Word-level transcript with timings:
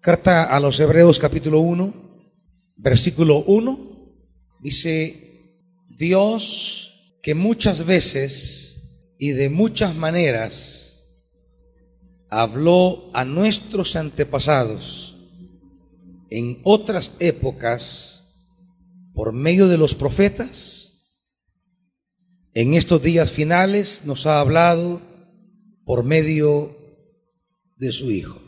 Carta 0.00 0.44
a 0.44 0.60
los 0.60 0.78
Hebreos 0.78 1.18
capítulo 1.18 1.60
1, 1.60 1.92
versículo 2.76 3.42
1, 3.46 3.78
dice, 4.60 5.26
Dios 5.88 7.18
que 7.22 7.34
muchas 7.34 7.84
veces 7.84 9.14
y 9.18 9.30
de 9.30 9.48
muchas 9.50 9.96
maneras 9.96 11.02
habló 12.30 13.10
a 13.14 13.24
nuestros 13.24 13.96
antepasados 13.96 15.16
en 16.30 16.60
otras 16.64 17.16
épocas 17.18 18.24
por 19.12 19.32
medio 19.32 19.66
de 19.66 19.78
los 19.78 19.94
profetas, 19.94 20.86
en 22.54 22.74
estos 22.74 23.02
días 23.02 23.32
finales 23.32 24.02
nos 24.04 24.26
ha 24.26 24.40
hablado 24.40 25.00
por 25.84 26.04
medio 26.04 26.76
de 27.76 27.92
su 27.92 28.10
Hijo. 28.10 28.45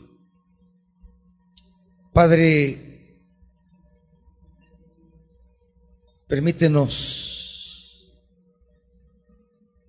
Padre, 2.19 2.77
permítenos 6.27 8.11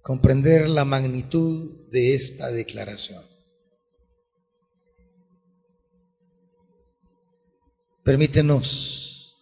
comprender 0.00 0.70
la 0.70 0.84
magnitud 0.84 1.90
de 1.90 2.14
esta 2.14 2.52
declaración. 2.52 3.24
Permítenos 8.04 9.34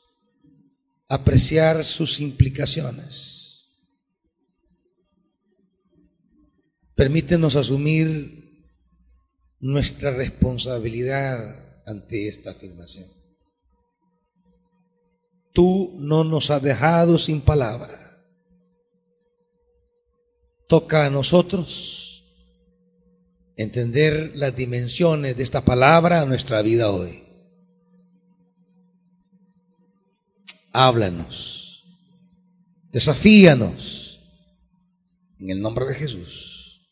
apreciar 1.11 1.85
sus 1.85 2.21
implicaciones. 2.21 3.69
Permítenos 6.95 7.55
asumir 7.55 8.73
nuestra 9.61 10.11
responsabilidad 10.11 11.68
ante 11.89 12.29
esta 12.29 12.51
afirmación. 12.51 13.07
Tú 15.53 15.97
no 15.99 16.23
nos 16.23 16.51
has 16.51 16.63
dejado 16.63 17.19
sin 17.19 17.41
palabra. 17.41 18.23
Toca 20.69 21.07
a 21.07 21.11
nosotros 21.11 22.25
entender 23.57 24.33
las 24.37 24.55
dimensiones 24.55 25.37
de 25.37 25.43
esta 25.43 25.65
palabra 25.65 26.21
a 26.21 26.27
nuestra 26.27 26.63
vida 26.63 26.91
hoy. 26.91 27.25
Háblanos, 30.73 31.85
desafíanos 32.93 34.21
en 35.41 35.51
el 35.51 35.61
nombre 35.61 35.87
de 35.87 35.95
Jesús. 35.95 36.87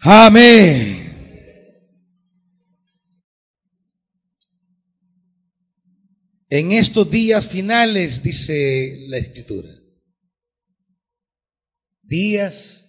Amén. 0.00 1.07
En 6.50 6.72
estos 6.72 7.10
días 7.10 7.46
finales, 7.46 8.22
dice 8.22 9.04
la 9.08 9.18
escritura. 9.18 9.68
Días 12.02 12.86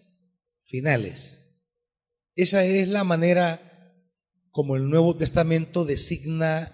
finales. 0.63 1.61
Esa 2.35 2.63
es 2.63 2.87
la 2.87 3.03
manera 3.03 3.61
como 4.51 4.77
el 4.77 4.89
Nuevo 4.89 5.13
Testamento 5.13 5.83
designa 5.83 6.73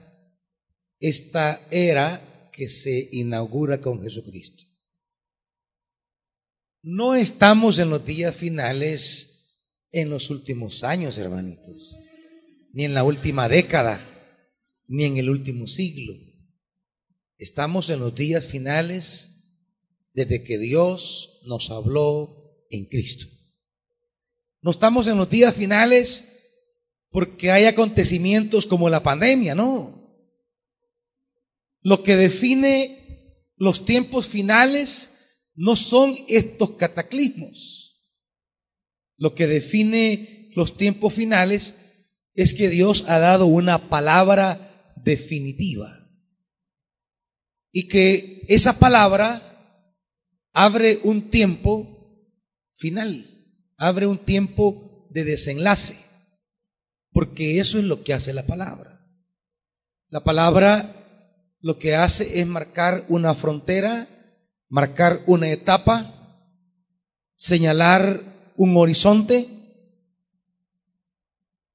esta 1.00 1.60
era 1.72 2.50
que 2.54 2.70
se 2.70 3.10
inaugura 3.12 3.82
con 3.82 4.04
Jesucristo. 4.04 4.64
No 6.84 7.16
estamos 7.16 7.80
en 7.80 7.90
los 7.90 8.06
días 8.06 8.36
finales 8.36 9.60
en 9.92 10.12
los 10.12 10.30
últimos 10.30 10.84
años, 10.84 11.18
hermanitos, 11.18 11.98
ni 12.74 12.86
en 12.86 12.94
la 12.94 13.04
última 13.04 13.50
década, 13.50 14.00
ni 14.88 15.06
en 15.06 15.18
el 15.18 15.32
último 15.32 15.68
siglo. 15.68 16.25
Estamos 17.38 17.90
en 17.90 18.00
los 18.00 18.16
días 18.16 18.46
finales 18.48 19.32
desde 20.14 20.44
que 20.44 20.58
Dios 20.58 21.42
nos 21.46 21.70
habló 21.70 22.66
en 22.70 22.86
Cristo. 22.86 23.28
No 24.62 24.72
estamos 24.72 25.08
en 25.08 25.18
los 25.18 25.30
días 25.30 25.54
finales 25.54 26.32
porque 27.10 27.52
hay 27.52 27.66
acontecimientos 27.66 28.66
como 28.66 28.90
la 28.90 29.04
pandemia, 29.04 29.54
no. 29.54 30.18
Lo 31.82 32.04
que 32.04 32.16
define 32.16 33.52
los 33.58 33.86
tiempos 33.86 34.28
finales 34.28 35.50
no 35.56 35.76
son 35.76 36.16
estos 36.30 36.72
cataclismos. 36.72 38.02
Lo 39.18 39.36
que 39.36 39.48
define 39.48 40.52
los 40.56 40.78
tiempos 40.78 41.14
finales 41.14 41.76
es 42.34 42.54
que 42.54 42.70
Dios 42.70 43.06
ha 43.08 43.20
dado 43.20 43.46
una 43.46 43.90
palabra 43.90 44.94
definitiva 44.96 46.05
y 47.78 47.90
que 47.90 48.46
esa 48.48 48.80
palabra 48.80 49.42
abre 50.54 51.02
un 51.04 51.30
tiempo 51.30 52.32
final, 52.72 53.26
abre 53.76 54.08
un 54.08 54.18
tiempo 54.18 55.10
de 55.10 55.26
desenlace, 55.26 55.98
porque 57.12 57.60
eso 57.60 57.78
es 57.78 57.84
lo 57.84 58.02
que 58.02 58.14
hace 58.14 58.32
la 58.32 58.46
palabra. 58.46 59.06
La 60.08 60.24
palabra 60.24 61.58
lo 61.60 61.78
que 61.78 61.96
hace 61.96 62.40
es 62.40 62.48
marcar 62.48 63.04
una 63.10 63.36
frontera, 63.36 64.08
marcar 64.70 65.24
una 65.28 65.50
etapa, 65.50 66.48
señalar 67.36 68.54
un 68.56 68.78
horizonte, 68.78 69.50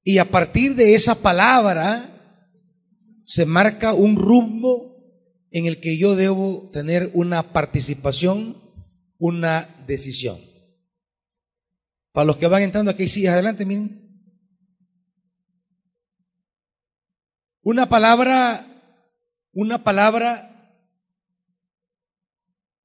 y 0.03 0.17
a 0.17 0.25
partir 0.25 0.73
de 0.73 0.95
esa 0.95 1.13
palabra 1.13 2.09
se 3.23 3.45
marca 3.45 3.93
un 3.93 4.15
rumbo 4.15 4.90
en 5.51 5.65
el 5.65 5.81
que 5.81 5.97
yo 5.97 6.15
debo 6.15 6.69
tener 6.71 7.11
una 7.13 7.51
participación, 7.51 8.57
una 9.17 9.67
decisión. 9.85 10.39
Para 12.13 12.25
los 12.25 12.37
que 12.37 12.47
van 12.47 12.63
entrando 12.63 12.91
aquí, 12.91 13.07
sí, 13.07 13.27
adelante, 13.27 13.65
miren. 13.65 13.99
Una 17.63 17.87
palabra, 17.89 18.65
una 19.51 19.83
palabra 19.83 20.47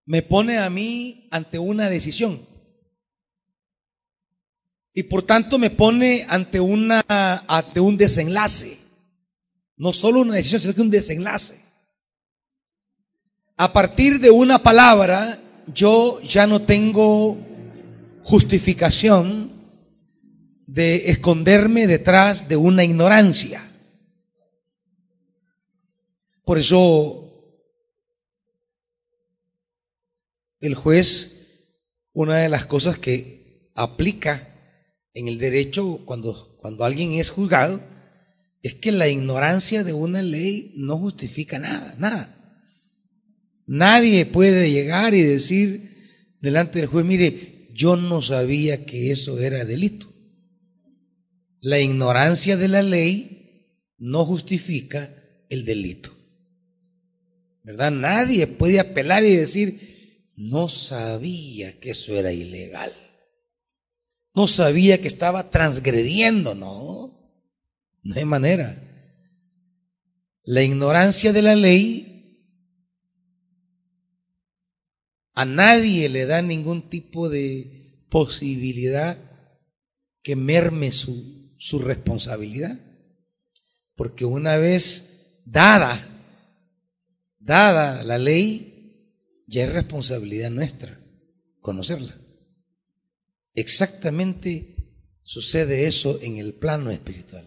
me 0.05 0.22
pone 0.22 0.59
a 0.59 0.69
mí 0.69 1.28
ante 1.31 1.59
una 1.59 1.88
decisión. 1.88 2.47
Y 4.93 5.05
por 5.05 5.22
tanto 5.22 5.59
me 5.59 5.71
pone 5.71 6.26
ante 6.28 6.59
una 6.59 7.05
ante 7.09 7.81
un 7.81 7.97
desenlace. 7.97 8.78
No 9.76 9.93
solo 9.93 10.21
una 10.21 10.34
decisión, 10.34 10.60
sino 10.60 10.75
que 10.75 10.81
un 10.81 10.91
desenlace 10.91 11.66
a 13.56 13.72
partir 13.72 14.21
de 14.21 14.31
una 14.31 14.59
palabra, 14.62 15.41
yo 15.72 16.21
ya 16.21 16.47
no 16.47 16.62
tengo 16.62 17.39
justificación 18.22 19.50
de 20.67 21.11
esconderme 21.11 21.87
detrás 21.87 22.49
de 22.49 22.56
una 22.56 22.84
ignorancia. 22.84 23.62
Por 26.44 26.59
eso 26.59 27.22
el 30.61 30.75
juez, 30.75 31.33
una 32.12 32.38
de 32.38 32.49
las 32.49 32.67
cosas 32.67 32.99
que 32.99 33.71
aplica 33.75 34.49
en 35.15 35.28
el 35.28 35.38
derecho 35.38 36.00
cuando, 36.05 36.59
cuando 36.61 36.84
alguien 36.84 37.12
es 37.12 37.31
juzgado, 37.31 37.81
es 38.62 38.75
que 38.75 38.93
la 38.93 39.09
ignorancia 39.09 39.83
de 39.83 39.93
una 39.93 40.23
ley 40.23 40.73
no 40.77 40.99
justifica 40.99 41.59
nada, 41.59 41.94
nada. 41.99 42.35
Nadie 43.66 44.27
puede 44.27 44.71
llegar 44.71 45.15
y 45.15 45.22
decir 45.22 45.97
delante 46.41 46.78
del 46.78 46.88
juez, 46.88 47.04
mire, 47.04 47.69
yo 47.75 47.97
no 47.97 48.22
sabía 48.22 48.87
que 48.87 49.10
eso 49.10 49.38
era 49.38 49.65
delito. 49.65 50.12
La 51.60 51.81
ignorancia 51.81 52.56
de 52.56 52.69
la 52.69 52.82
ley 52.82 53.37
no 53.99 54.25
justifica 54.25 55.15
el 55.49 55.64
delito. 55.64 56.12
¿Verdad? 57.64 57.90
Nadie 57.90 58.46
puede 58.46 58.79
apelar 58.79 59.25
y 59.25 59.35
decir, 59.35 60.31
no 60.37 60.69
sabía 60.69 61.81
que 61.81 61.90
eso 61.90 62.14
era 62.17 62.32
ilegal. 62.32 62.93
No 64.35 64.46
sabía 64.46 65.00
que 65.00 65.08
estaba 65.08 65.50
transgrediendo, 65.50 66.55
no. 66.55 67.43
No 68.02 68.14
hay 68.14 68.25
manera. 68.25 68.82
La 70.44 70.62
ignorancia 70.62 71.32
de 71.32 71.43
la 71.43 71.56
ley 71.56 72.15
A 75.37 75.44
nadie 75.44 76.09
le 76.09 76.25
da 76.25 76.41
ningún 76.41 76.88
tipo 76.88 77.29
de 77.29 78.06
posibilidad 78.09 79.19
que 80.23 80.35
merme 80.35 80.93
su, 80.93 81.55
su 81.59 81.79
responsabilidad. 81.79 82.81
Porque 83.94 84.25
una 84.25 84.56
vez 84.56 85.43
dada, 85.44 86.09
dada 87.38 88.03
la 88.03 88.17
ley, 88.17 89.44
ya 89.47 89.65
es 89.65 89.73
responsabilidad 89.75 90.50
nuestra 90.50 90.99
conocerla. 91.61 92.17
Exactamente 93.55 94.77
sucede 95.23 95.87
eso 95.87 96.19
en 96.23 96.38
el 96.38 96.55
plano 96.55 96.91
espiritual. 96.91 97.47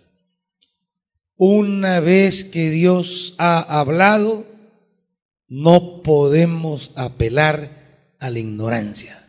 Una 1.35 2.01
vez 2.01 2.43
que 2.43 2.69
Dios 2.69 3.33
ha 3.39 3.79
hablado, 3.79 4.45
no 5.47 6.03
podemos 6.03 6.91
apelar 6.95 7.78
a 8.19 8.29
la 8.29 8.39
ignorancia. 8.39 9.25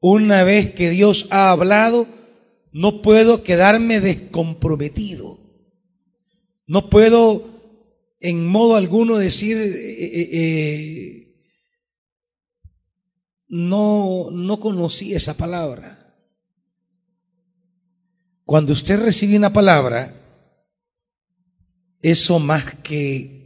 Una 0.00 0.44
vez 0.44 0.74
que 0.74 0.90
Dios 0.90 1.28
ha 1.30 1.50
hablado, 1.50 2.06
no 2.72 3.02
puedo 3.02 3.42
quedarme 3.42 4.00
descomprometido. 4.00 5.38
No 6.66 6.88
puedo 6.90 7.52
en 8.22 8.46
modo 8.46 8.76
alguno 8.76 9.16
decir, 9.16 9.56
eh, 9.56 10.20
eh, 10.20 10.28
eh, 10.32 11.22
no, 13.48 14.30
no 14.30 14.60
conocí 14.60 15.12
esa 15.14 15.36
palabra. 15.36 15.98
Cuando 18.44 18.72
usted 18.72 19.00
recibe 19.00 19.36
una 19.36 19.52
palabra, 19.52 20.14
eso 22.00 22.38
más 22.38 22.76
que, 22.76 23.41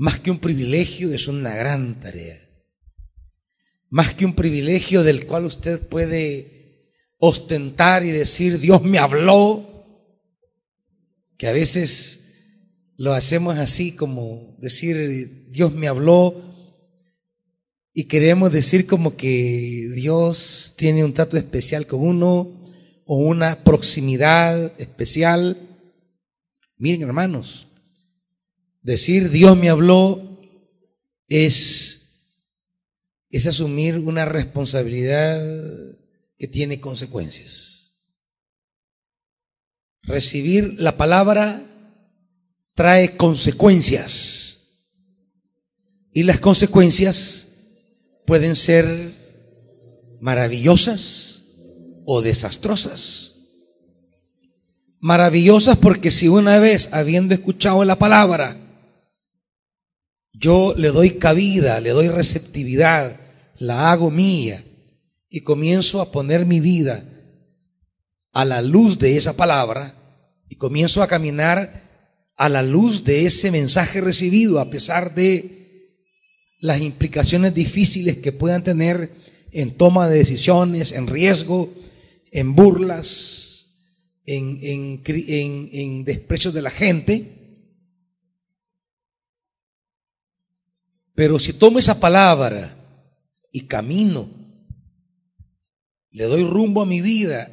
más 0.00 0.18
que 0.18 0.30
un 0.30 0.38
privilegio 0.38 1.12
es 1.12 1.28
una 1.28 1.54
gran 1.54 2.00
tarea. 2.00 2.38
Más 3.90 4.14
que 4.14 4.24
un 4.24 4.34
privilegio 4.34 5.02
del 5.02 5.26
cual 5.26 5.44
usted 5.44 5.78
puede 5.78 6.88
ostentar 7.18 8.02
y 8.02 8.10
decir, 8.10 8.58
Dios 8.60 8.82
me 8.82 8.96
habló, 8.96 9.84
que 11.36 11.48
a 11.48 11.52
veces 11.52 12.32
lo 12.96 13.12
hacemos 13.12 13.58
así 13.58 13.92
como 13.92 14.56
decir, 14.58 15.50
Dios 15.50 15.74
me 15.74 15.86
habló, 15.86 16.50
y 17.92 18.04
queremos 18.04 18.50
decir 18.50 18.86
como 18.86 19.18
que 19.18 19.90
Dios 19.94 20.72
tiene 20.78 21.04
un 21.04 21.12
trato 21.12 21.36
especial 21.36 21.86
con 21.86 22.00
uno 22.00 22.64
o 23.04 23.16
una 23.16 23.64
proximidad 23.64 24.72
especial. 24.80 25.58
Miren 26.78 27.02
hermanos, 27.02 27.66
decir 28.82 29.30
Dios 29.30 29.56
me 29.56 29.68
habló 29.68 30.40
es, 31.28 32.36
es 33.30 33.46
asumir 33.46 33.98
una 33.98 34.24
responsabilidad 34.24 35.40
que 36.38 36.48
tiene 36.48 36.80
consecuencias. 36.80 37.96
Recibir 40.02 40.80
la 40.80 40.96
palabra 40.96 41.62
trae 42.74 43.16
consecuencias. 43.16 44.58
Y 46.12 46.24
las 46.24 46.40
consecuencias 46.40 47.48
pueden 48.26 48.56
ser 48.56 49.12
maravillosas 50.20 51.44
o 52.06 52.22
desastrosas. 52.22 53.34
Maravillosas 54.98 55.78
porque 55.78 56.10
si 56.10 56.28
una 56.28 56.58
vez, 56.58 56.92
habiendo 56.92 57.34
escuchado 57.34 57.84
la 57.84 57.98
palabra, 57.98 58.69
yo 60.40 60.74
le 60.76 60.88
doy 60.88 61.12
cabida, 61.12 61.80
le 61.80 61.90
doy 61.90 62.08
receptividad, 62.08 63.20
la 63.58 63.92
hago 63.92 64.10
mía 64.10 64.64
y 65.28 65.42
comienzo 65.42 66.00
a 66.00 66.10
poner 66.10 66.46
mi 66.46 66.60
vida 66.60 67.04
a 68.32 68.44
la 68.44 68.62
luz 68.62 68.98
de 68.98 69.16
esa 69.16 69.36
palabra 69.36 69.94
y 70.48 70.56
comienzo 70.56 71.02
a 71.02 71.08
caminar 71.08 71.88
a 72.36 72.48
la 72.48 72.62
luz 72.62 73.04
de 73.04 73.26
ese 73.26 73.50
mensaje 73.50 74.00
recibido, 74.00 74.60
a 74.60 74.70
pesar 74.70 75.14
de 75.14 75.60
las 76.58 76.80
implicaciones 76.80 77.54
difíciles 77.54 78.16
que 78.16 78.32
puedan 78.32 78.64
tener 78.64 79.12
en 79.52 79.76
toma 79.76 80.08
de 80.08 80.18
decisiones, 80.18 80.92
en 80.92 81.06
riesgo, 81.06 81.74
en 82.32 82.54
burlas, 82.54 83.68
en, 84.24 84.58
en, 84.62 85.02
en, 85.72 86.04
desprecio 86.04 86.50
de 86.52 86.62
la 86.62 86.70
gente. 86.70 87.39
Pero 91.20 91.38
si 91.38 91.52
tomo 91.52 91.78
esa 91.78 92.00
palabra 92.00 92.74
y 93.52 93.66
camino, 93.66 94.30
le 96.12 96.24
doy 96.24 96.44
rumbo 96.44 96.80
a 96.80 96.86
mi 96.86 97.02
vida 97.02 97.50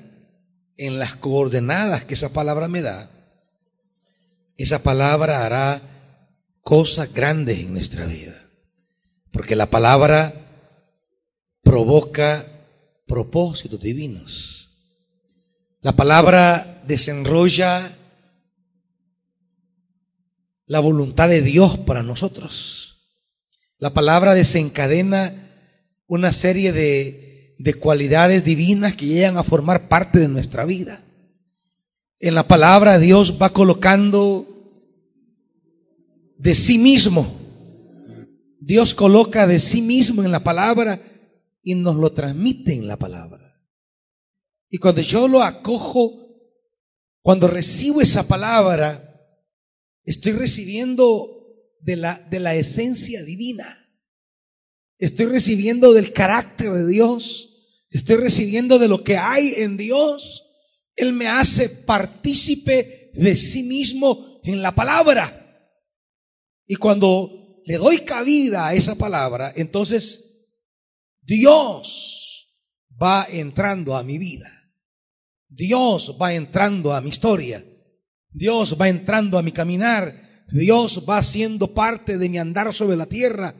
en 0.77 0.99
las 0.99 1.17
coordenadas 1.17 2.05
que 2.05 2.13
esa 2.13 2.31
palabra 2.31 2.69
me 2.69 2.81
da, 2.81 3.11
esa 4.55 4.83
palabra 4.83 5.45
hará 5.45 5.81
cosas 6.61 7.13
grandes 7.13 7.59
en 7.59 7.73
nuestra 7.73 8.05
vida. 8.05 8.41
Porque 9.31 9.57
la 9.57 9.69
palabra 9.69 10.33
provoca 11.61 12.47
propósitos 13.05 13.81
divinos. 13.81 14.69
La 15.81 15.93
palabra 15.93 16.83
desenrolla 16.87 17.97
la 20.67 20.79
voluntad 20.79 21.27
de 21.27 21.41
Dios 21.41 21.77
para 21.79 22.01
nosotros. 22.01 22.86
La 23.79 23.93
palabra 23.93 24.33
desencadena 24.33 25.43
una 26.07 26.31
serie 26.31 26.71
de, 26.71 27.55
de 27.59 27.73
cualidades 27.75 28.43
divinas 28.43 28.95
que 28.95 29.05
llegan 29.05 29.37
a 29.37 29.43
formar 29.43 29.87
parte 29.87 30.19
de 30.19 30.27
nuestra 30.27 30.65
vida. 30.65 31.03
En 32.19 32.33
la 32.33 32.47
palabra 32.47 32.97
Dios 32.97 33.37
va 33.39 33.53
colocando 33.53 34.47
de 36.37 36.55
sí 36.55 36.77
mismo. 36.77 37.27
Dios 38.59 38.93
coloca 38.93 39.45
de 39.45 39.59
sí 39.59 39.81
mismo 39.81 40.23
en 40.23 40.31
la 40.31 40.43
palabra 40.43 41.01
y 41.61 41.75
nos 41.75 41.95
lo 41.97 42.11
transmite 42.13 42.75
en 42.75 42.87
la 42.87 42.97
palabra. 42.97 43.61
Y 44.69 44.77
cuando 44.77 45.01
yo 45.01 45.27
lo 45.27 45.43
acojo, 45.43 46.13
cuando 47.21 47.47
recibo 47.47 48.01
esa 48.01 48.27
palabra, 48.27 49.03
estoy 50.03 50.33
recibiendo 50.33 51.36
de 51.81 51.95
la, 51.95 52.25
de 52.29 52.39
la 52.39 52.55
esencia 52.55 53.23
divina. 53.23 53.77
Estoy 54.97 55.27
recibiendo 55.27 55.93
del 55.93 56.13
carácter 56.13 56.71
de 56.71 56.87
Dios. 56.87 57.49
Estoy 57.89 58.17
recibiendo 58.17 58.79
de 58.79 58.87
lo 58.87 59.03
que 59.03 59.17
hay 59.17 59.53
en 59.57 59.77
Dios 59.77 60.47
él 60.97 61.13
me 61.13 61.27
hace 61.27 61.69
partícipe 61.69 63.11
de 63.13 63.35
sí 63.35 63.63
mismo 63.63 64.41
en 64.43 64.61
la 64.63 64.73
palabra. 64.73 65.71
Y 66.65 66.75
cuando 66.75 67.61
le 67.65 67.77
doy 67.77 67.99
cabida 67.99 68.67
a 68.67 68.73
esa 68.73 68.95
palabra, 68.95 69.53
entonces 69.55 70.47
Dios 71.21 72.51
va 73.01 73.27
entrando 73.29 73.95
a 73.95 74.03
mi 74.03 74.17
vida. 74.17 74.51
Dios 75.47 76.17
va 76.19 76.33
entrando 76.33 76.93
a 76.93 76.99
mi 76.99 77.09
historia. 77.09 77.63
Dios 78.31 78.75
va 78.81 78.89
entrando 78.89 79.37
a 79.37 79.43
mi 79.43 79.51
caminar. 79.51 80.26
Dios 80.51 81.05
va 81.07 81.23
siendo 81.23 81.73
parte 81.73 82.17
de 82.17 82.29
mi 82.29 82.37
andar 82.37 82.73
sobre 82.73 82.97
la 82.97 83.07
tierra. 83.07 83.55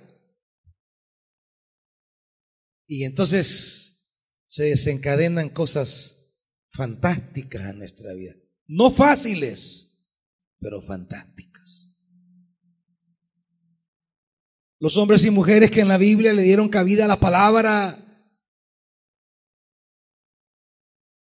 Y 2.88 3.04
entonces 3.04 4.14
se 4.48 4.66
desencadenan 4.66 5.50
cosas 5.50 6.36
fantásticas 6.70 7.64
a 7.64 7.74
nuestra 7.74 8.14
vida. 8.14 8.34
No 8.68 8.92
fáciles, 8.92 9.88
pero 10.60 10.82
fantásticas. 10.82 11.96
Los 14.80 14.96
hombres 14.98 15.26
y 15.26 15.32
mujeres 15.32 15.72
que 15.72 15.82
en 15.82 15.88
la 15.88 15.98
Biblia 15.98 16.34
le 16.34 16.44
dieron 16.44 16.70
cabida 16.70 17.06
a 17.06 17.08
la 17.08 17.20
palabra, 17.20 18.04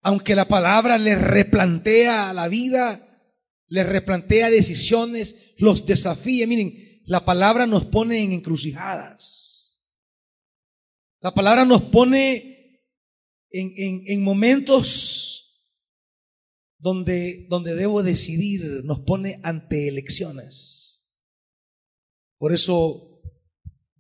aunque 0.02 0.36
la 0.36 0.48
palabra 0.48 0.98
les 0.98 1.22
replantea 1.22 2.34
la 2.34 2.48
vida, 2.48 3.11
les 3.72 3.88
replantea 3.88 4.50
decisiones, 4.50 5.54
los 5.58 5.86
desafía. 5.86 6.46
Miren, 6.46 7.02
la 7.06 7.24
palabra 7.24 7.66
nos 7.66 7.86
pone 7.86 8.22
en 8.22 8.34
encrucijadas. 8.34 9.82
La 11.22 11.34
palabra 11.34 11.64
nos 11.64 11.82
pone 11.84 12.82
en, 13.50 13.74
en, 13.78 14.04
en 14.08 14.24
momentos 14.24 15.64
donde, 16.80 17.48
donde 17.50 17.74
debo 17.76 18.04
decidir, 18.04 18.84
nos 18.84 19.00
pone 19.00 19.40
ante 19.42 19.88
elecciones. 19.88 21.08
Por 22.38 22.54
eso 22.54 23.22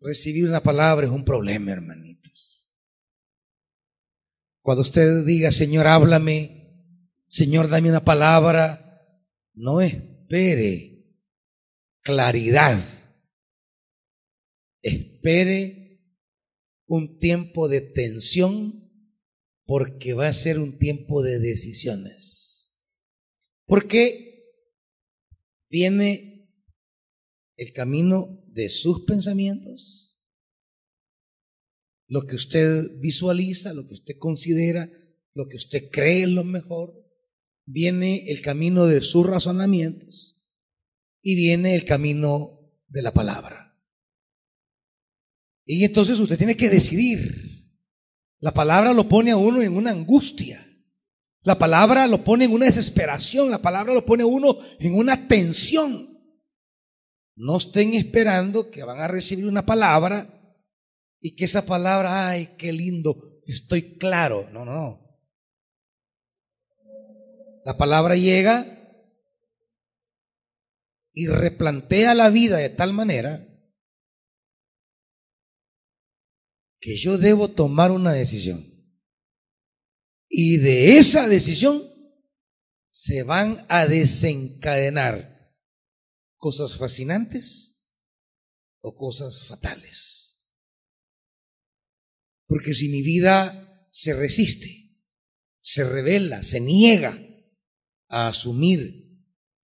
recibir 0.01 0.49
una 0.49 0.61
palabra 0.61 1.05
es 1.05 1.13
un 1.13 1.23
problema, 1.23 1.71
hermanitos. 1.71 2.67
Cuando 4.61 4.81
usted 4.81 5.23
diga, 5.23 5.49
Señor, 5.49 5.87
háblame, 5.87 6.97
Señor, 7.29 7.69
dame 7.69 7.87
una 7.87 8.03
palabra, 8.03 8.90
no 9.53 9.81
espere 9.81 11.05
claridad. 12.01 12.79
Espere 14.81 16.01
un 16.87 17.19
tiempo 17.19 17.67
de 17.67 17.81
tensión 17.81 18.81
porque 19.65 20.13
va 20.13 20.27
a 20.27 20.33
ser 20.33 20.59
un 20.59 20.77
tiempo 20.77 21.21
de 21.23 21.39
decisiones. 21.39 22.81
Porque 23.65 24.31
viene 25.69 26.51
el 27.55 27.71
camino 27.71 28.43
de 28.47 28.69
sus 28.69 29.05
pensamientos, 29.05 30.17
lo 32.07 32.25
que 32.25 32.35
usted 32.35 32.99
visualiza, 32.99 33.73
lo 33.73 33.87
que 33.87 33.93
usted 33.93 34.17
considera, 34.17 34.89
lo 35.33 35.47
que 35.47 35.55
usted 35.55 35.89
cree 35.89 36.23
es 36.23 36.29
lo 36.29 36.43
mejor. 36.43 37.00
Viene 37.71 38.25
el 38.27 38.41
camino 38.41 38.85
de 38.85 39.01
sus 39.01 39.25
razonamientos 39.25 40.37
y 41.21 41.35
viene 41.35 41.75
el 41.75 41.85
camino 41.85 42.59
de 42.87 43.01
la 43.01 43.13
palabra. 43.13 43.77
Y 45.65 45.85
entonces 45.85 46.19
usted 46.19 46.37
tiene 46.37 46.57
que 46.57 46.69
decidir. 46.69 47.69
La 48.39 48.53
palabra 48.53 48.93
lo 48.93 49.07
pone 49.07 49.31
a 49.31 49.37
uno 49.37 49.61
en 49.61 49.77
una 49.77 49.91
angustia. 49.91 50.59
La 51.43 51.57
palabra 51.57 52.07
lo 52.07 52.23
pone 52.23 52.45
en 52.45 52.51
una 52.51 52.65
desesperación. 52.65 53.49
La 53.49 53.61
palabra 53.61 53.93
lo 53.93 54.05
pone 54.05 54.23
a 54.23 54.27
uno 54.27 54.57
en 54.79 54.95
una 54.95 55.27
tensión. 55.27 56.09
No 57.35 57.57
estén 57.57 57.93
esperando 57.93 58.69
que 58.69 58.83
van 58.83 58.99
a 58.99 59.07
recibir 59.07 59.45
una 59.45 59.65
palabra 59.65 60.57
y 61.21 61.35
que 61.35 61.45
esa 61.45 61.65
palabra, 61.65 62.29
ay, 62.29 62.49
qué 62.57 62.73
lindo, 62.73 63.41
estoy 63.45 63.97
claro. 63.97 64.49
No, 64.51 64.65
no, 64.65 64.73
no. 64.73 65.10
La 67.63 67.77
palabra 67.77 68.15
llega 68.15 68.65
y 71.13 71.27
replantea 71.27 72.13
la 72.15 72.29
vida 72.29 72.57
de 72.57 72.69
tal 72.69 72.93
manera 72.93 73.47
que 76.79 76.97
yo 76.97 77.19
debo 77.19 77.51
tomar 77.51 77.91
una 77.91 78.13
decisión. 78.13 78.65
Y 80.27 80.57
de 80.57 80.97
esa 80.97 81.27
decisión 81.27 81.87
se 82.89 83.21
van 83.23 83.65
a 83.69 83.85
desencadenar 83.85 85.55
cosas 86.37 86.77
fascinantes 86.77 87.85
o 88.79 88.95
cosas 88.95 89.45
fatales. 89.45 90.41
Porque 92.47 92.73
si 92.73 92.89
mi 92.89 93.03
vida 93.03 93.87
se 93.91 94.13
resiste, 94.15 94.97
se 95.59 95.87
revela, 95.87 96.41
se 96.41 96.59
niega 96.59 97.30
a 98.11 98.27
asumir 98.27 99.09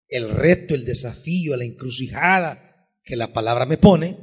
el 0.08 0.30
reto, 0.30 0.74
el 0.74 0.86
desafío, 0.86 1.56
la 1.56 1.66
encrucijada 1.66 2.90
que 3.04 3.16
la 3.16 3.34
palabra 3.34 3.66
me 3.66 3.78
pone, 3.78 4.18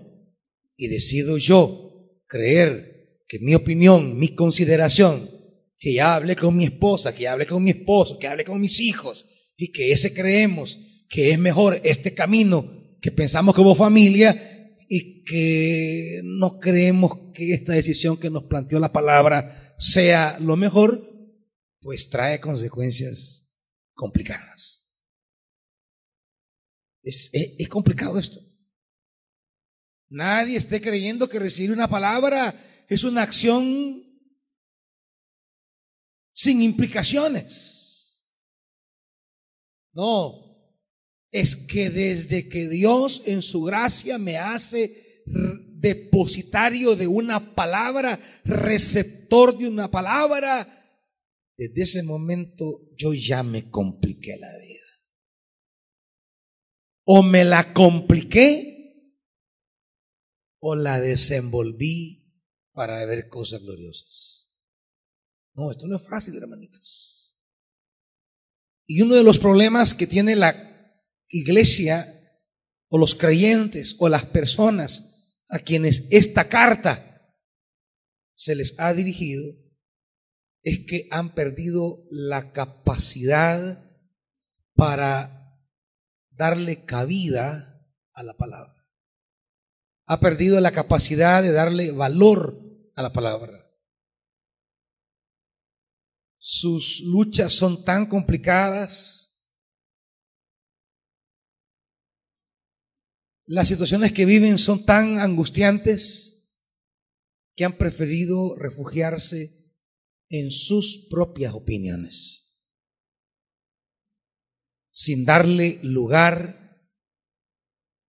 y 0.76 0.88
decido 0.88 1.38
yo 1.38 2.20
creer 2.26 3.20
que 3.28 3.38
mi 3.38 3.54
opinión, 3.54 4.18
mi 4.18 4.34
consideración, 4.34 5.30
que 5.78 5.94
ya 5.94 6.14
hablé 6.14 6.34
con 6.36 6.56
mi 6.56 6.64
esposa, 6.64 7.14
que 7.14 7.24
ya 7.24 7.32
hablé 7.32 7.46
con 7.46 7.62
mi 7.62 7.70
esposo, 7.70 8.18
que 8.18 8.26
hablé 8.26 8.44
con 8.44 8.60
mis 8.60 8.80
hijos, 8.80 9.28
y 9.56 9.70
que 9.72 9.92
ese 9.92 10.12
creemos 10.12 10.78
que 11.08 11.30
es 11.30 11.38
mejor 11.38 11.80
este 11.84 12.14
camino 12.14 12.98
que 13.00 13.12
pensamos 13.12 13.54
como 13.54 13.74
familia 13.74 14.76
y 14.88 15.22
que 15.24 16.20
no 16.24 16.58
creemos 16.58 17.32
que 17.34 17.52
esta 17.52 17.74
decisión 17.74 18.16
que 18.16 18.30
nos 18.30 18.44
planteó 18.44 18.78
la 18.80 18.92
palabra 18.92 19.74
sea 19.78 20.38
lo 20.40 20.56
mejor, 20.56 21.08
pues 21.80 22.08
trae 22.08 22.40
consecuencias 22.40 23.43
complicadas. 23.94 24.90
Es, 27.02 27.30
es, 27.32 27.68
complicado 27.68 28.18
esto. 28.18 28.40
Nadie 30.08 30.56
esté 30.56 30.80
creyendo 30.80 31.28
que 31.28 31.38
recibir 31.38 31.72
una 31.72 31.88
palabra 31.88 32.54
es 32.88 33.04
una 33.04 33.22
acción 33.22 34.02
sin 36.32 36.62
implicaciones. 36.62 38.24
No, 39.92 40.44
es 41.30 41.56
que 41.56 41.90
desde 41.90 42.48
que 42.48 42.68
Dios 42.68 43.22
en 43.26 43.42
su 43.42 43.62
gracia 43.62 44.18
me 44.18 44.38
hace 44.38 45.22
depositario 45.26 46.96
de 46.96 47.06
una 47.06 47.54
palabra, 47.54 48.18
receptor 48.44 49.56
de 49.56 49.68
una 49.68 49.90
palabra, 49.90 50.83
desde 51.56 51.82
ese 51.82 52.02
momento 52.02 52.90
yo 52.96 53.14
ya 53.14 53.42
me 53.42 53.70
compliqué 53.70 54.36
la 54.36 54.50
vida. 54.58 54.80
O 57.04 57.22
me 57.22 57.44
la 57.44 57.72
compliqué 57.74 58.74
o 60.58 60.74
la 60.74 61.00
desenvolví 61.00 62.24
para 62.72 63.04
ver 63.04 63.28
cosas 63.28 63.60
gloriosas. 63.62 64.50
No, 65.54 65.70
esto 65.70 65.86
no 65.86 65.96
es 65.96 66.08
fácil, 66.08 66.36
hermanitos. 66.36 67.36
Y 68.86 69.02
uno 69.02 69.14
de 69.14 69.22
los 69.22 69.38
problemas 69.38 69.94
que 69.94 70.06
tiene 70.06 70.34
la 70.36 70.74
iglesia 71.28 72.10
o 72.88 72.98
los 72.98 73.14
creyentes 73.14 73.96
o 73.98 74.08
las 74.08 74.24
personas 74.26 75.42
a 75.48 75.58
quienes 75.58 76.08
esta 76.10 76.48
carta 76.48 77.32
se 78.32 78.54
les 78.54 78.78
ha 78.78 78.92
dirigido 78.94 79.63
es 80.64 80.86
que 80.86 81.08
han 81.10 81.34
perdido 81.34 82.06
la 82.10 82.52
capacidad 82.52 83.84
para 84.74 85.60
darle 86.30 86.84
cabida 86.84 87.86
a 88.14 88.22
la 88.22 88.34
palabra. 88.34 88.88
Ha 90.06 90.20
perdido 90.20 90.58
la 90.60 90.72
capacidad 90.72 91.42
de 91.42 91.52
darle 91.52 91.92
valor 91.92 92.58
a 92.96 93.02
la 93.02 93.12
palabra. 93.12 93.60
Sus 96.38 97.00
luchas 97.00 97.52
son 97.52 97.84
tan 97.84 98.06
complicadas. 98.06 99.38
Las 103.46 103.68
situaciones 103.68 104.12
que 104.12 104.24
viven 104.24 104.58
son 104.58 104.86
tan 104.86 105.18
angustiantes 105.18 106.58
que 107.54 107.66
han 107.66 107.76
preferido 107.76 108.56
refugiarse 108.56 109.63
en 110.28 110.50
sus 110.50 111.06
propias 111.10 111.54
opiniones, 111.54 112.52
sin 114.90 115.24
darle 115.24 115.80
lugar 115.82 116.88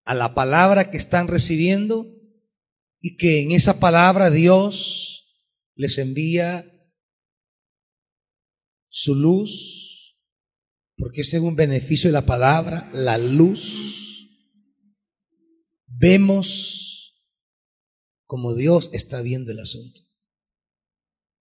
a 0.06 0.14
la 0.14 0.34
palabra 0.34 0.92
que 0.92 0.98
están 0.98 1.28
recibiendo 1.28 2.08
y 3.00 3.18
que 3.18 3.42
en 3.42 3.52
esa 3.52 3.80
palabra 3.80 4.30
Dios 4.30 5.44
les 5.76 5.98
envía 5.98 6.72
su 8.90 9.16
luz, 9.16 10.18
porque 10.98 11.22
es 11.22 11.34
un 11.34 11.56
beneficio 11.56 12.08
de 12.08 12.14
la 12.14 12.26
palabra, 12.26 12.90
la 12.94 13.18
luz. 13.18 14.30
Vemos 15.88 17.22
como 18.26 18.56
Dios 18.56 18.90
está 18.94 19.22
viendo 19.22 19.52
el 19.52 19.60
asunto 19.60 20.05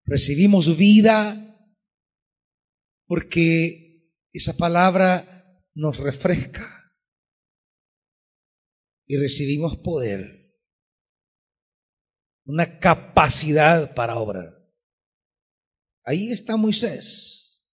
recibimos 0.04 0.76
vida 0.76 1.40
porque 3.06 4.10
esa 4.32 4.56
palabra 4.56 5.62
nos 5.74 5.98
refresca 5.98 6.66
y 9.06 9.16
recibimos 9.16 9.76
poder, 9.76 10.54
una 12.46 12.78
capacidad 12.78 13.94
para 13.94 14.16
obrar. 14.16 14.50
Ahí 16.04 16.32
está 16.32 16.56
Moisés. 16.56 17.66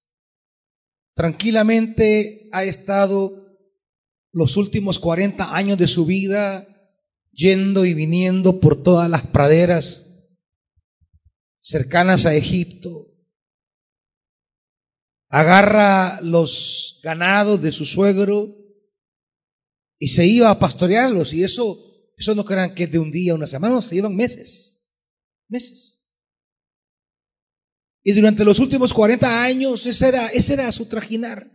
Tranquilamente 1.15 2.49
ha 2.51 2.63
estado 2.63 3.41
los 4.31 4.55
últimos 4.57 4.99
40 4.99 5.55
años 5.55 5.77
de 5.77 5.87
su 5.87 6.05
vida 6.05 6.67
yendo 7.31 7.85
y 7.85 7.93
viniendo 7.93 8.59
por 8.59 8.81
todas 8.81 9.09
las 9.09 9.27
praderas 9.27 10.10
cercanas 11.61 12.25
a 12.25 12.35
Egipto, 12.35 13.07
agarra 15.29 16.19
los 16.21 16.99
ganados 17.03 17.61
de 17.61 17.71
su 17.71 17.85
suegro 17.85 18.57
y 19.97 20.09
se 20.09 20.25
iba 20.25 20.49
a 20.49 20.59
pastorearlos. 20.59 21.33
Y 21.33 21.43
eso, 21.43 22.11
eso 22.17 22.35
no 22.35 22.43
crean 22.43 22.75
que 22.75 22.83
es 22.83 22.91
de 22.91 22.99
un 22.99 23.11
día, 23.11 23.35
una 23.35 23.47
semana, 23.47 23.75
no, 23.75 23.81
se 23.81 23.95
llevan 23.95 24.15
meses, 24.15 24.89
meses. 25.47 26.03
Y 28.03 28.13
durante 28.13 28.43
los 28.43 28.59
últimos 28.59 28.93
40 28.93 29.43
años 29.43 29.85
ese 29.85 30.07
era, 30.07 30.27
ese 30.27 30.53
era 30.53 30.71
su 30.71 30.87
trajinar, 30.87 31.51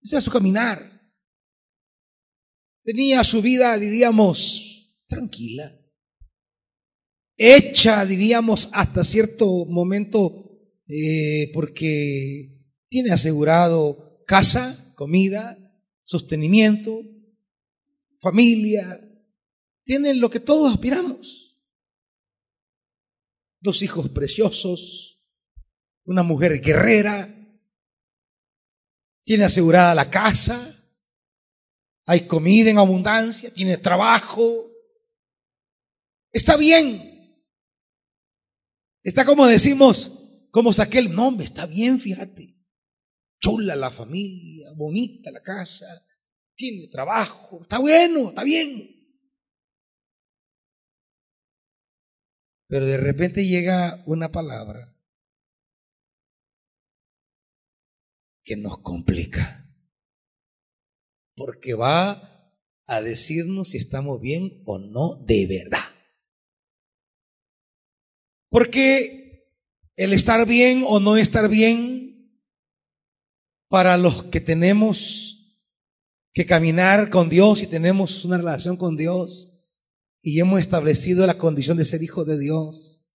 ese 0.00 0.16
era 0.16 0.22
su 0.22 0.30
caminar. 0.30 0.90
Tenía 2.82 3.22
su 3.22 3.42
vida, 3.42 3.76
diríamos, 3.76 4.96
tranquila 5.06 5.81
hecha, 7.42 8.06
diríamos, 8.06 8.68
hasta 8.72 9.02
cierto 9.02 9.64
momento, 9.66 10.60
eh, 10.86 11.50
porque 11.52 12.70
tiene 12.88 13.10
asegurado 13.10 14.22
casa, 14.26 14.92
comida, 14.94 15.58
sostenimiento, 16.04 17.00
familia, 18.20 19.00
tienen 19.84 20.20
lo 20.20 20.30
que 20.30 20.38
todos 20.38 20.72
aspiramos. 20.72 21.58
Dos 23.60 23.82
hijos 23.82 24.08
preciosos, 24.10 25.20
una 26.04 26.22
mujer 26.22 26.60
guerrera, 26.60 27.28
tiene 29.24 29.44
asegurada 29.44 29.96
la 29.96 30.10
casa, 30.10 30.78
hay 32.06 32.28
comida 32.28 32.70
en 32.70 32.78
abundancia, 32.78 33.52
tiene 33.52 33.78
trabajo, 33.78 34.70
está 36.30 36.56
bien. 36.56 37.11
Está 39.02 39.24
como 39.24 39.46
decimos, 39.46 40.48
como 40.50 40.72
saqué 40.72 40.98
el 40.98 41.14
nombre, 41.14 41.44
está 41.44 41.66
bien, 41.66 42.00
fíjate. 42.00 42.56
chula 43.40 43.74
la 43.74 43.90
familia, 43.90 44.70
bonita 44.76 45.32
la 45.32 45.42
casa, 45.42 45.86
tiene 46.54 46.86
trabajo, 46.88 47.62
está 47.62 47.78
bueno, 47.78 48.28
está 48.28 48.44
bien. 48.44 49.02
Pero 52.68 52.86
de 52.86 52.96
repente 52.96 53.44
llega 53.46 54.02
una 54.06 54.30
palabra 54.30 54.96
que 58.44 58.56
nos 58.56 58.78
complica. 58.78 59.58
Porque 61.34 61.74
va 61.74 62.56
a 62.86 63.00
decirnos 63.02 63.70
si 63.70 63.78
estamos 63.78 64.20
bien 64.20 64.62
o 64.64 64.78
no 64.78 65.16
de 65.24 65.46
verdad. 65.48 66.01
Porque 68.52 69.48
el 69.96 70.12
estar 70.12 70.46
bien 70.46 70.84
o 70.86 71.00
no 71.00 71.16
estar 71.16 71.48
bien, 71.48 72.38
para 73.68 73.96
los 73.96 74.24
que 74.24 74.42
tenemos 74.42 75.58
que 76.34 76.44
caminar 76.44 77.08
con 77.08 77.30
Dios 77.30 77.62
y 77.62 77.66
tenemos 77.66 78.26
una 78.26 78.36
relación 78.36 78.76
con 78.76 78.98
Dios 78.98 79.70
y 80.20 80.38
hemos 80.38 80.60
establecido 80.60 81.26
la 81.26 81.38
condición 81.38 81.78
de 81.78 81.86
ser 81.86 82.02
hijos 82.02 82.26
de 82.26 82.38
Dios, 82.38 83.06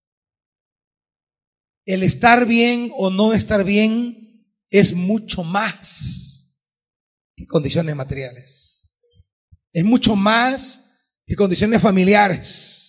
el 1.86 2.01
estar 2.01 2.48
bien 2.48 2.89
o 2.98 3.12
no 3.12 3.34
estar 3.34 3.63
bien 3.63 4.44
es 4.72 4.96
mucho 4.96 5.44
más 5.44 6.65
que 7.36 7.46
condiciones 7.46 7.96
materiales. 7.96 8.98
Es 9.72 9.86
mucho 9.86 10.15
más 10.15 10.89
que 11.27 11.36
condiciones 11.36 11.79
familiares 11.79 12.87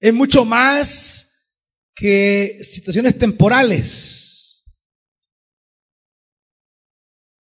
es 0.00 0.12
mucho 0.12 0.44
más 0.44 1.26
que 1.94 2.58
situaciones 2.62 3.18
temporales. 3.18 4.64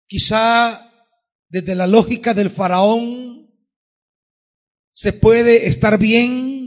Quizá 0.07 0.91
desde 1.49 1.75
la 1.75 1.87
lógica 1.87 2.33
del 2.33 2.49
faraón 2.49 3.51
se 4.93 5.13
puede 5.13 5.67
estar 5.67 5.97
bien 5.97 6.63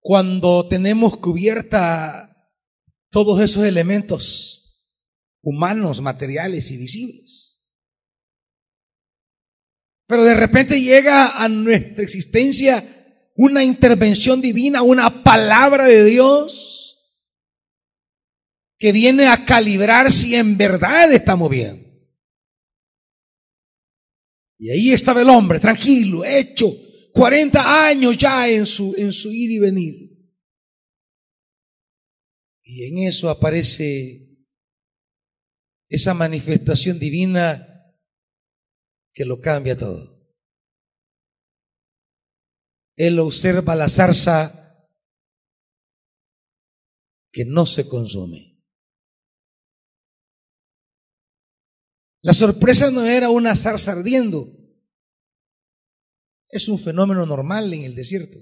cuando 0.00 0.68
tenemos 0.68 1.18
cubierta 1.18 2.50
todos 3.10 3.40
esos 3.40 3.64
elementos 3.64 4.64
humanos, 5.42 6.00
materiales 6.00 6.70
y 6.70 6.78
visibles. 6.78 7.60
Pero 10.06 10.24
de 10.24 10.34
repente 10.34 10.80
llega 10.80 11.42
a 11.42 11.48
nuestra 11.48 12.02
existencia 12.02 12.93
una 13.34 13.64
intervención 13.64 14.40
divina, 14.40 14.82
una 14.82 15.22
palabra 15.22 15.86
de 15.86 16.04
Dios 16.04 17.14
que 18.78 18.92
viene 18.92 19.26
a 19.26 19.44
calibrar 19.44 20.10
si 20.10 20.34
en 20.34 20.56
verdad 20.56 21.12
estamos 21.12 21.50
bien. 21.50 21.84
Y 24.58 24.70
ahí 24.70 24.92
estaba 24.92 25.20
el 25.20 25.28
hombre, 25.28 25.58
tranquilo, 25.58 26.24
hecho, 26.24 26.70
40 27.12 27.86
años 27.86 28.16
ya 28.16 28.48
en 28.48 28.66
su, 28.66 28.94
en 28.96 29.12
su 29.12 29.32
ir 29.32 29.50
y 29.50 29.58
venir. 29.58 30.04
Y 32.62 32.84
en 32.84 32.98
eso 33.06 33.28
aparece 33.28 34.24
esa 35.88 36.14
manifestación 36.14 36.98
divina 36.98 37.68
que 39.12 39.24
lo 39.24 39.40
cambia 39.40 39.76
todo. 39.76 40.13
Él 42.96 43.18
observa 43.18 43.74
la 43.74 43.88
zarza 43.88 44.88
que 47.32 47.44
no 47.44 47.66
se 47.66 47.88
consume. 47.88 48.54
La 52.22 52.32
sorpresa 52.32 52.90
no 52.90 53.04
era 53.04 53.28
una 53.28 53.54
zarza 53.56 53.92
ardiendo. 53.92 54.46
Es 56.48 56.68
un 56.68 56.78
fenómeno 56.78 57.26
normal 57.26 57.72
en 57.74 57.82
el 57.82 57.94
desierto. 57.94 58.38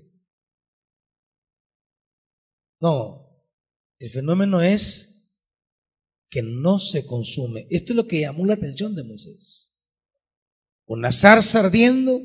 No, 2.81 3.46
el 3.98 4.11
fenómeno 4.11 4.61
es 4.61 5.31
que 6.29 6.42
no 6.42 6.79
se 6.79 7.07
consume. 7.07 7.66
Esto 7.70 7.92
es 7.92 7.96
lo 7.96 8.07
que 8.07 8.20
llamó 8.20 8.44
la 8.44 8.55
atención 8.55 8.94
de 8.94 9.05
Moisés. 9.05 9.74
Una 10.87 11.12
zarza 11.12 11.61
ardiendo 11.61 12.20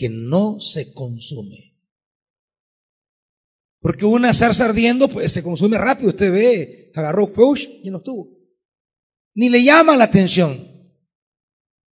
que 0.00 0.08
no 0.08 0.58
se 0.60 0.94
consume. 0.94 1.78
Porque 3.80 4.06
una 4.06 4.32
zarza 4.32 4.64
ardiendo, 4.64 5.08
pues 5.08 5.30
se 5.30 5.42
consume 5.42 5.76
rápido. 5.76 6.08
Usted 6.08 6.32
ve, 6.32 6.90
agarró 6.94 7.26
fuego 7.26 7.54
y 7.82 7.90
no 7.90 7.98
estuvo. 7.98 8.34
Ni 9.34 9.50
le 9.50 9.62
llama 9.62 9.96
la 9.96 10.04
atención. 10.04 10.58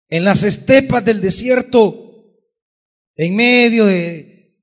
En 0.09 0.25
las 0.25 0.42
estepas 0.42 1.05
del 1.05 1.21
desierto, 1.21 2.35
en 3.14 3.37
medio 3.37 3.85
de 3.85 4.59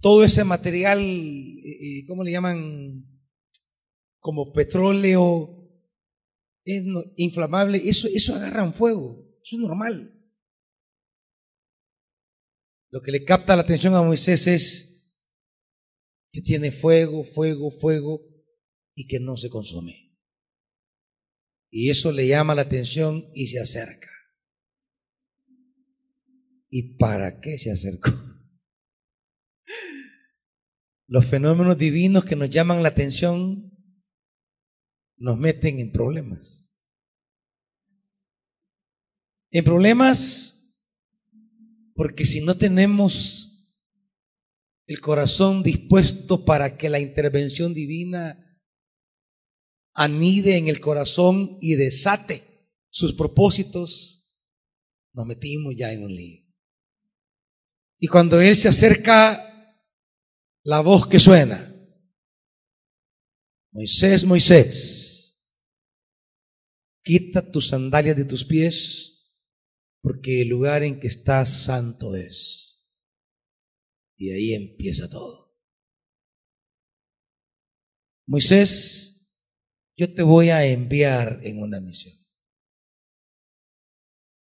todo 0.00 0.24
ese 0.24 0.42
material, 0.42 0.98
eh, 0.98 2.00
eh, 2.00 2.06
¿cómo 2.08 2.24
le 2.24 2.32
llaman? 2.32 3.04
Como 4.18 4.52
petróleo, 4.52 5.70
inflamable, 7.14 7.88
eso, 7.88 8.08
eso 8.12 8.34
agarra 8.34 8.72
fuego. 8.72 9.24
Eso 9.44 9.54
es 9.54 9.62
normal. 9.62 10.15
Lo 12.90 13.00
que 13.02 13.10
le 13.10 13.24
capta 13.24 13.56
la 13.56 13.62
atención 13.62 13.94
a 13.94 14.02
Moisés 14.02 14.46
es 14.46 15.14
que 16.30 16.40
tiene 16.40 16.70
fuego, 16.70 17.24
fuego, 17.24 17.70
fuego 17.70 18.20
y 18.94 19.06
que 19.06 19.20
no 19.20 19.36
se 19.36 19.50
consume. 19.50 20.06
Y 21.70 21.90
eso 21.90 22.12
le 22.12 22.26
llama 22.26 22.54
la 22.54 22.62
atención 22.62 23.28
y 23.34 23.48
se 23.48 23.60
acerca. 23.60 24.08
¿Y 26.68 26.96
para 26.96 27.40
qué 27.40 27.58
se 27.58 27.70
acercó? 27.70 28.10
Los 31.08 31.26
fenómenos 31.26 31.78
divinos 31.78 32.24
que 32.24 32.36
nos 32.36 32.50
llaman 32.50 32.82
la 32.82 32.88
atención 32.88 33.72
nos 35.16 35.38
meten 35.38 35.78
en 35.78 35.92
problemas. 35.92 36.76
En 39.50 39.64
problemas 39.64 40.55
porque 41.96 42.26
si 42.26 42.42
no 42.42 42.56
tenemos 42.56 43.66
el 44.86 45.00
corazón 45.00 45.62
dispuesto 45.62 46.44
para 46.44 46.76
que 46.76 46.88
la 46.90 47.00
intervención 47.00 47.74
divina 47.74 48.60
anide 49.94 50.58
en 50.58 50.68
el 50.68 50.78
corazón 50.78 51.58
y 51.60 51.74
desate 51.74 52.68
sus 52.90 53.14
propósitos, 53.14 54.30
nos 55.12 55.26
metimos 55.26 55.74
ya 55.76 55.90
en 55.92 56.04
un 56.04 56.14
lío. 56.14 56.42
Y 57.98 58.06
cuando 58.08 58.40
Él 58.40 58.54
se 58.54 58.68
acerca, 58.68 59.42
la 60.62 60.80
voz 60.80 61.06
que 61.06 61.18
suena, 61.18 61.74
Moisés, 63.72 64.24
Moisés, 64.24 65.42
quita 67.02 67.50
tus 67.50 67.68
sandalias 67.68 68.16
de 68.16 68.24
tus 68.24 68.44
pies 68.44 69.15
porque 70.06 70.42
el 70.42 70.48
lugar 70.50 70.84
en 70.84 71.00
que 71.00 71.08
estás 71.08 71.64
santo 71.64 72.14
es. 72.14 72.80
Y 74.16 74.30
ahí 74.30 74.54
empieza 74.54 75.10
todo. 75.10 75.58
Moisés, 78.28 79.28
yo 79.96 80.14
te 80.14 80.22
voy 80.22 80.50
a 80.50 80.64
enviar 80.64 81.40
en 81.42 81.60
una 81.60 81.80
misión. 81.80 82.14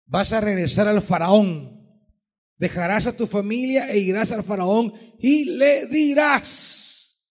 Vas 0.07 0.33
a 0.33 0.41
regresar 0.41 0.87
al 0.87 1.03
faraón, 1.03 2.09
dejarás 2.57 3.05
a 3.05 3.15
tu 3.15 3.27
familia 3.27 3.87
e 3.91 3.99
irás 3.99 4.31
al 4.31 4.43
faraón 4.43 4.93
y 5.19 5.45
le 5.45 5.85
dirás, 5.85 7.23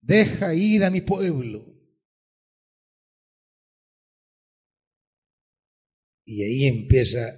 deja 0.00 0.54
ir 0.54 0.86
a 0.86 0.90
mi 0.90 1.02
pueblo 1.02 1.75
Y 6.26 6.42
ahí 6.42 6.66
empieza 6.66 7.28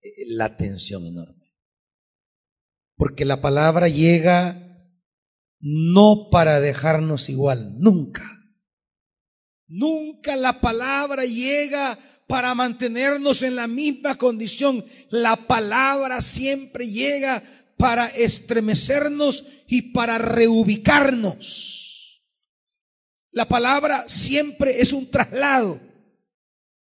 eh, 0.00 0.10
la 0.28 0.56
tensión 0.56 1.06
enorme. 1.06 1.52
Porque 2.96 3.26
la 3.26 3.42
palabra 3.42 3.88
llega 3.88 4.62
no 5.60 6.28
para 6.30 6.60
dejarnos 6.60 7.28
igual, 7.28 7.78
nunca. 7.78 8.22
Nunca 9.66 10.36
la 10.36 10.60
palabra 10.60 11.24
llega 11.24 11.98
para 12.28 12.54
mantenernos 12.54 13.42
en 13.42 13.56
la 13.56 13.66
misma 13.66 14.16
condición. 14.16 14.84
La 15.10 15.48
palabra 15.48 16.20
siempre 16.20 16.88
llega 16.88 17.42
para 17.76 18.06
estremecernos 18.06 19.44
y 19.66 19.92
para 19.92 20.18
reubicarnos. 20.18 22.22
La 23.30 23.48
palabra 23.48 24.08
siempre 24.08 24.80
es 24.80 24.92
un 24.92 25.10
traslado. 25.10 25.85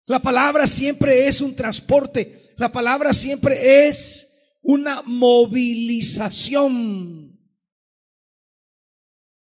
La 0.08 0.22
palabra 0.22 0.68
siempre 0.68 1.28
es 1.28 1.42
un 1.42 1.56
transporte. 1.56 2.54
La 2.58 2.72
palabra 2.72 3.12
siempre 3.14 3.88
es 3.88 4.60
una 4.62 5.02
movilización. 5.04 7.40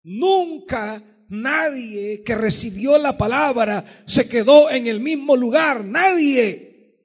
Nunca 0.03 1.03
Nadie 1.29 2.23
que 2.23 2.33
recibió 2.33 2.97
la 2.97 3.15
palabra 3.15 3.85
se 4.07 4.27
quedó 4.27 4.71
en 4.71 4.87
el 4.87 4.99
mismo 4.99 5.35
lugar. 5.35 5.85
Nadie. 5.85 6.97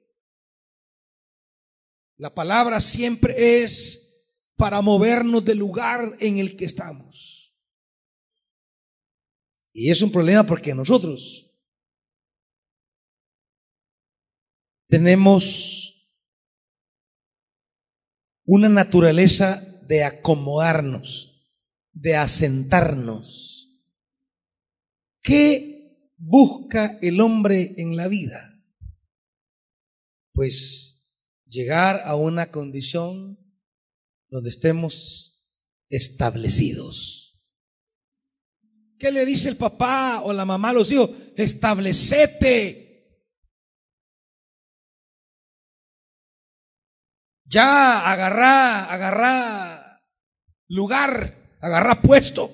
La 2.17 2.33
palabra 2.33 2.81
siempre 2.81 3.61
es 3.61 4.25
para 4.57 4.81
movernos 4.81 5.45
del 5.45 5.59
lugar 5.59 6.17
en 6.19 6.37
el 6.37 6.55
que 6.55 6.65
estamos. 6.65 7.55
Y 9.71 9.91
es 9.91 10.01
un 10.01 10.11
problema 10.11 10.43
porque 10.43 10.73
nosotros 10.73 11.44
tenemos 14.87 16.11
una 18.45 18.69
naturaleza 18.69 19.61
de 19.87 20.03
acomodarnos, 20.03 21.51
de 21.93 22.15
asentarnos 22.15 23.45
¿Qué 25.25 26.13
busca 26.17 26.99
el 27.01 27.19
hombre 27.19 27.73
en 27.77 27.97
la 27.97 28.07
vida? 28.07 28.61
Pues 30.33 31.03
llegar 31.47 32.01
a 32.05 32.15
una 32.15 32.51
condición 32.51 33.39
donde 34.29 34.49
estemos 34.49 35.49
establecidos. 35.89 37.41
¿Qué 38.99 39.11
le 39.11 39.25
dice 39.25 39.49
el 39.49 39.57
papá 39.57 40.21
o 40.21 40.31
la 40.31 40.45
mamá 40.45 40.69
a 40.69 40.73
los 40.73 40.91
hijos? 40.91 41.09
Establecete. 41.35 42.84
Ya 47.45 48.11
agarrá, 48.11 48.85
agarrá 48.91 50.01
lugar, 50.67 51.57
agarrá 51.61 52.01
puesto. 52.01 52.51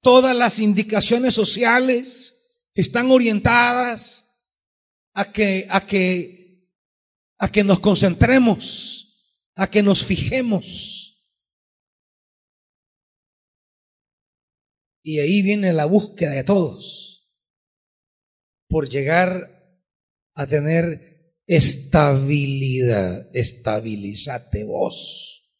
Todas 0.00 0.36
las 0.36 0.60
indicaciones 0.60 1.34
sociales 1.34 2.70
están 2.74 3.10
orientadas 3.10 4.38
a 5.14 5.32
que, 5.32 5.66
a 5.70 5.86
que, 5.86 6.70
a 7.38 7.50
que 7.50 7.64
nos 7.64 7.80
concentremos, 7.80 9.32
a 9.56 9.68
que 9.68 9.82
nos 9.82 10.04
fijemos. 10.04 11.04
Y 15.02 15.20
ahí 15.20 15.42
viene 15.42 15.72
la 15.72 15.84
búsqueda 15.84 16.30
de 16.30 16.44
todos 16.44 17.30
por 18.68 18.88
llegar 18.88 19.80
a 20.34 20.46
tener 20.46 21.13
estabilidad. 21.46 23.28
Estabilízate 23.34 24.64
vos. 24.64 25.52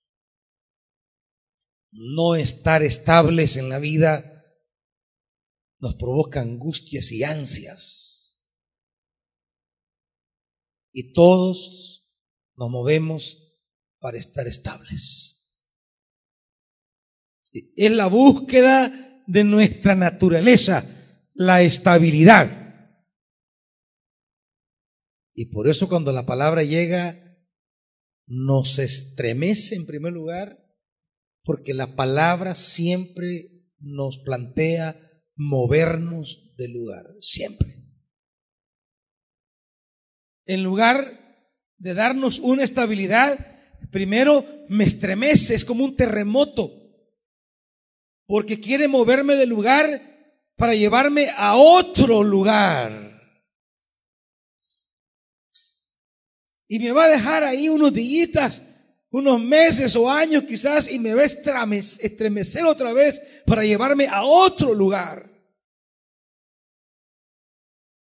No 1.91 2.35
estar 2.35 2.83
estables 2.83 3.57
en 3.57 3.69
la 3.69 3.79
vida 3.79 4.31
nos 5.79 5.95
provoca 5.97 6.41
angustias 6.41 7.13
y 7.13 7.25
ansias. 7.25 8.41
Y 10.93 11.13
todos 11.13 12.09
nos 12.57 12.71
movemos 12.71 13.39
para 13.99 14.19
estar 14.19 14.47
estables. 14.47 15.53
Es 17.53 17.91
la 17.91 18.07
búsqueda 18.07 19.23
de 19.27 19.45
nuestra 19.45 19.95
naturaleza, 19.95 20.85
la 21.35 21.63
estabilidad. 21.63 22.64
Y 25.35 25.47
por 25.47 25.69
eso 25.69 25.89
cuando 25.89 26.13
la 26.13 26.27
palabra 26.27 26.63
llega, 26.63 27.21
nos 28.27 28.79
estremece 28.79 29.75
en 29.75 29.87
primer 29.87 30.13
lugar, 30.13 30.59
porque 31.43 31.75
la 31.75 31.97
palabra 31.97 32.55
siempre 32.55 33.51
nos 33.79 34.19
plantea 34.19 34.99
movernos 35.35 36.55
del 36.57 36.73
lugar, 36.73 37.05
siempre. 37.21 37.85
En 40.47 40.63
lugar 40.63 41.21
de 41.79 41.95
darnos 41.95 42.39
una 42.39 42.63
estabilidad, 42.63 43.39
primero 43.91 44.45
me 44.69 44.85
estremece, 44.85 45.55
es 45.55 45.65
como 45.65 45.85
un 45.85 45.97
terremoto, 45.97 46.71
porque 48.27 48.61
quiere 48.61 48.89
moverme 48.89 49.37
del 49.37 49.49
lugar 49.49 50.01
para 50.57 50.75
llevarme 50.75 51.29
a 51.37 51.57
otro 51.57 52.23
lugar. 52.23 53.14
Y 56.69 56.79
me 56.79 56.93
va 56.93 57.05
a 57.05 57.09
dejar 57.09 57.45
ahí 57.45 57.69
unos 57.69 57.93
días, 57.93 58.63
unos 59.11 59.41
meses 59.41 59.95
o 59.97 60.11
años 60.11 60.45
quizás 60.45 60.91
y 60.91 60.99
me 60.99 61.15
va 61.15 61.23
a 61.23 61.27
estremecer 61.27 62.65
otra 62.65 62.93
vez 62.93 63.23
para 63.47 63.65
llevarme 63.65 64.07
a 64.09 64.25
otro 64.25 64.75
lugar. 64.75 65.31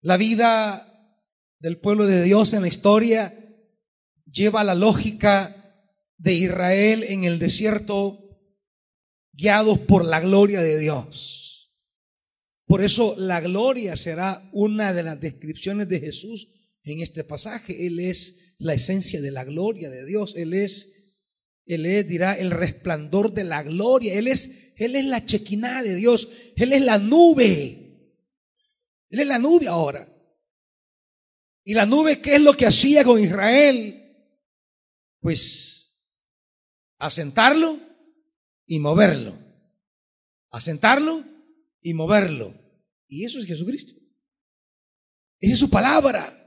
La 0.01 0.17
vida 0.17 0.87
del 1.59 1.79
pueblo 1.79 2.07
de 2.07 2.23
Dios 2.23 2.53
en 2.53 2.61
la 2.61 2.67
historia 2.67 3.37
lleva 4.25 4.63
la 4.63 4.75
lógica 4.75 5.57
de 6.17 6.33
Israel 6.33 7.03
en 7.07 7.23
el 7.23 7.39
desierto 7.39 8.19
guiados 9.33 9.79
por 9.79 10.05
la 10.05 10.19
gloria 10.19 10.61
de 10.61 10.79
Dios. 10.79 11.71
Por 12.65 12.81
eso 12.81 13.15
la 13.17 13.41
gloria 13.41 13.95
será 13.95 14.49
una 14.53 14.93
de 14.93 15.03
las 15.03 15.19
descripciones 15.19 15.89
de 15.89 15.99
Jesús 15.99 16.60
en 16.83 17.01
este 17.01 17.23
pasaje. 17.23 17.87
Él 17.87 17.99
es 17.99 18.55
la 18.59 18.73
esencia 18.73 19.21
de 19.21 19.31
la 19.31 19.43
gloria 19.43 19.89
de 19.89 20.05
Dios. 20.05 20.35
Él 20.35 20.53
es, 20.53 20.93
Él 21.65 21.85
es, 21.85 22.07
dirá, 22.07 22.33
el 22.33 22.51
resplandor 22.51 23.33
de 23.33 23.43
la 23.43 23.63
gloria. 23.63 24.13
Él 24.13 24.27
es, 24.27 24.73
Él 24.77 24.95
es 24.95 25.05
la 25.05 25.25
chequina 25.25 25.83
de 25.83 25.95
Dios. 25.95 26.29
Él 26.55 26.73
es 26.73 26.81
la 26.81 26.97
nube. 26.97 28.17
Él 29.09 29.19
es 29.19 29.27
la 29.27 29.39
nube 29.39 29.67
ahora. 29.67 30.07
¿Y 31.63 31.73
la 31.73 31.85
nube 31.85 32.21
qué 32.21 32.35
es 32.35 32.41
lo 32.41 32.53
que 32.53 32.65
hacía 32.65 33.03
con 33.03 33.23
Israel? 33.23 33.97
Pues 35.19 36.01
asentarlo 36.97 37.79
y 38.65 38.79
moverlo. 38.79 39.37
Asentarlo 40.49 41.23
y 41.81 41.93
moverlo. 41.93 42.55
Y 43.07 43.25
eso 43.25 43.39
es 43.39 43.45
Jesucristo. 43.45 43.93
Esa 45.39 45.53
es 45.53 45.59
su 45.59 45.69
palabra 45.69 46.40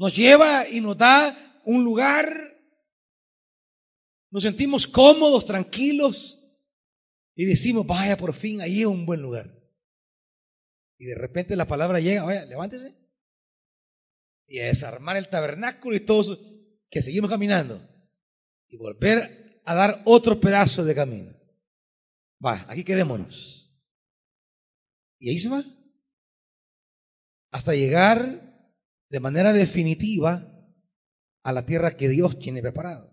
nos 0.00 0.16
lleva 0.16 0.66
y 0.66 0.80
nos 0.80 0.96
da 0.96 1.60
un 1.66 1.84
lugar, 1.84 2.26
nos 4.30 4.42
sentimos 4.42 4.86
cómodos, 4.86 5.44
tranquilos 5.44 6.40
y 7.34 7.44
decimos, 7.44 7.86
vaya, 7.86 8.16
por 8.16 8.32
fin, 8.32 8.62
ahí 8.62 8.80
es 8.80 8.86
un 8.86 9.04
buen 9.04 9.20
lugar. 9.20 9.54
Y 10.96 11.04
de 11.04 11.14
repente 11.16 11.54
la 11.54 11.66
palabra 11.66 12.00
llega, 12.00 12.24
vaya, 12.24 12.46
levántese 12.46 12.96
y 14.46 14.60
a 14.60 14.68
desarmar 14.68 15.18
el 15.18 15.28
tabernáculo 15.28 15.94
y 15.94 16.00
todo 16.00 16.22
eso, 16.22 16.40
que 16.90 17.02
seguimos 17.02 17.28
caminando 17.28 17.86
y 18.68 18.78
volver 18.78 19.60
a 19.66 19.74
dar 19.74 20.00
otro 20.06 20.40
pedazo 20.40 20.82
de 20.82 20.94
camino. 20.94 21.36
Va, 22.42 22.64
aquí 22.70 22.84
quedémonos. 22.84 23.70
Y 25.18 25.28
ahí 25.28 25.38
se 25.38 25.50
va. 25.50 25.62
Hasta 27.50 27.74
llegar 27.74 28.49
de 29.10 29.20
manera 29.20 29.52
definitiva 29.52 30.46
a 31.42 31.52
la 31.52 31.66
tierra 31.66 31.96
que 31.96 32.08
Dios 32.08 32.38
tiene 32.38 32.62
preparado. 32.62 33.10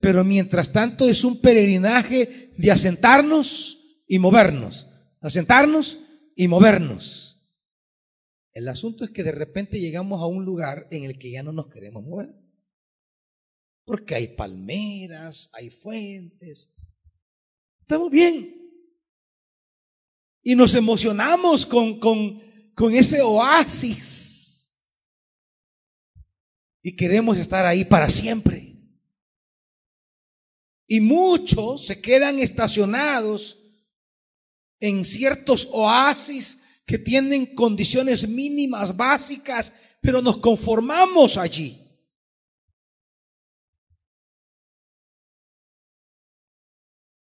Pero 0.00 0.24
mientras 0.24 0.72
tanto 0.72 1.08
es 1.08 1.24
un 1.24 1.40
peregrinaje 1.40 2.52
de 2.58 2.70
asentarnos 2.70 4.02
y 4.06 4.18
movernos, 4.18 4.88
asentarnos 5.20 5.98
y 6.36 6.48
movernos. 6.48 7.48
El 8.52 8.68
asunto 8.68 9.04
es 9.04 9.10
que 9.10 9.24
de 9.24 9.32
repente 9.32 9.80
llegamos 9.80 10.20
a 10.20 10.26
un 10.26 10.44
lugar 10.44 10.86
en 10.90 11.04
el 11.04 11.18
que 11.18 11.30
ya 11.30 11.42
no 11.42 11.52
nos 11.52 11.68
queremos 11.68 12.04
mover. 12.04 12.34
Porque 13.84 14.14
hay 14.14 14.28
palmeras, 14.28 15.50
hay 15.54 15.70
fuentes. 15.70 16.74
Estamos 17.80 18.10
bien. 18.10 18.62
Y 20.42 20.54
nos 20.54 20.74
emocionamos 20.74 21.66
con, 21.66 21.98
con, 21.98 22.40
con 22.74 22.94
ese 22.94 23.22
oasis. 23.22 24.74
Y 26.82 26.94
queremos 26.94 27.38
estar 27.38 27.64
ahí 27.64 27.84
para 27.84 28.08
siempre. 28.08 28.74
Y 30.86 31.00
muchos 31.00 31.86
se 31.86 32.00
quedan 32.00 32.38
estacionados 32.38 33.58
en 34.80 35.04
ciertos 35.04 35.68
oasis 35.72 36.82
que 36.86 36.98
tienen 36.98 37.54
condiciones 37.54 38.28
mínimas, 38.28 38.94
básicas, 38.94 39.72
pero 40.02 40.20
nos 40.20 40.36
conformamos 40.38 41.38
allí. 41.38 41.80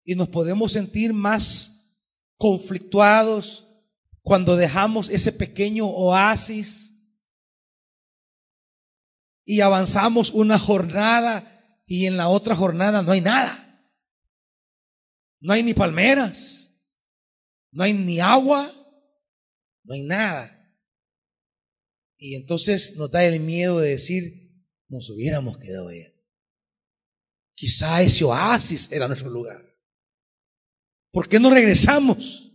Y 0.04 0.14
nos 0.14 0.28
podemos 0.28 0.72
sentir 0.72 1.12
más 1.12 2.00
conflictuados, 2.36 3.65
cuando 4.26 4.56
dejamos 4.56 5.08
ese 5.08 5.30
pequeño 5.30 5.86
oasis 5.86 7.14
y 9.44 9.60
avanzamos 9.60 10.32
una 10.32 10.58
jornada 10.58 11.80
y 11.86 12.06
en 12.06 12.16
la 12.16 12.26
otra 12.26 12.56
jornada 12.56 13.02
no 13.02 13.12
hay 13.12 13.20
nada. 13.20 13.62
No 15.38 15.52
hay 15.52 15.62
ni 15.62 15.74
palmeras, 15.74 16.84
no 17.70 17.84
hay 17.84 17.92
ni 17.92 18.18
agua, 18.18 18.74
no 19.84 19.94
hay 19.94 20.02
nada. 20.02 20.76
Y 22.18 22.34
entonces 22.34 22.96
nos 22.96 23.12
da 23.12 23.22
el 23.22 23.38
miedo 23.38 23.78
de 23.78 23.90
decir, 23.90 24.66
nos 24.88 25.08
hubiéramos 25.08 25.56
quedado 25.58 25.88
allá. 25.88 26.12
Quizá 27.54 28.02
ese 28.02 28.24
oasis 28.24 28.90
era 28.90 29.06
nuestro 29.06 29.30
lugar. 29.30 29.64
¿Por 31.12 31.28
qué 31.28 31.38
no 31.38 31.48
regresamos? 31.48 32.45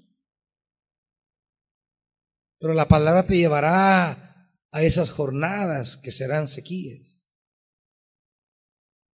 Pero 2.61 2.75
la 2.75 2.87
palabra 2.87 3.25
te 3.25 3.35
llevará 3.35 4.47
a 4.71 4.83
esas 4.83 5.09
jornadas 5.09 5.97
que 5.97 6.11
serán 6.11 6.47
sequías. 6.47 7.27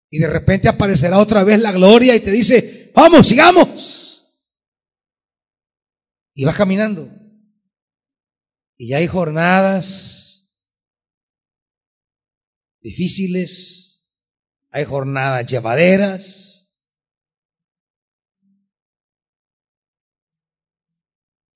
Y 0.09 0.21
de 0.21 0.29
repente 0.29 0.69
aparecerá 0.69 1.19
otra 1.19 1.43
vez 1.43 1.61
la 1.61 1.73
gloria 1.73 2.15
y 2.15 2.21
te 2.21 2.31
dice, 2.31 2.93
vamos, 2.95 3.27
sigamos. 3.27 4.39
Y 6.35 6.45
vas 6.45 6.57
caminando. 6.57 7.11
Y 8.77 8.95
hay 8.95 9.09
jornadas 9.09 10.63
difíciles, 12.81 14.07
hay 14.71 14.85
jornadas 14.85 15.47
llevaderas. 15.47 16.79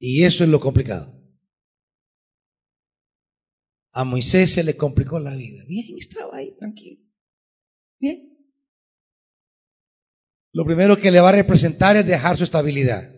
Y 0.00 0.24
eso 0.24 0.42
es 0.42 0.50
lo 0.50 0.58
complicado. 0.58 1.15
A 3.98 4.04
Moisés 4.04 4.52
se 4.52 4.62
le 4.62 4.76
complicó 4.76 5.18
la 5.18 5.34
vida. 5.34 5.64
Bien, 5.66 5.96
estaba 5.96 6.36
ahí, 6.36 6.54
tranquilo. 6.58 7.02
Bien. 7.98 8.36
Lo 10.52 10.66
primero 10.66 10.98
que 10.98 11.10
le 11.10 11.18
va 11.18 11.30
a 11.30 11.32
representar 11.32 11.96
es 11.96 12.06
dejar 12.06 12.36
su 12.36 12.44
estabilidad. 12.44 13.10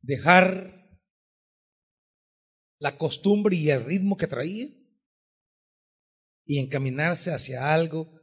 Dejar 0.00 0.98
la 2.78 2.96
costumbre 2.96 3.56
y 3.56 3.68
el 3.68 3.84
ritmo 3.84 4.16
que 4.16 4.26
traía 4.26 4.68
y 6.46 6.58
encaminarse 6.58 7.30
hacia 7.30 7.74
algo 7.74 8.18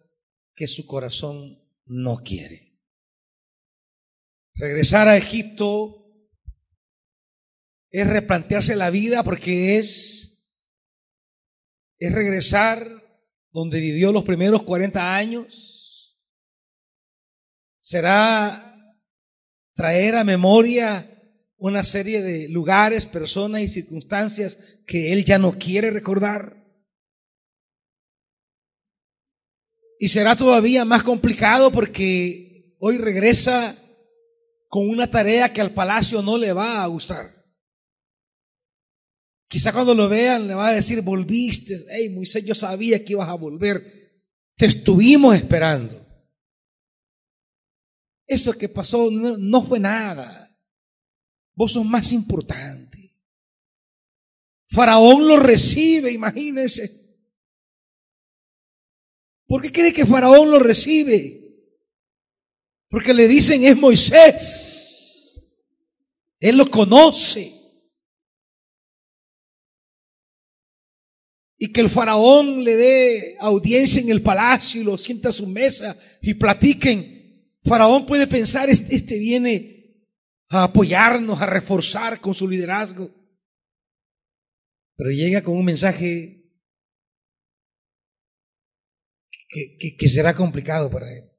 que 0.56 0.66
su 0.66 0.88
corazón 0.88 1.64
no 1.86 2.24
quiere. 2.24 2.67
Regresar 4.58 5.08
a 5.08 5.18
Egipto 5.18 6.04
es 7.92 8.08
replantearse 8.08 8.76
la 8.76 8.90
vida 8.90 9.24
porque 9.24 9.78
es, 9.78 10.50
es 12.00 12.12
regresar 12.12 12.90
donde 13.52 13.80
vivió 13.80 14.12
los 14.12 14.24
primeros 14.24 14.64
40 14.64 15.16
años. 15.16 16.20
Será 17.82 18.96
traer 19.76 20.16
a 20.16 20.24
memoria 20.24 21.14
una 21.58 21.84
serie 21.84 22.24
de 22.24 22.50
lugares, 22.50 23.06
personas 23.06 23.62
y 23.62 23.68
circunstancias 23.68 24.82
que 24.88 25.14
él 25.14 25.24
ya 25.24 25.38
no 25.38 25.60
quiere 25.60 25.92
recordar. 25.92 26.66
Y 30.00 30.08
será 30.08 30.36
todavía 30.36 30.84
más 30.84 31.04
complicado 31.04 31.72
porque 31.72 32.76
hoy 32.80 32.98
regresa 32.98 33.76
con 34.68 34.88
una 34.90 35.10
tarea 35.10 35.52
que 35.52 35.62
al 35.62 35.74
palacio 35.74 36.22
no 36.22 36.38
le 36.38 36.54
va 36.54 36.84
a 36.84 36.88
gustar. 36.88 37.38
Quizá 39.48 39.72
cuando 39.72 39.94
lo 39.96 40.10
vean 40.10 40.48
le 40.48 40.54
va 40.54 40.68
a 40.68 40.74
decir, 40.74 41.02
volviste, 41.02 41.86
hey 41.90 42.10
Moisés, 42.10 42.44
yo 42.44 42.54
sabía 42.54 43.04
que 43.04 43.14
ibas 43.14 43.30
a 43.30 43.34
volver, 43.34 43.82
te 44.58 44.66
estuvimos 44.66 45.36
esperando. 45.36 46.06
Eso 48.26 48.52
que 48.52 48.68
pasó 48.68 49.10
no, 49.10 49.66
fue 49.66 49.80
nada. 49.80 50.54
Vos 51.56 51.72
sos 51.72 51.86
más 51.86 52.12
importante. 52.12 53.16
Faraón 54.70 55.26
lo 55.26 55.38
recibe, 55.38 56.12
imagínense. 56.12 57.08
¿Por 59.48 59.62
qué 59.62 59.72
cree 59.72 59.94
que 59.94 60.06
Faraón 60.06 60.52
lo 60.52 60.60
recibe? 60.60 61.47
Porque 62.90 63.14
le 63.14 63.28
dicen 63.28 63.64
es 63.64 63.76
Moisés. 63.76 65.44
Él 66.40 66.58
lo 66.58 66.70
conoce. 66.70 67.54
Y 71.60 71.72
que 71.72 71.82
el 71.82 71.90
faraón 71.90 72.64
le 72.64 72.76
dé 72.76 73.38
audiencia 73.40 74.00
en 74.00 74.10
el 74.10 74.22
palacio 74.22 74.82
y 74.82 74.84
lo 74.84 74.98
sienta 74.98 75.30
a 75.30 75.34
su 75.34 75.48
mesa 75.48 75.98
y 76.22 76.36
platiquen. 76.36 77.18
Faraón 77.64 78.06
puede 78.06 78.28
pensar, 78.28 78.70
este, 78.70 78.96
este 78.96 79.18
viene 79.18 80.06
a 80.50 80.64
apoyarnos, 80.64 81.42
a 81.42 81.46
reforzar 81.46 82.22
con 82.22 82.34
su 82.34 82.48
liderazgo. 82.48 83.12
Pero 84.96 85.12
llega 85.12 85.44
con 85.44 85.56
un 85.56 85.66
mensaje 85.66 86.44
que, 89.50 89.96
que, 89.98 90.08
será 90.08 90.36
complicado 90.36 90.90
para 90.90 91.12
él. 91.12 91.37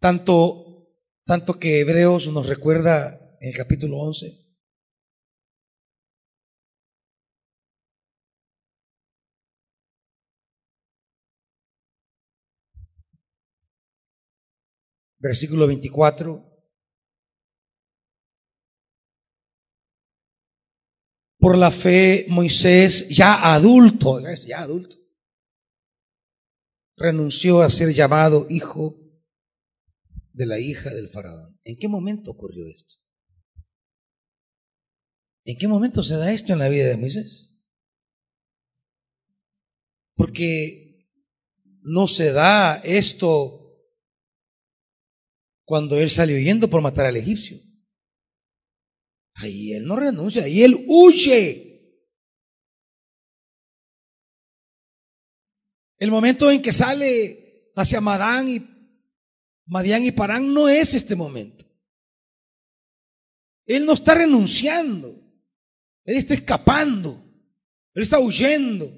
Tanto, 0.00 0.88
tanto 1.24 1.58
que 1.58 1.80
Hebreos 1.80 2.28
nos 2.28 2.46
recuerda 2.46 3.36
en 3.40 3.50
el 3.50 3.54
capítulo 3.54 3.98
11 3.98 4.40
versículo 15.20 15.66
24. 15.66 16.46
Por 21.38 21.56
la 21.56 21.70
fe, 21.70 22.26
Moisés, 22.28 23.08
ya 23.08 23.54
adulto, 23.54 24.20
ya 24.20 24.60
adulto, 24.60 24.96
renunció 26.96 27.62
a 27.62 27.70
ser 27.70 27.94
llamado 27.94 28.46
hijo 28.50 28.99
de 30.40 30.46
la 30.46 30.58
hija 30.58 30.88
del 30.88 31.10
faraón. 31.10 31.60
¿En 31.64 31.76
qué 31.76 31.86
momento 31.86 32.30
ocurrió 32.30 32.66
esto? 32.66 32.96
¿En 35.44 35.58
qué 35.58 35.68
momento 35.68 36.02
se 36.02 36.16
da 36.16 36.32
esto 36.32 36.54
en 36.54 36.60
la 36.60 36.70
vida 36.70 36.86
de 36.86 36.96
Moisés? 36.96 37.62
Porque 40.14 41.06
no 41.82 42.08
se 42.08 42.32
da 42.32 42.76
esto 42.76 43.76
cuando 45.66 45.98
él 45.98 46.08
salió 46.08 46.38
yendo 46.38 46.70
por 46.70 46.80
matar 46.80 47.04
al 47.04 47.16
egipcio. 47.16 47.58
Ahí 49.34 49.74
él 49.74 49.84
no 49.84 49.96
renuncia, 49.96 50.44
ahí 50.44 50.62
él 50.62 50.86
huye. 50.88 52.00
El 55.98 56.10
momento 56.10 56.50
en 56.50 56.62
que 56.62 56.72
sale 56.72 57.70
hacia 57.76 58.00
Madán 58.00 58.48
y 58.48 58.69
Madián 59.70 60.04
y 60.04 60.10
Parán 60.10 60.52
no 60.52 60.68
es 60.68 60.94
este 60.94 61.14
momento. 61.14 61.64
Él 63.66 63.86
no 63.86 63.92
está 63.92 64.14
renunciando. 64.14 65.08
Él 66.04 66.16
está 66.16 66.34
escapando. 66.34 67.24
Él 67.94 68.02
está 68.02 68.18
huyendo. 68.18 68.92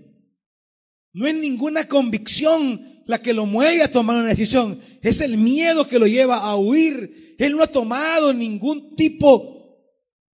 No 1.13 1.27
es 1.27 1.35
ninguna 1.35 1.87
convicción 1.87 3.03
la 3.05 3.21
que 3.21 3.35
lo 3.35 3.45
mueve 3.45 3.83
a 3.83 3.93
tomar 3.93 4.17
una 4.17 4.31
decisión. 4.31 4.81
Es 5.03 5.21
el 5.21 5.37
miedo 5.37 5.87
que 5.87 5.99
lo 5.99 6.07
lleva 6.07 6.39
a 6.39 6.57
huir. 6.57 7.37
Él 7.39 7.55
no 7.55 7.63
ha 7.63 7.67
tomado 7.67 8.33
ningún 8.33 8.97
tipo 8.97 9.77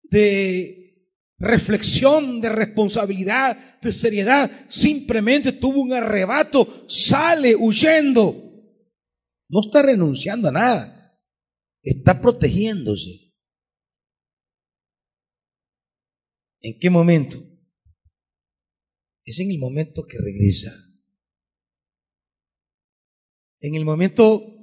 de 0.04 1.18
reflexión, 1.36 2.40
de 2.40 2.50
responsabilidad, 2.50 3.80
de 3.80 3.92
seriedad. 3.92 4.48
Simplemente 4.68 5.50
tuvo 5.50 5.80
un 5.80 5.92
arrebato, 5.92 6.84
sale 6.86 7.56
huyendo. 7.56 8.47
No 9.48 9.60
está 9.60 9.82
renunciando 9.82 10.48
a 10.48 10.52
nada. 10.52 11.20
Está 11.82 12.20
protegiéndose. 12.20 13.34
¿En 16.60 16.78
qué 16.78 16.90
momento? 16.90 17.38
Es 19.24 19.38
en 19.40 19.50
el 19.50 19.58
momento 19.58 20.04
que 20.06 20.18
regresa 20.18 20.88
en 23.60 23.74
el 23.74 23.84
momento 23.84 24.54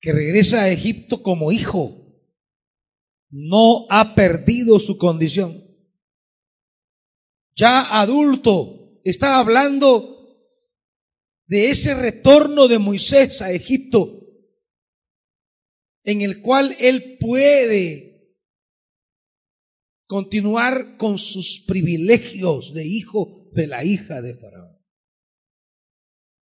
que 0.00 0.12
regresa 0.12 0.62
a 0.62 0.70
Egipto 0.70 1.22
como 1.22 1.52
hijo, 1.52 2.00
no 3.30 3.86
ha 3.90 4.14
perdido 4.14 4.78
su 4.78 4.98
condición. 4.98 5.64
Ya 7.56 8.00
adulto, 8.00 9.00
está 9.04 9.38
hablando 9.38 10.13
de 11.54 11.70
ese 11.70 11.94
retorno 11.94 12.66
de 12.66 12.80
Moisés 12.80 13.40
a 13.40 13.52
Egipto, 13.52 14.26
en 16.02 16.20
el 16.20 16.42
cual 16.42 16.74
él 16.80 17.16
puede 17.20 18.34
continuar 20.08 20.96
con 20.96 21.16
sus 21.16 21.64
privilegios 21.64 22.74
de 22.74 22.84
hijo 22.84 23.52
de 23.52 23.68
la 23.68 23.84
hija 23.84 24.20
de 24.20 24.34
Faraón. 24.34 24.84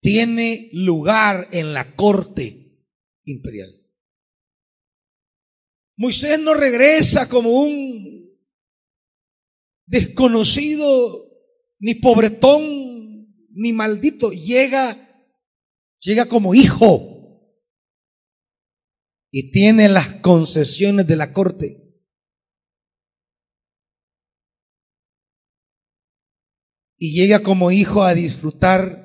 Tiene 0.02 0.70
lugar 0.72 1.50
en 1.52 1.74
la 1.74 1.94
corte 1.98 2.88
imperial. 3.26 3.86
Moisés 5.98 6.40
no 6.40 6.54
regresa 6.54 7.28
como 7.28 7.50
un 7.50 8.40
desconocido, 9.88 11.28
ni 11.80 11.96
pobretón, 11.96 12.81
ni 13.54 13.74
maldito. 13.74 14.32
Llega, 14.32 15.26
llega 16.00 16.26
como 16.28 16.54
hijo. 16.54 17.08
Y 19.34 19.52
tiene 19.52 19.88
las 19.88 20.08
concesiones 20.22 21.08
de 21.08 21.16
la 21.16 21.32
corte. 21.32 21.78
Y 26.98 27.16
llega 27.16 27.42
como 27.42 27.72
hijo 27.72 28.04
a 28.04 28.14
disfrutar 28.14 29.02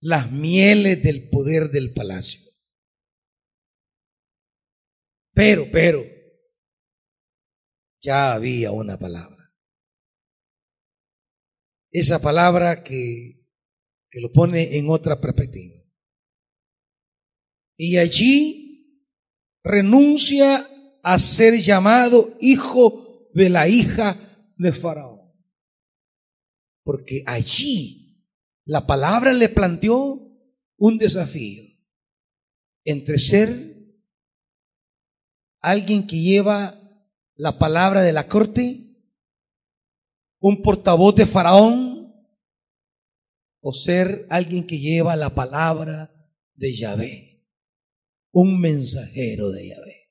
las 0.00 0.30
mieles 0.30 1.02
del 1.02 1.30
poder 1.30 1.70
del 1.70 1.94
palacio. 1.94 2.40
Pero, 5.34 5.66
pero, 5.72 6.04
ya 8.02 8.34
había 8.34 8.72
una 8.72 8.98
palabra. 8.98 9.31
Esa 11.92 12.20
palabra 12.20 12.82
que, 12.82 13.46
que 14.10 14.20
lo 14.20 14.32
pone 14.32 14.78
en 14.78 14.90
otra 14.90 15.20
perspectiva. 15.20 15.76
Y 17.76 17.98
allí 17.98 19.08
renuncia 19.62 20.66
a 21.02 21.18
ser 21.18 21.58
llamado 21.58 22.36
hijo 22.40 23.28
de 23.34 23.50
la 23.50 23.68
hija 23.68 24.52
de 24.56 24.72
Faraón. 24.72 25.20
Porque 26.84 27.22
allí 27.26 28.26
la 28.64 28.86
palabra 28.86 29.32
le 29.32 29.48
planteó 29.48 30.22
un 30.76 30.98
desafío 30.98 31.62
entre 32.84 33.18
ser 33.18 33.72
alguien 35.60 36.06
que 36.06 36.20
lleva 36.20 36.80
la 37.34 37.58
palabra 37.58 38.02
de 38.02 38.12
la 38.12 38.28
corte, 38.28 38.91
un 40.42 40.60
portavoz 40.60 41.14
de 41.14 41.24
Faraón, 41.24 42.12
o 43.60 43.72
ser 43.72 44.26
alguien 44.28 44.66
que 44.66 44.80
lleva 44.80 45.14
la 45.14 45.32
palabra 45.32 46.12
de 46.54 46.76
Yahvé, 46.76 47.46
un 48.32 48.60
mensajero 48.60 49.52
de 49.52 49.68
Yahvé. 49.68 50.10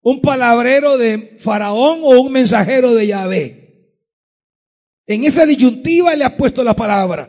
Un 0.00 0.22
palabrero 0.22 0.96
de 0.96 1.36
Faraón 1.38 2.00
o 2.02 2.18
un 2.22 2.32
mensajero 2.32 2.94
de 2.94 3.06
Yahvé. 3.06 3.92
En 5.06 5.24
esa 5.24 5.44
disyuntiva 5.44 6.16
le 6.16 6.24
ha 6.24 6.34
puesto 6.34 6.64
la 6.64 6.74
palabra. 6.74 7.28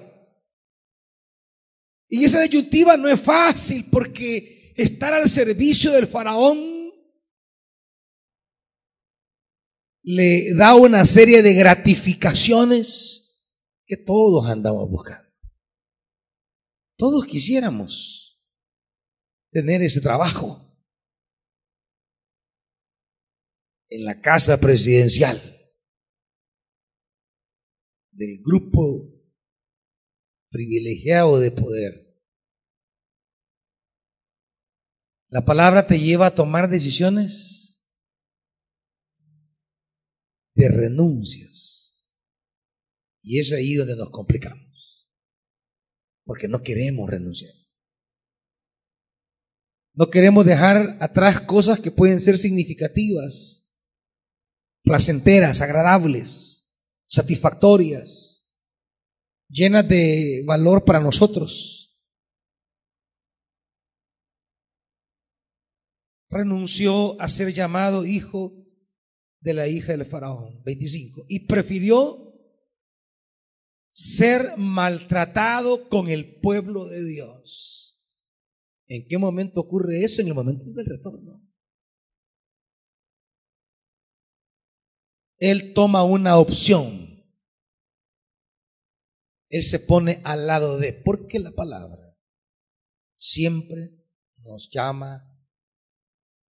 Y 2.07 2.23
esa 2.23 2.39
disyuntiva 2.39 2.95
no 2.95 3.09
es 3.09 3.19
fácil 3.19 3.85
porque 3.91 4.73
estar 4.77 5.13
al 5.13 5.27
servicio 5.27 5.91
del 5.91 6.07
faraón 6.07 6.72
le 10.03 10.53
da 10.55 10.75
una 10.75 11.05
serie 11.05 11.41
de 11.41 11.53
gratificaciones 11.53 13.41
que 13.85 13.97
todos 13.97 14.49
andamos 14.49 14.89
buscando. 14.89 15.29
Todos 16.97 17.25
quisiéramos 17.25 18.39
tener 19.51 19.81
ese 19.81 20.01
trabajo 20.01 20.59
en 23.89 24.03
la 24.05 24.19
casa 24.19 24.59
presidencial 24.59 25.41
del 28.11 28.41
grupo 28.43 29.09
privilegiado 30.49 31.39
de 31.39 31.51
poder. 31.51 32.03
La 35.29 35.45
palabra 35.45 35.87
te 35.87 35.99
lleva 35.99 36.27
a 36.27 36.35
tomar 36.35 36.69
decisiones 36.69 37.62
renuncias. 40.69 42.13
Y 43.21 43.39
es 43.39 43.51
ahí 43.53 43.75
donde 43.75 43.95
nos 43.95 44.09
complicamos. 44.09 45.09
Porque 46.23 46.47
no 46.47 46.61
queremos 46.61 47.09
renunciar. 47.09 47.53
No 49.93 50.09
queremos 50.09 50.45
dejar 50.45 50.97
atrás 50.99 51.41
cosas 51.41 51.79
que 51.79 51.91
pueden 51.91 52.19
ser 52.19 52.37
significativas, 52.37 53.71
placenteras, 54.83 55.61
agradables, 55.61 56.75
satisfactorias, 57.07 58.49
llenas 59.49 59.87
de 59.87 60.43
valor 60.45 60.83
para 60.83 60.99
nosotros. 60.99 61.83
renunció 66.33 67.19
a 67.21 67.29
ser 67.29 67.53
llamado 67.53 68.05
hijo 68.05 68.62
de 69.43 69.53
la 69.53 69.67
hija 69.67 69.91
del 69.91 70.05
faraón. 70.05 70.63
25. 70.63 71.25
Y 71.27 71.47
prefirió 71.47 72.33
ser 73.91 74.57
maltratado 74.57 75.89
con 75.89 76.07
el 76.07 76.39
pueblo 76.39 76.85
de 76.85 77.03
Dios. 77.03 78.01
¿En 78.87 79.05
qué 79.07 79.17
momento 79.17 79.59
ocurre 79.59 80.03
eso? 80.03 80.21
En 80.21 80.29
el 80.29 80.33
momento 80.33 80.71
del 80.71 80.85
retorno. 80.85 81.41
Él 85.37 85.73
toma 85.73 86.03
una 86.03 86.37
opción. 86.37 87.09
Él 89.49 89.61
se 89.61 89.79
pone 89.79 90.21
al 90.23 90.47
lado 90.47 90.77
de, 90.77 90.93
porque 90.93 91.37
la 91.39 91.51
palabra 91.51 92.17
siempre 93.15 94.03
nos 94.37 94.69
llama 94.71 95.29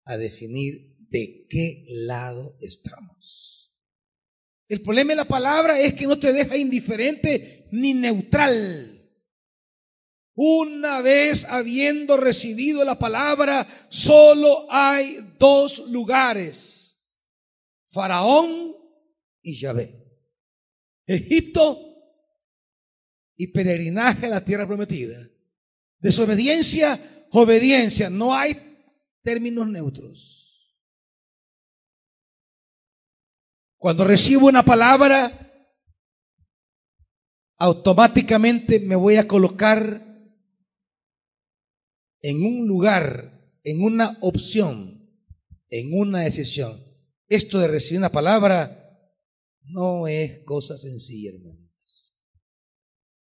a 0.05 0.17
definir 0.17 0.92
de 1.13 1.47
qué 1.49 1.85
lado 1.89 2.57
estamos. 2.61 3.71
El 4.67 4.81
problema 4.81 5.13
de 5.13 5.17
la 5.17 5.29
palabra 5.29 5.79
es 5.79 5.93
que 5.93 6.07
no 6.07 6.19
te 6.19 6.33
deja 6.33 6.57
indiferente 6.57 7.69
ni 7.71 7.93
neutral. 7.93 8.89
Una 10.35 11.03
vez 11.03 11.45
habiendo 11.45 12.17
recibido 12.17 12.83
la 12.83 12.99
palabra, 12.99 13.69
solo 13.91 14.67
hay 14.71 15.19
dos 15.39 15.87
lugares, 15.91 16.99
Faraón 17.91 18.75
y 19.43 19.61
Yahvé. 19.61 20.03
Egipto 21.07 21.79
y 23.37 23.49
peregrinaje 23.49 24.25
a 24.25 24.31
la 24.31 24.45
tierra 24.45 24.67
prometida. 24.67 25.19
Desobediencia, 25.99 27.27
obediencia. 27.33 28.09
No 28.09 28.35
hay 28.35 28.57
términos 29.23 29.69
neutros. 29.69 30.42
Cuando 33.83 34.05
recibo 34.05 34.47
una 34.47 34.65
palabra, 34.65 35.67
automáticamente 37.59 38.79
me 38.79 38.95
voy 38.95 39.17
a 39.17 39.27
colocar 39.27 40.07
en 42.21 42.45
un 42.45 42.69
lugar, 42.69 43.59
en 43.65 43.83
una 43.83 44.19
opción, 44.21 45.13
en 45.69 45.99
una 45.99 46.21
decisión. 46.21 46.81
Esto 47.27 47.59
de 47.59 47.67
recibir 47.67 47.99
una 47.99 48.13
palabra 48.13 48.89
no 49.65 50.07
es 50.07 50.45
cosa 50.45 50.79
sencilla, 50.79 51.31
hermanitos. 51.31 52.15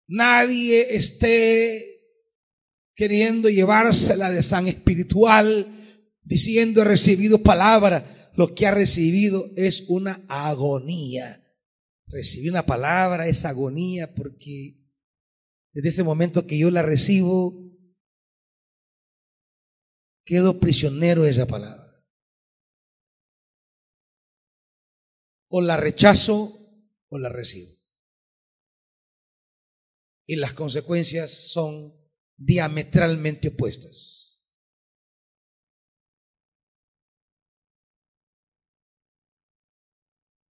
Nadie 0.09 0.97
esté 0.97 2.01
queriendo 2.97 3.49
llevársela 3.49 4.33
de 4.33 4.43
san 4.43 4.67
espiritual 4.67 6.03
diciendo 6.25 6.83
he 6.83 6.85
recibido 6.85 7.45
palabra, 7.45 8.18
lo 8.39 8.55
que 8.55 8.69
ha 8.69 8.71
recibido 8.71 9.51
es 9.57 9.87
una 9.89 10.25
agonía. 10.29 11.45
Recibí 12.07 12.49
una 12.49 12.65
palabra, 12.65 13.27
es 13.27 13.45
agonía, 13.45 14.15
porque 14.15 14.79
desde 15.73 15.89
ese 15.89 16.05
momento 16.05 16.47
que 16.47 16.57
yo 16.57 16.71
la 16.71 16.83
recibo, 16.83 17.69
quedo 20.25 20.61
prisionero 20.61 21.25
de 21.25 21.31
esa 21.31 21.49
palabra. 21.49 22.01
O 25.49 25.61
la 25.61 25.77
rechazo 25.77 26.61
o 27.09 27.19
la 27.19 27.31
recibo. 27.31 27.75
Y 30.29 30.37
las 30.37 30.53
consecuencias 30.53 31.33
son 31.33 31.93
diametralmente 32.37 33.49
opuestas. 33.49 34.18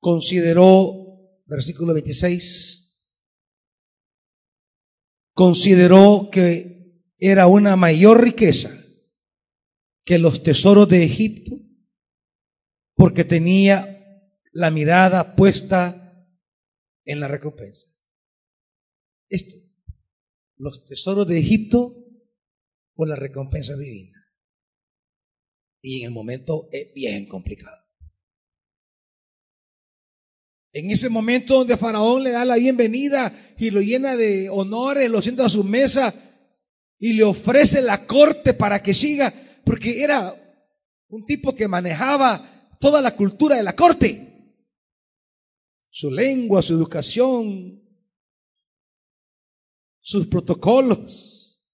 Consideró, 0.02 1.40
versículo 1.46 1.94
26, 1.94 3.02
consideró 5.34 6.30
que 6.32 7.06
era 7.18 7.48
una 7.48 7.76
mayor 7.76 8.22
riqueza 8.22 8.70
que 10.04 10.18
los 10.18 10.44
tesoros 10.44 10.90
de 10.90 11.04
Egipto 11.04 11.56
porque 12.96 13.24
tenía 13.24 13.88
la 14.52 14.72
mirada 14.72 15.36
puesta 15.36 16.28
en 17.06 17.20
la 17.20 17.28
recompensa. 17.28 17.88
Esto, 19.30 19.56
los 20.58 20.84
tesoros 20.86 21.28
de 21.28 21.40
Egipto 21.40 21.96
o 22.96 23.06
la 23.06 23.16
recompensa 23.16 23.78
divina. 23.78 24.18
Y 25.82 26.02
en 26.02 26.08
el 26.08 26.12
momento 26.12 26.68
es 26.72 26.92
bien 26.94 27.28
complicado. 27.28 27.81
En 30.74 30.90
ese 30.90 31.10
momento 31.10 31.56
donde 31.56 31.76
Faraón 31.76 32.24
le 32.24 32.32
da 32.32 32.46
la 32.46 32.56
bienvenida 32.56 33.34
y 33.58 33.72
lo 33.72 33.82
llena 33.82 34.16
de 34.16 34.50
honores, 34.50 35.10
lo 35.10 35.22
sienta 35.22 35.46
a 35.46 35.50
su 35.50 35.66
mesa 35.66 36.14
y 36.98 37.14
le 37.14 37.24
ofrece 37.24 37.82
la 37.82 38.06
corte 38.06 38.54
para 38.54 38.82
que 38.82 38.94
siga, 38.94 39.34
porque 39.66 40.02
era 40.02 40.34
un 41.10 41.26
tipo 41.26 41.54
que 41.54 41.68
manejaba 41.68 42.78
toda 42.80 43.02
la 43.02 43.16
cultura 43.16 43.58
de 43.58 43.64
la 43.64 43.76
corte. 43.76 44.56
Su 45.90 46.10
lengua, 46.10 46.62
su 46.62 46.74
educación, 46.74 47.84
sus 50.00 50.28
protocolos. 50.28 51.66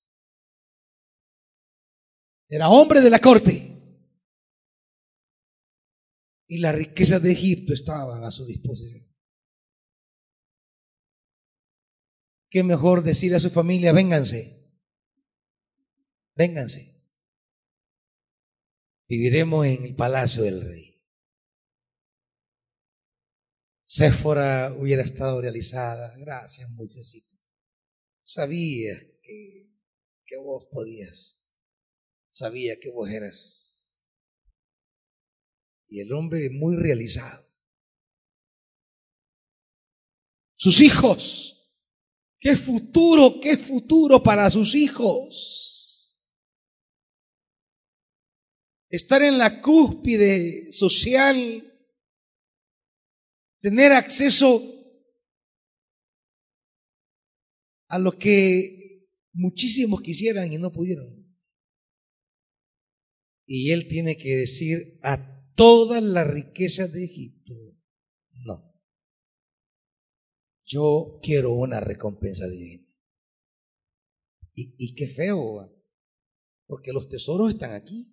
Era 2.49 2.69
hombre 2.69 3.01
de 3.01 3.09
la 3.11 3.19
corte 3.19 3.76
y 6.47 6.59
las 6.59 6.73
riquezas 6.73 7.21
de 7.21 7.31
Egipto 7.31 7.73
estaban 7.73 8.23
a 8.23 8.31
su 8.31 8.45
disposición. 8.45 9.05
Qué 12.49 12.63
mejor 12.63 13.03
decir 13.03 13.35
a 13.35 13.39
su 13.39 13.49
familia, 13.49 13.91
vénganse, 13.91 14.71
vénganse. 16.35 16.95
Viviremos 19.09 19.65
en 19.65 19.83
el 19.83 19.95
palacio 19.95 20.43
del 20.43 20.61
rey. 20.61 20.97
Séfora 23.83 24.73
hubiera 24.77 25.01
estado 25.01 25.41
realizada. 25.41 26.13
Gracias, 26.17 26.69
Moisésito. 26.71 27.35
Sabía 28.21 28.97
que, 29.21 29.71
que 30.25 30.37
vos 30.37 30.67
podías. 30.69 31.45
Sabía 32.31 32.77
que 32.79 32.91
vos 32.91 33.09
eras 33.09 33.66
y 35.87 36.01
el 36.01 36.11
hombre 36.13 36.49
muy 36.49 36.75
realizado. 36.75 37.45
Sus 40.55 40.81
hijos, 40.81 41.73
qué 42.39 42.55
futuro, 42.55 43.39
qué 43.41 43.57
futuro 43.57 44.21
para 44.21 44.49
sus 44.49 44.75
hijos. 44.75 46.23
Estar 48.89 49.21
en 49.21 49.37
la 49.37 49.61
cúspide 49.61 50.71
social, 50.71 51.63
tener 53.59 53.91
acceso 53.91 54.61
a 57.89 57.99
lo 57.99 58.17
que 58.17 59.07
muchísimos 59.33 60.01
quisieran 60.01 60.51
y 60.51 60.57
no 60.57 60.71
pudieron. 60.71 61.25
Y 63.45 63.71
él 63.71 63.87
tiene 63.87 64.17
que 64.17 64.35
decir 64.35 64.99
a 65.03 65.36
todas 65.57 66.01
las 66.01 66.27
riquezas 66.27 66.93
de 66.93 67.03
Egipto. 67.03 67.53
No. 68.45 68.73
Yo 70.63 71.19
quiero 71.21 71.51
una 71.53 71.81
recompensa 71.81 72.47
divina. 72.47 72.85
Y, 74.59 74.95
qué 74.95 75.07
feo, 75.07 75.71
porque 76.65 76.91
los 76.91 77.09
tesoros 77.09 77.51
están 77.51 77.73
aquí 77.73 78.11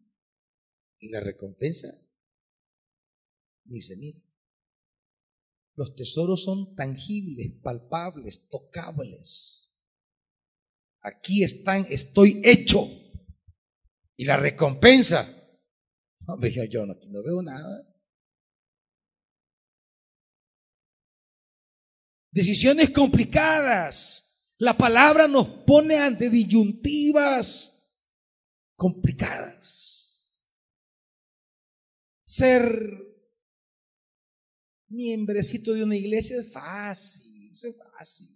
y 0.99 1.09
la 1.09 1.20
recompensa 1.20 1.88
ni 3.64 3.80
se. 3.80 3.97
Los 5.74 5.95
tesoros 5.95 6.45
son 6.45 6.74
tangibles, 6.76 7.51
palpables, 7.62 8.51
tocables. 8.51 9.74
Aquí 11.01 11.42
están, 11.45 11.86
estoy 11.88 12.42
hecho. 12.45 12.86
Y 14.16 14.26
la 14.26 14.36
recompensa 14.36 15.43
Hombre, 16.29 16.53
yo 16.70 16.87
no, 16.87 16.95
no 16.95 17.22
veo 17.22 17.43
nada. 17.43 17.87
Decisiones 22.31 22.91
complicadas. 22.91 24.22
La 24.59 24.77
palabra 24.77 25.29
nos 25.29 25.49
pone 25.64 25.97
ante 25.99 26.31
disyuntivas 26.31 27.75
complicadas. 28.77 30.49
Ser 32.25 32.91
miembrecito 34.89 35.75
de 35.75 35.85
una 35.85 35.97
iglesia 35.97 36.41
es 36.41 36.53
fácil, 36.53 37.51
es 37.53 37.77
fácil. 37.77 38.29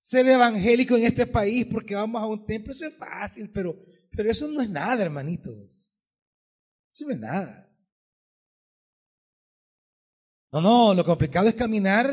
Ser 0.00 0.26
evangélico 0.28 0.96
en 0.96 1.04
este 1.04 1.26
país 1.26 1.66
porque 1.66 1.94
vamos 1.94 2.22
a 2.22 2.26
un 2.26 2.44
templo 2.46 2.72
es 2.72 2.96
fácil, 2.96 3.50
pero, 3.50 3.74
pero 4.10 4.30
eso 4.30 4.46
no 4.48 4.60
es 4.60 4.70
nada, 4.70 5.02
hermanitos. 5.02 5.93
No 7.00 7.06
ve 7.08 7.16
nada. 7.16 7.70
No, 10.52 10.60
no, 10.60 10.94
lo 10.94 11.04
complicado 11.04 11.48
es 11.48 11.54
caminar, 11.54 12.06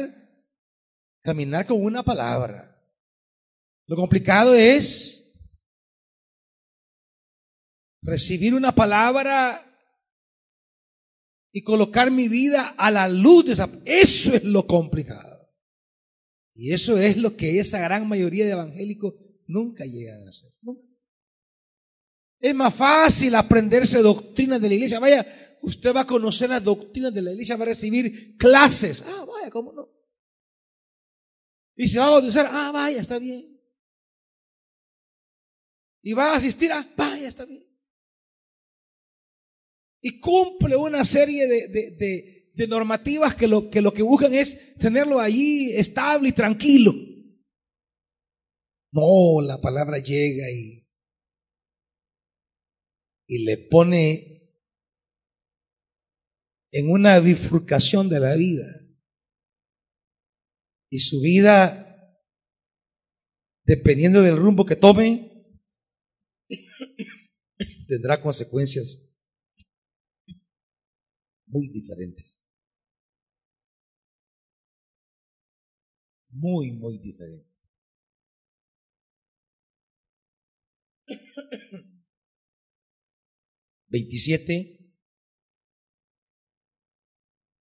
caminar 1.22 1.68
con 1.68 1.84
una 1.84 2.02
palabra. 2.02 2.68
Lo 3.86 3.96
complicado 3.96 4.56
es 4.56 5.22
recibir 8.02 8.56
una 8.56 8.74
palabra 8.74 9.68
y 11.52 11.62
colocar 11.64 12.10
mi 12.10 12.28
vida 12.28 12.70
a 12.78 12.90
la 12.90 13.08
luz 13.08 13.46
de 13.46 13.52
esa. 13.52 13.70
Eso 13.86 14.34
es 14.34 14.44
lo 14.44 14.66
complicado. 14.66 15.32
Y 16.54 16.74
eso 16.74 16.98
es 16.98 17.18
lo 17.18 17.38
que 17.38 17.60
esa 17.60 17.80
gran 17.80 18.08
mayoría 18.08 18.46
de 18.46 18.52
evangélicos 18.52 19.14
nunca 19.46 19.86
llegan 19.86 20.26
a 20.26 20.30
hacer. 20.30 20.52
Es 22.42 22.56
más 22.56 22.74
fácil 22.74 23.36
aprenderse 23.36 24.02
doctrinas 24.02 24.60
de 24.60 24.68
la 24.68 24.74
iglesia. 24.74 25.00
Vaya, 25.00 25.58
usted 25.62 25.96
va 25.96 26.02
a 26.02 26.08
conocer 26.08 26.50
las 26.50 26.64
doctrinas 26.64 27.14
de 27.14 27.22
la 27.22 27.32
iglesia, 27.32 27.56
va 27.56 27.64
a 27.64 27.68
recibir 27.68 28.36
clases. 28.36 29.04
Ah, 29.08 29.26
vaya, 29.26 29.52
¿cómo 29.52 29.72
no? 29.72 29.90
Y 31.76 31.88
se 31.88 32.00
va 32.00 32.08
a 32.08 32.10
bautizar. 32.10 32.50
Ah, 32.52 32.72
vaya, 32.74 33.00
está 33.00 33.20
bien. 33.20 33.48
Y 36.02 36.14
va 36.14 36.34
a 36.34 36.38
asistir. 36.38 36.72
Ah, 36.72 36.86
vaya, 36.98 37.28
está 37.28 37.46
bien. 37.46 37.64
Y 40.02 40.20
cumple 40.20 40.76
una 40.76 41.06
serie 41.06 41.48
de, 41.48 42.42
de 42.54 42.68
normativas 42.68 43.36
que 43.36 43.48
lo, 43.48 43.70
que 43.70 43.82
lo 43.82 43.94
que 43.94 44.04
buscan 44.04 44.34
es 44.34 44.76
tenerlo 44.76 45.20
allí 45.20 45.72
estable 45.74 46.30
y 46.30 46.34
tranquilo. 46.34 46.94
No, 48.92 49.42
la 49.42 49.60
palabra 49.62 50.00
llega 50.00 50.50
y 50.50 50.81
y 53.32 53.46
le 53.46 53.58
pone 53.58 54.52
en 56.74 56.92
una 56.92 57.18
bifurcación 57.20 58.10
de 58.10 58.20
la 58.20 58.36
vida. 58.36 58.66
Y 60.90 61.00
su 61.00 61.22
vida, 61.22 62.14
dependiendo 63.64 64.22
del 64.22 64.36
rumbo 64.36 64.66
que 64.66 64.76
tome, 64.76 65.48
tendrá 67.88 68.22
consecuencias 68.22 69.16
muy 71.46 71.70
diferentes. 71.70 72.44
Muy, 76.32 76.74
muy 76.74 76.98
diferentes. 76.98 77.48
27. 83.92 84.80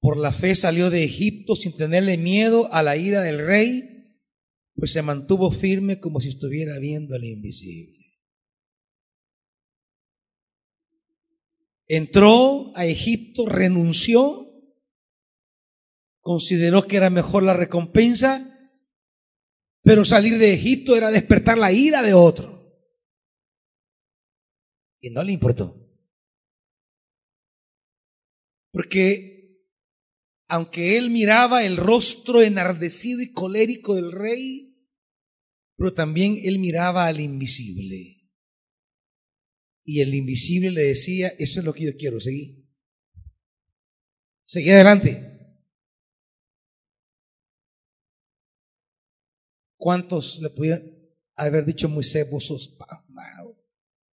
Por 0.00 0.16
la 0.16 0.32
fe 0.32 0.54
salió 0.54 0.88
de 0.88 1.04
Egipto 1.04 1.56
sin 1.56 1.76
tenerle 1.76 2.16
miedo 2.16 2.72
a 2.72 2.82
la 2.82 2.96
ira 2.96 3.20
del 3.20 3.44
rey, 3.44 4.16
pues 4.74 4.92
se 4.92 5.02
mantuvo 5.02 5.52
firme 5.52 6.00
como 6.00 6.20
si 6.20 6.30
estuviera 6.30 6.78
viendo 6.78 7.14
al 7.14 7.24
invisible. 7.24 7.98
Entró 11.86 12.72
a 12.76 12.86
Egipto, 12.86 13.46
renunció, 13.46 14.46
consideró 16.20 16.86
que 16.86 16.96
era 16.96 17.10
mejor 17.10 17.42
la 17.42 17.52
recompensa, 17.52 18.46
pero 19.82 20.04
salir 20.04 20.38
de 20.38 20.54
Egipto 20.54 20.96
era 20.96 21.10
despertar 21.10 21.58
la 21.58 21.72
ira 21.72 22.02
de 22.02 22.14
otro. 22.14 22.60
Y 25.00 25.10
no 25.10 25.22
le 25.24 25.32
importó. 25.32 25.79
Porque 28.72 29.40
aunque 30.50 30.96
él 30.96 31.10
miraba 31.10 31.64
el 31.64 31.76
rostro 31.76 32.42
enardecido 32.42 33.22
y 33.22 33.32
colérico 33.32 33.94
del 33.94 34.10
rey, 34.10 34.76
pero 35.76 35.94
también 35.94 36.36
él 36.42 36.58
miraba 36.58 37.06
al 37.06 37.20
invisible. 37.20 38.28
Y 39.84 40.00
el 40.00 40.14
invisible 40.14 40.72
le 40.72 40.82
decía, 40.82 41.28
eso 41.38 41.60
es 41.60 41.64
lo 41.64 41.72
que 41.72 41.84
yo 41.84 41.96
quiero, 41.96 42.18
seguir. 42.18 42.68
Seguí 44.44 44.70
adelante. 44.70 45.30
¿Cuántos 49.76 50.40
le 50.40 50.50
pudieran 50.50 50.82
haber 51.36 51.64
dicho 51.64 51.88
Moisés, 51.88 52.28
vos 52.28 52.46
sos 52.46 52.76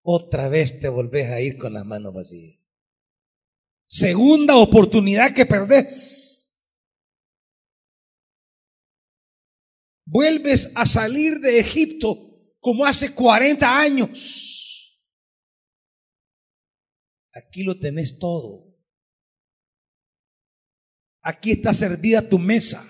Otra 0.02 0.48
vez 0.48 0.80
te 0.80 0.88
volvés 0.88 1.30
a 1.30 1.40
ir 1.40 1.56
con 1.56 1.72
las 1.72 1.86
manos 1.86 2.12
vacías. 2.12 2.63
Segunda 3.86 4.56
oportunidad 4.56 5.34
que 5.34 5.46
perdés. 5.46 6.54
Vuelves 10.06 10.72
a 10.76 10.86
salir 10.86 11.40
de 11.40 11.58
Egipto 11.58 12.16
como 12.60 12.86
hace 12.86 13.14
40 13.14 13.80
años. 13.80 15.00
Aquí 17.32 17.62
lo 17.62 17.78
tenés 17.78 18.18
todo. 18.18 18.74
Aquí 21.20 21.52
está 21.52 21.74
servida 21.74 22.28
tu 22.28 22.38
mesa. 22.38 22.86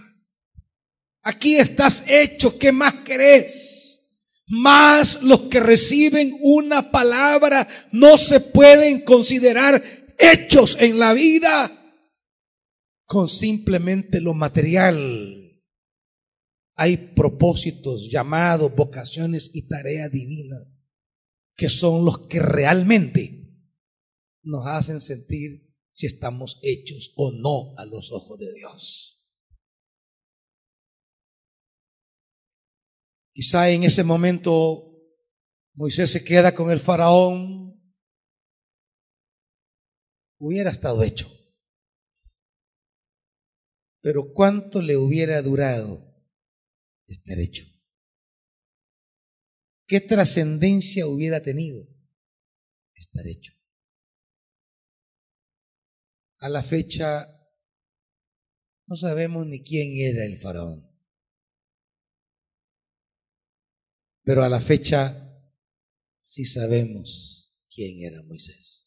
Aquí 1.23 1.57
estás 1.57 2.05
hecho. 2.09 2.59
¿Qué 2.59 2.73
más 2.73 3.05
querés? 3.05 3.95
Más 4.47 5.23
los 5.23 5.43
que 5.43 5.61
reciben 5.61 6.37
una 6.43 6.91
palabra 6.91 7.67
no 7.93 8.19
se 8.19 8.41
pueden 8.41 9.01
considerar 9.01 9.83
hechos 10.19 10.77
en 10.81 10.99
la 10.99 11.13
vida 11.13 11.71
con 13.05 13.29
simplemente 13.29 14.21
lo 14.21 14.35
material. 14.35 15.63
Hay 16.77 16.97
propósitos, 16.97 18.11
llamados, 18.11 18.75
vocaciones 18.75 19.51
y 19.55 19.69
tareas 19.69 20.11
divinas 20.11 20.79
que 21.57 21.69
son 21.69 22.05
los 22.05 22.27
que 22.27 22.41
realmente 22.41 23.45
nos 24.43 24.67
hacen 24.67 25.01
sentir 25.01 25.73
si 25.93 26.07
estamos 26.07 26.59
hechos 26.63 27.13
o 27.17 27.31
no 27.31 27.75
a 27.79 27.87
los 27.87 28.11
ojos 28.11 28.39
de 28.39 28.53
Dios. 28.55 29.25
Quizá 33.33 33.71
en 33.71 33.85
ese 33.85 34.05
momento 34.05 34.95
Moisés 35.75 36.11
se 36.11 36.25
queda 36.25 36.55
con 36.55 36.71
el 36.71 36.81
faraón. 36.81 37.74
Hubiera 40.47 40.71
estado 40.71 41.03
hecho. 41.03 41.27
Pero 44.03 44.35
¿cuánto 44.35 44.83
le 44.83 44.99
hubiera 44.99 45.41
durado 45.41 46.05
estar 47.07 47.39
hecho? 47.39 47.65
¿Qué 49.87 50.03
trascendencia 50.03 51.07
hubiera 51.07 51.41
tenido 51.41 51.89
estar 52.93 53.27
hecho? 53.27 53.55
A 56.41 56.51
la 56.51 56.63
fecha 56.63 57.27
no 58.87 58.97
sabemos 58.97 59.47
ni 59.47 59.65
quién 59.65 59.93
era 59.95 60.27
el 60.27 60.37
faraón. 60.37 60.87
Pero 64.25 64.43
a 64.43 64.51
la 64.51 64.61
fecha 64.61 65.43
sí 66.21 66.45
sabemos 66.45 67.57
quién 67.71 68.05
era 68.05 68.23
Moisés. 68.25 68.84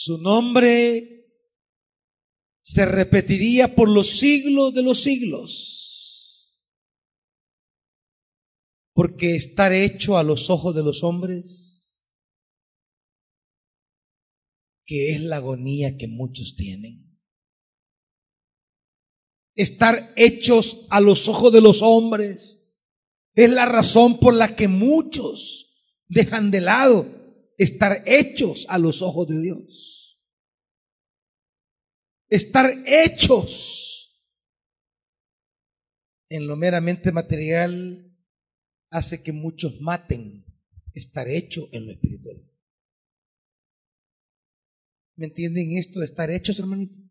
Su 0.00 0.18
nombre 0.18 1.26
se 2.60 2.86
repetiría 2.86 3.74
por 3.74 3.88
los 3.88 4.20
siglos 4.20 4.72
de 4.72 4.82
los 4.82 5.02
siglos. 5.02 6.54
Porque 8.92 9.34
estar 9.34 9.72
hecho 9.72 10.16
a 10.16 10.22
los 10.22 10.50
ojos 10.50 10.72
de 10.76 10.84
los 10.84 11.02
hombres, 11.02 12.08
que 14.84 15.16
es 15.16 15.20
la 15.20 15.38
agonía 15.38 15.96
que 15.96 16.06
muchos 16.06 16.54
tienen 16.54 17.08
estar 19.58 20.12
hechos 20.14 20.86
a 20.88 21.00
los 21.00 21.28
ojos 21.28 21.52
de 21.52 21.60
los 21.60 21.82
hombres. 21.82 22.64
Es 23.34 23.50
la 23.50 23.66
razón 23.66 24.20
por 24.20 24.32
la 24.32 24.54
que 24.54 24.68
muchos 24.68 25.74
dejan 26.06 26.52
de 26.52 26.60
lado 26.60 27.17
estar 27.58 28.04
hechos 28.06 28.66
a 28.70 28.78
los 28.78 29.02
ojos 29.02 29.28
de 29.28 29.42
Dios. 29.42 30.18
Estar 32.30 32.70
hechos 32.86 34.24
en 36.30 36.46
lo 36.46 36.56
meramente 36.56 37.10
material 37.10 38.16
hace 38.90 39.22
que 39.22 39.32
muchos 39.32 39.80
maten 39.80 40.46
estar 40.94 41.28
hecho 41.28 41.68
en 41.72 41.86
lo 41.86 41.92
espiritual. 41.92 42.36
¿Me 45.16 45.26
entienden 45.26 45.76
esto 45.76 46.00
de 46.00 46.06
estar 46.06 46.30
hechos, 46.30 46.58
hermanitos? 46.58 47.10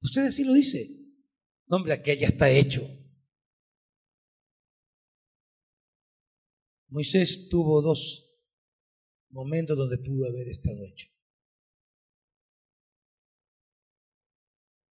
Usted 0.00 0.26
así 0.26 0.44
lo 0.44 0.54
dice. 0.54 0.88
No, 1.66 1.78
hombre, 1.78 1.94
aquel 1.94 2.18
ya 2.18 2.28
está 2.28 2.50
hecho. 2.50 2.88
Moisés 6.88 7.48
tuvo 7.48 7.82
dos 7.82 8.24
momentos 9.30 9.76
donde 9.76 9.98
pudo 9.98 10.26
haber 10.26 10.48
estado 10.48 10.82
hecho. 10.84 11.08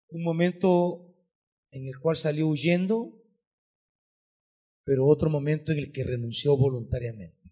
Un 0.09 0.23
momento 0.23 1.15
en 1.71 1.87
el 1.87 1.99
cual 1.99 2.17
salió 2.17 2.47
huyendo, 2.47 3.21
pero 4.85 5.07
otro 5.07 5.31
momento 5.31 5.73
en 5.73 5.79
el 5.79 5.93
que 5.93 6.05
renunció 6.05 6.57
voluntariamente. 6.57 7.51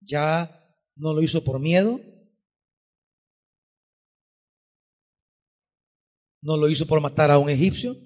Ya 0.00 0.64
no 0.96 1.12
lo 1.12 1.22
hizo 1.22 1.44
por 1.44 1.60
miedo, 1.60 2.00
No 6.46 6.56
lo 6.56 6.68
hizo 6.68 6.86
por 6.86 7.00
matar 7.00 7.32
a 7.32 7.38
un 7.38 7.50
egipcio. 7.50 7.96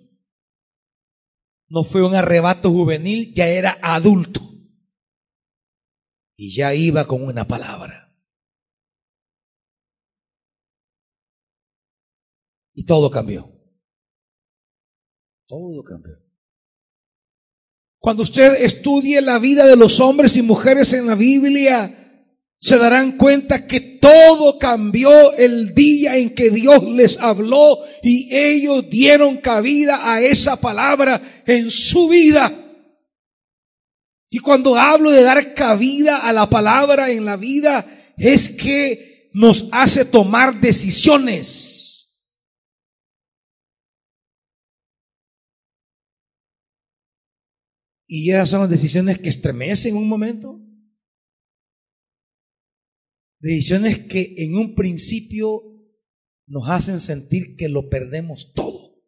No 1.68 1.84
fue 1.84 2.02
un 2.02 2.14
arrebato 2.14 2.70
juvenil, 2.70 3.34
ya 3.34 3.46
era 3.48 3.78
adulto. 3.82 4.49
Y 6.40 6.54
ya 6.54 6.72
iba 6.72 7.06
con 7.06 7.22
una 7.22 7.46
palabra. 7.46 8.16
Y 12.72 12.84
todo 12.86 13.10
cambió. 13.10 13.52
Todo 15.46 15.84
cambió. 15.84 16.14
Cuando 17.98 18.22
usted 18.22 18.54
estudie 18.64 19.20
la 19.20 19.38
vida 19.38 19.66
de 19.66 19.76
los 19.76 20.00
hombres 20.00 20.34
y 20.38 20.40
mujeres 20.40 20.94
en 20.94 21.08
la 21.08 21.14
Biblia, 21.14 22.24
se 22.58 22.78
darán 22.78 23.18
cuenta 23.18 23.66
que 23.66 23.82
todo 24.00 24.58
cambió 24.58 25.34
el 25.34 25.74
día 25.74 26.16
en 26.16 26.34
que 26.34 26.48
Dios 26.48 26.82
les 26.84 27.18
habló 27.18 27.80
y 28.02 28.34
ellos 28.34 28.88
dieron 28.88 29.36
cabida 29.36 30.10
a 30.10 30.22
esa 30.22 30.58
palabra 30.58 31.20
en 31.44 31.70
su 31.70 32.08
vida. 32.08 32.69
Y 34.30 34.38
cuando 34.38 34.76
hablo 34.76 35.10
de 35.10 35.22
dar 35.22 35.54
cabida 35.54 36.18
a 36.18 36.32
la 36.32 36.48
palabra 36.48 37.10
en 37.10 37.24
la 37.24 37.36
vida, 37.36 38.14
es 38.16 38.50
que 38.50 39.28
nos 39.34 39.68
hace 39.72 40.04
tomar 40.04 40.60
decisiones. 40.60 41.80
Y 48.06 48.30
esas 48.30 48.50
son 48.50 48.60
las 48.60 48.70
decisiones 48.70 49.18
que 49.18 49.28
estremecen 49.28 49.96
un 49.96 50.08
momento. 50.08 50.60
Decisiones 53.40 54.06
que 54.06 54.34
en 54.38 54.56
un 54.56 54.76
principio 54.76 55.62
nos 56.46 56.68
hacen 56.68 57.00
sentir 57.00 57.56
que 57.56 57.68
lo 57.68 57.88
perdemos 57.88 58.52
todo. 58.52 59.00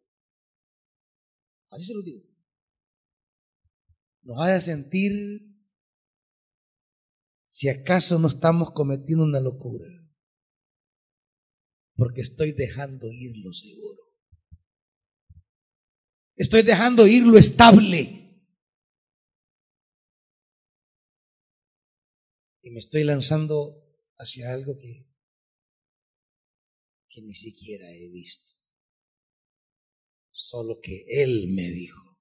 Así 1.69 1.85
se 1.85 1.93
lo 1.93 2.01
digo. 2.01 2.32
Nos 4.23 4.39
hace 4.39 4.71
sentir 4.71 5.11
si 7.47 7.69
acaso 7.69 8.17
no 8.17 8.27
estamos 8.29 8.71
cometiendo 8.71 9.23
una 9.23 9.39
locura. 9.39 9.87
Porque 11.95 12.21
estoy 12.21 12.53
dejando 12.53 13.11
ir 13.11 13.37
lo 13.43 13.53
seguro. 13.53 14.01
Estoy 16.35 16.63
dejando 16.63 17.05
ir 17.05 17.27
lo 17.27 17.37
estable. 17.37 18.41
Y 22.61 22.71
me 22.71 22.79
estoy 22.79 23.03
lanzando 23.03 23.85
hacia 24.17 24.51
algo 24.51 24.77
que, 24.79 25.05
que 27.09 27.21
ni 27.21 27.33
siquiera 27.33 27.85
he 27.91 28.09
visto. 28.09 28.53
Solo 30.31 30.79
que 30.81 31.05
Él 31.09 31.49
me 31.53 31.69
dijo. 31.69 32.12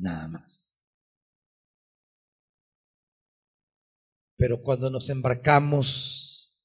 Nada 0.00 0.28
más. 0.28 0.74
Pero 4.36 4.62
cuando 4.62 4.88
nos 4.88 5.10
embarcamos 5.10 6.56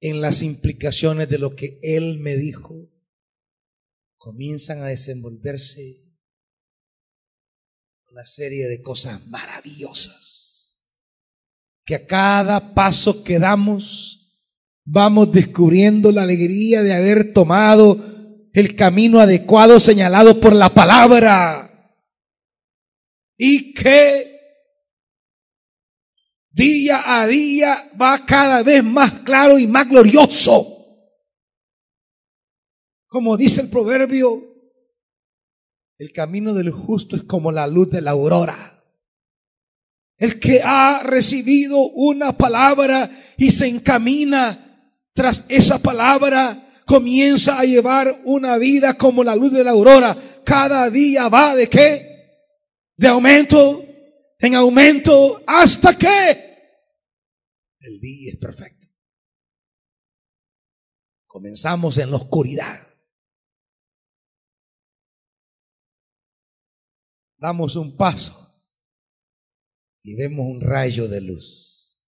en 0.00 0.20
las 0.20 0.42
implicaciones 0.42 1.28
de 1.28 1.38
lo 1.38 1.54
que 1.54 1.78
Él 1.82 2.18
me 2.18 2.36
dijo, 2.36 2.90
comienzan 4.16 4.82
a 4.82 4.86
desenvolverse 4.86 6.16
una 8.10 8.24
serie 8.24 8.66
de 8.66 8.82
cosas 8.82 9.28
maravillosas 9.28 10.84
que 11.84 11.94
a 11.94 12.06
cada 12.06 12.74
paso 12.74 13.22
que 13.22 13.38
damos 13.38 14.42
vamos 14.84 15.30
descubriendo 15.30 16.10
la 16.10 16.22
alegría 16.22 16.82
de 16.82 16.94
haber 16.94 17.32
tomado 17.32 18.48
el 18.52 18.74
camino 18.74 19.20
adecuado 19.20 19.78
señalado 19.78 20.40
por 20.40 20.54
la 20.54 20.70
palabra 20.70 21.67
y 23.38 23.72
que 23.72 24.38
día 26.50 27.20
a 27.20 27.26
día 27.26 27.88
va 28.00 28.26
cada 28.26 28.62
vez 28.62 28.82
más 28.82 29.20
claro 29.20 29.58
y 29.58 29.66
más 29.66 29.88
glorioso. 29.88 30.74
Como 33.06 33.36
dice 33.36 33.62
el 33.62 33.70
proverbio, 33.70 34.42
el 35.98 36.12
camino 36.12 36.52
del 36.52 36.70
justo 36.70 37.16
es 37.16 37.22
como 37.22 37.52
la 37.52 37.66
luz 37.66 37.90
de 37.90 38.02
la 38.02 38.10
aurora. 38.10 38.84
El 40.16 40.40
que 40.40 40.60
ha 40.62 41.02
recibido 41.04 41.78
una 41.78 42.36
palabra 42.36 43.08
y 43.36 43.52
se 43.52 43.68
encamina 43.68 44.64
tras 45.14 45.44
esa 45.48 45.78
palabra, 45.78 46.68
comienza 46.86 47.58
a 47.58 47.64
llevar 47.64 48.20
una 48.24 48.56
vida 48.56 48.94
como 48.94 49.22
la 49.24 49.36
luz 49.36 49.52
de 49.52 49.64
la 49.64 49.72
aurora. 49.72 50.16
Cada 50.44 50.90
día 50.90 51.28
va 51.28 51.54
de 51.54 51.68
qué? 51.68 52.07
De 52.98 53.06
aumento 53.06 53.84
en 54.40 54.54
aumento 54.56 55.40
hasta 55.46 55.96
que 55.96 56.08
el 57.78 58.00
día 58.00 58.32
es 58.32 58.38
perfecto. 58.38 58.88
Comenzamos 61.26 61.96
en 61.98 62.10
la 62.10 62.16
oscuridad. 62.16 62.76
Damos 67.36 67.76
un 67.76 67.96
paso 67.96 68.64
y 70.02 70.16
vemos 70.16 70.46
un 70.46 70.60
rayo 70.60 71.06
de 71.06 71.20
luz. 71.20 72.02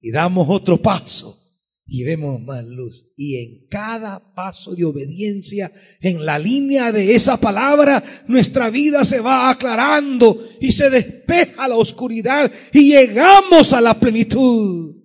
Y 0.00 0.10
damos 0.10 0.48
otro 0.50 0.82
paso 0.82 1.45
y 1.86 2.02
vemos 2.02 2.40
más 2.42 2.64
luz. 2.64 3.12
Y 3.16 3.36
en 3.36 3.66
cada 3.68 4.34
paso 4.34 4.74
de 4.74 4.84
obediencia, 4.84 5.70
en 6.00 6.26
la 6.26 6.38
línea 6.38 6.90
de 6.90 7.14
esa 7.14 7.36
palabra, 7.36 8.02
nuestra 8.26 8.70
vida 8.70 9.04
se 9.04 9.20
va 9.20 9.50
aclarando 9.50 10.42
y 10.60 10.72
se 10.72 10.90
despeja 10.90 11.68
la 11.68 11.76
oscuridad 11.76 12.50
y 12.72 12.90
llegamos 12.90 13.72
a 13.72 13.80
la 13.80 13.98
plenitud. 13.98 14.96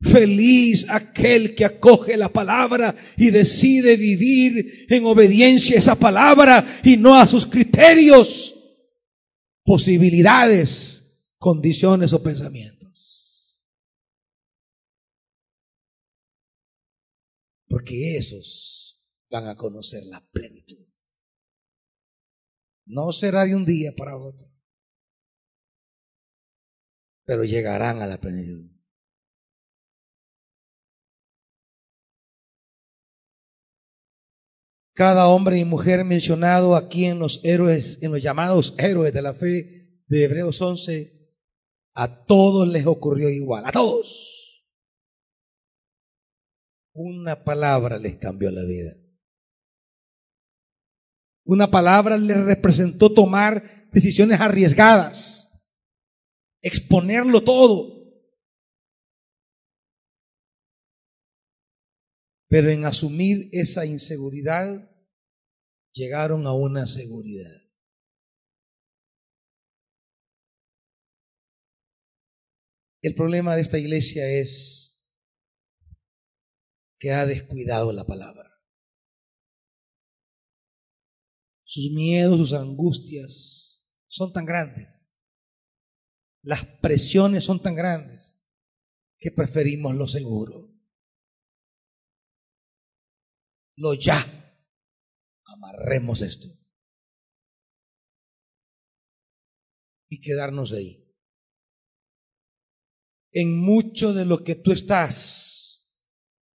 Feliz 0.00 0.86
aquel 0.88 1.54
que 1.54 1.64
acoge 1.64 2.16
la 2.16 2.30
palabra 2.30 2.94
y 3.16 3.30
decide 3.30 3.96
vivir 3.96 4.86
en 4.88 5.04
obediencia 5.04 5.76
a 5.76 5.78
esa 5.78 5.98
palabra 5.98 6.64
y 6.84 6.96
no 6.96 7.14
a 7.14 7.26
sus 7.26 7.46
criterios, 7.46 8.54
posibilidades 9.64 10.96
condiciones 11.38 12.12
o 12.12 12.22
pensamientos. 12.22 12.75
Porque 17.86 18.16
esos 18.16 19.00
van 19.30 19.46
a 19.46 19.54
conocer 19.54 20.02
la 20.06 20.20
plenitud. 20.32 20.88
No 22.84 23.12
será 23.12 23.44
de 23.44 23.54
un 23.54 23.64
día 23.64 23.92
para 23.96 24.16
otro, 24.16 24.50
pero 27.24 27.44
llegarán 27.44 28.02
a 28.02 28.08
la 28.08 28.20
plenitud. 28.20 28.76
Cada 34.92 35.28
hombre 35.28 35.60
y 35.60 35.64
mujer 35.64 36.02
mencionado 36.02 36.74
aquí 36.74 37.04
en 37.04 37.20
los 37.20 37.40
héroes, 37.44 38.02
en 38.02 38.10
los 38.10 38.20
llamados 38.20 38.74
héroes 38.78 39.12
de 39.12 39.22
la 39.22 39.32
fe 39.32 40.02
de 40.08 40.24
Hebreos 40.24 40.60
11, 40.60 41.36
a 41.94 42.26
todos 42.26 42.66
les 42.66 42.84
ocurrió 42.84 43.28
igual, 43.28 43.64
a 43.64 43.70
todos. 43.70 44.35
Una 46.98 47.44
palabra 47.44 47.98
les 47.98 48.16
cambió 48.16 48.50
la 48.50 48.64
vida. 48.64 48.96
Una 51.44 51.70
palabra 51.70 52.16
les 52.16 52.42
representó 52.42 53.12
tomar 53.12 53.90
decisiones 53.92 54.40
arriesgadas, 54.40 55.60
exponerlo 56.62 57.44
todo. 57.44 57.94
Pero 62.48 62.70
en 62.70 62.86
asumir 62.86 63.50
esa 63.52 63.84
inseguridad, 63.84 64.90
llegaron 65.92 66.46
a 66.46 66.52
una 66.54 66.86
seguridad. 66.86 67.52
El 73.02 73.14
problema 73.14 73.54
de 73.54 73.62
esta 73.62 73.78
iglesia 73.78 74.26
es 74.26 74.85
que 76.98 77.12
ha 77.12 77.26
descuidado 77.26 77.92
la 77.92 78.04
palabra. 78.04 78.50
Sus 81.64 81.92
miedos, 81.92 82.38
sus 82.38 82.52
angustias 82.52 83.86
son 84.06 84.32
tan 84.32 84.46
grandes. 84.46 85.10
Las 86.42 86.64
presiones 86.80 87.44
son 87.44 87.60
tan 87.60 87.74
grandes 87.74 88.40
que 89.18 89.30
preferimos 89.30 89.94
lo 89.94 90.06
seguro. 90.06 90.72
Lo 93.76 93.94
ya. 93.94 94.32
Amarremos 95.44 96.22
esto. 96.22 96.48
Y 100.08 100.20
quedarnos 100.20 100.72
ahí 100.72 101.06
en 103.38 103.54
mucho 103.54 104.14
de 104.14 104.24
lo 104.24 104.42
que 104.42 104.54
tú 104.54 104.72
estás, 104.72 105.45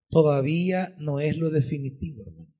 todavía 0.10 0.96
no 1.00 1.20
es 1.20 1.38
lo 1.38 1.50
definitivo, 1.50 2.24
hermano. 2.24 2.54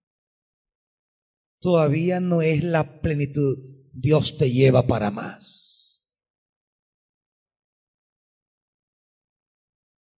Todavía 1.60 2.20
no 2.20 2.42
es 2.42 2.64
la 2.64 3.02
plenitud. 3.02 3.58
Dios 3.92 4.38
te 4.38 4.50
lleva 4.50 4.88
para 4.88 5.12
más. 5.12 6.06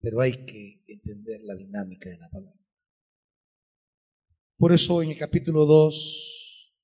Pero 0.01 0.21
hay 0.21 0.45
que 0.45 0.83
entender 0.87 1.41
la 1.43 1.55
dinámica 1.55 2.09
de 2.09 2.19
la 2.19 2.29
palabra. 2.29 2.61
Por 4.57 4.73
eso 4.73 5.03
en 5.03 5.11
el 5.11 5.19
capítulo 5.19 5.65
2, 5.65 6.75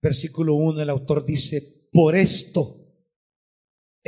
versículo 0.00 0.54
1, 0.54 0.82
el 0.82 0.90
autor 0.90 1.26
dice, 1.26 1.88
por 1.92 2.14
esto 2.14 2.85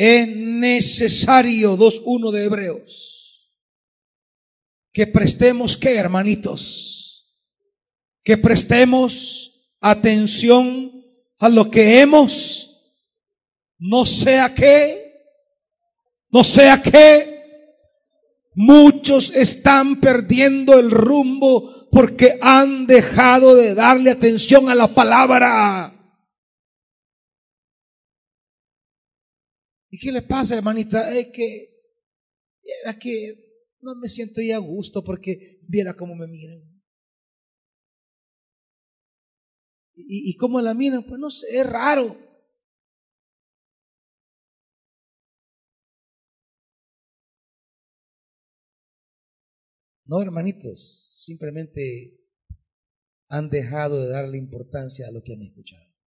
es 0.01 0.29
necesario, 0.29 1.77
2.1 1.77 2.31
de 2.31 2.45
Hebreos, 2.45 3.51
que 4.93 5.09
prestemos, 5.09 5.77
¿qué 5.77 5.97
hermanitos? 5.97 7.37
Que 8.23 8.37
prestemos 8.37 9.73
atención 9.81 11.05
a 11.41 11.49
lo 11.49 11.69
que 11.69 11.99
hemos, 11.99 12.95
no 13.77 14.07
sea 14.07 14.55
que, 14.55 15.15
no 16.31 16.45
sea 16.45 16.81
que 16.81 17.41
muchos 18.55 19.35
están 19.35 19.99
perdiendo 19.99 20.79
el 20.79 20.93
rumbo 20.93 21.89
porque 21.91 22.39
han 22.41 22.87
dejado 22.87 23.57
de 23.57 23.75
darle 23.75 24.13
atención 24.13 24.71
a 24.71 24.77
la 24.77 24.95
palabra. 24.95 25.98
¿Y 29.91 29.99
qué 29.99 30.13
le 30.13 30.23
pasa, 30.23 30.57
hermanita? 30.57 31.17
Es 31.17 31.29
que, 31.29 31.71
era 32.83 32.99
que 32.99 33.67
no 33.81 33.95
me 33.97 34.09
siento 34.09 34.41
ya 34.43 34.57
a 34.57 34.61
gusto 34.61 35.03
porque 35.03 35.61
viera 35.69 35.95
cómo 35.95 36.15
me 36.15 36.27
miran. 36.27 36.61
¿Y, 39.95 40.31
y 40.31 40.37
cómo 40.37 40.61
la 40.61 40.75
miran? 40.75 41.05
Pues 41.05 41.19
no 41.19 41.31
sé, 41.31 41.59
es 41.59 41.67
raro. 41.67 42.17
No, 50.05 50.23
hermanitos, 50.23 51.23
simplemente 51.23 52.19
han 53.29 53.51
dejado 53.51 54.03
de 54.03 54.09
darle 54.09 54.39
importancia 54.39 55.07
a 55.07 55.11
lo 55.11 55.23
que 55.23 55.35
han 55.35 55.43
escuchado. 55.43 55.98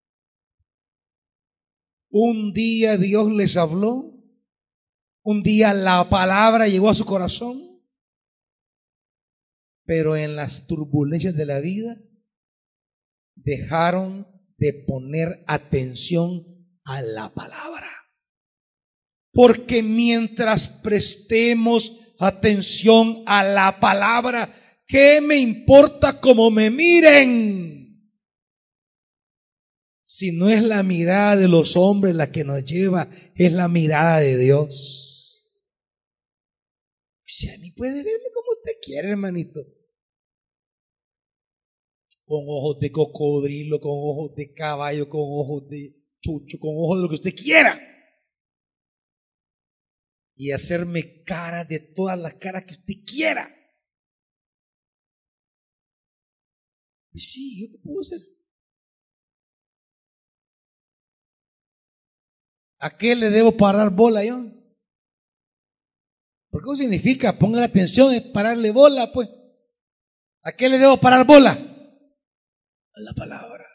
Un 2.11 2.51
día 2.51 2.97
Dios 2.97 3.31
les 3.31 3.55
habló, 3.55 4.21
un 5.23 5.43
día 5.43 5.73
la 5.73 6.09
palabra 6.09 6.67
llegó 6.67 6.89
a 6.89 6.93
su 6.93 7.05
corazón, 7.05 7.81
pero 9.85 10.17
en 10.17 10.35
las 10.35 10.67
turbulencias 10.67 11.35
de 11.35 11.45
la 11.45 11.61
vida 11.61 11.95
dejaron 13.35 14.27
de 14.57 14.73
poner 14.73 15.43
atención 15.47 16.45
a 16.83 17.01
la 17.01 17.33
palabra. 17.33 17.87
Porque 19.31 19.81
mientras 19.81 20.67
prestemos 20.67 22.13
atención 22.19 23.23
a 23.25 23.43
la 23.45 23.79
palabra, 23.79 24.53
¿qué 24.85 25.21
me 25.21 25.37
importa 25.37 26.19
cómo 26.19 26.51
me 26.51 26.69
miren? 26.69 27.80
Si 30.13 30.33
no 30.33 30.49
es 30.49 30.61
la 30.61 30.83
mirada 30.83 31.37
de 31.37 31.47
los 31.47 31.77
hombres 31.77 32.13
la 32.13 32.33
que 32.33 32.43
nos 32.43 32.65
lleva, 32.65 33.09
es 33.33 33.53
la 33.53 33.69
mirada 33.69 34.19
de 34.19 34.37
Dios. 34.37 35.49
Si 37.23 37.49
a 37.49 37.57
mí 37.59 37.71
puede 37.71 38.03
verme 38.03 38.29
como 38.33 38.51
usted 38.51 38.73
quiere, 38.83 39.11
hermanito. 39.11 39.61
Con 42.25 42.43
ojos 42.45 42.79
de 42.81 42.91
cocodrilo, 42.91 43.79
con 43.79 43.93
ojos 43.93 44.35
de 44.35 44.51
caballo, 44.51 45.07
con 45.07 45.21
ojos 45.23 45.69
de 45.69 45.95
chucho, 46.19 46.59
con 46.59 46.71
ojos 46.75 46.97
de 46.97 47.03
lo 47.03 47.07
que 47.07 47.15
usted 47.15 47.33
quiera. 47.33 47.79
Y 50.35 50.51
hacerme 50.51 51.23
cara 51.23 51.63
de 51.63 51.79
todas 51.79 52.19
las 52.19 52.33
caras 52.33 52.65
que 52.65 52.73
usted 52.73 52.95
quiera. 53.05 53.47
Y 57.13 57.21
sí, 57.21 57.61
¿yo 57.61 57.71
qué 57.71 57.81
puedo 57.81 58.01
hacer? 58.01 58.19
¿A 62.83 62.97
qué 62.97 63.15
le 63.15 63.29
debo 63.29 63.55
parar 63.55 63.91
bola 63.91 64.25
yo? 64.25 64.43
¿Por 66.49 66.63
qué 66.63 66.75
significa? 66.75 67.37
Ponga 67.37 67.63
atención, 67.63 68.11
es 68.11 68.23
pararle 68.23 68.71
bola, 68.71 69.11
pues. 69.13 69.29
¿A 70.41 70.51
qué 70.53 70.67
le 70.67 70.79
debo 70.79 70.99
parar 70.99 71.27
bola? 71.27 71.53
La 72.95 73.13
palabra. 73.13 73.67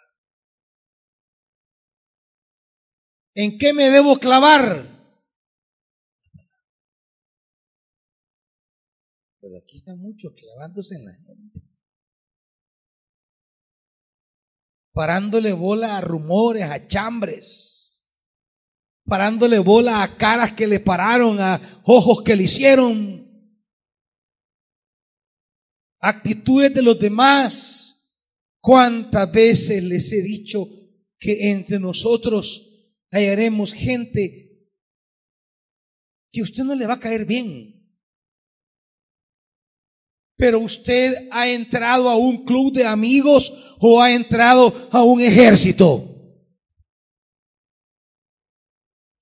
¿En 3.34 3.56
qué 3.58 3.72
me 3.72 3.90
debo 3.90 4.16
clavar? 4.16 4.84
Pero 9.40 9.58
aquí 9.58 9.76
está 9.76 9.94
mucho 9.94 10.34
clavándose 10.34 10.96
en 10.96 11.04
la 11.04 11.12
gente. 11.12 11.60
Parándole 14.92 15.52
bola 15.52 15.96
a 15.96 16.00
rumores, 16.00 16.64
a 16.64 16.88
chambres 16.88 17.75
parándole 19.06 19.58
bola 19.58 20.02
a 20.02 20.16
caras 20.16 20.52
que 20.52 20.66
le 20.66 20.80
pararon, 20.80 21.40
a 21.40 21.80
ojos 21.84 22.22
que 22.22 22.36
le 22.36 22.42
hicieron, 22.42 23.26
actitudes 26.00 26.74
de 26.74 26.82
los 26.82 26.98
demás. 26.98 27.92
¿Cuántas 28.60 29.30
veces 29.30 29.82
les 29.84 30.12
he 30.12 30.22
dicho 30.22 30.68
que 31.18 31.50
entre 31.50 31.78
nosotros 31.78 32.92
hallaremos 33.12 33.72
gente 33.72 34.68
que 36.32 36.42
usted 36.42 36.64
no 36.64 36.74
le 36.74 36.86
va 36.86 36.94
a 36.94 37.00
caer 37.00 37.24
bien? 37.24 37.74
Pero 40.36 40.58
usted 40.58 41.28
ha 41.30 41.48
entrado 41.48 42.10
a 42.10 42.16
un 42.16 42.44
club 42.44 42.72
de 42.72 42.84
amigos 42.84 43.76
o 43.78 44.02
ha 44.02 44.12
entrado 44.12 44.88
a 44.90 45.02
un 45.02 45.20
ejército. 45.20 46.15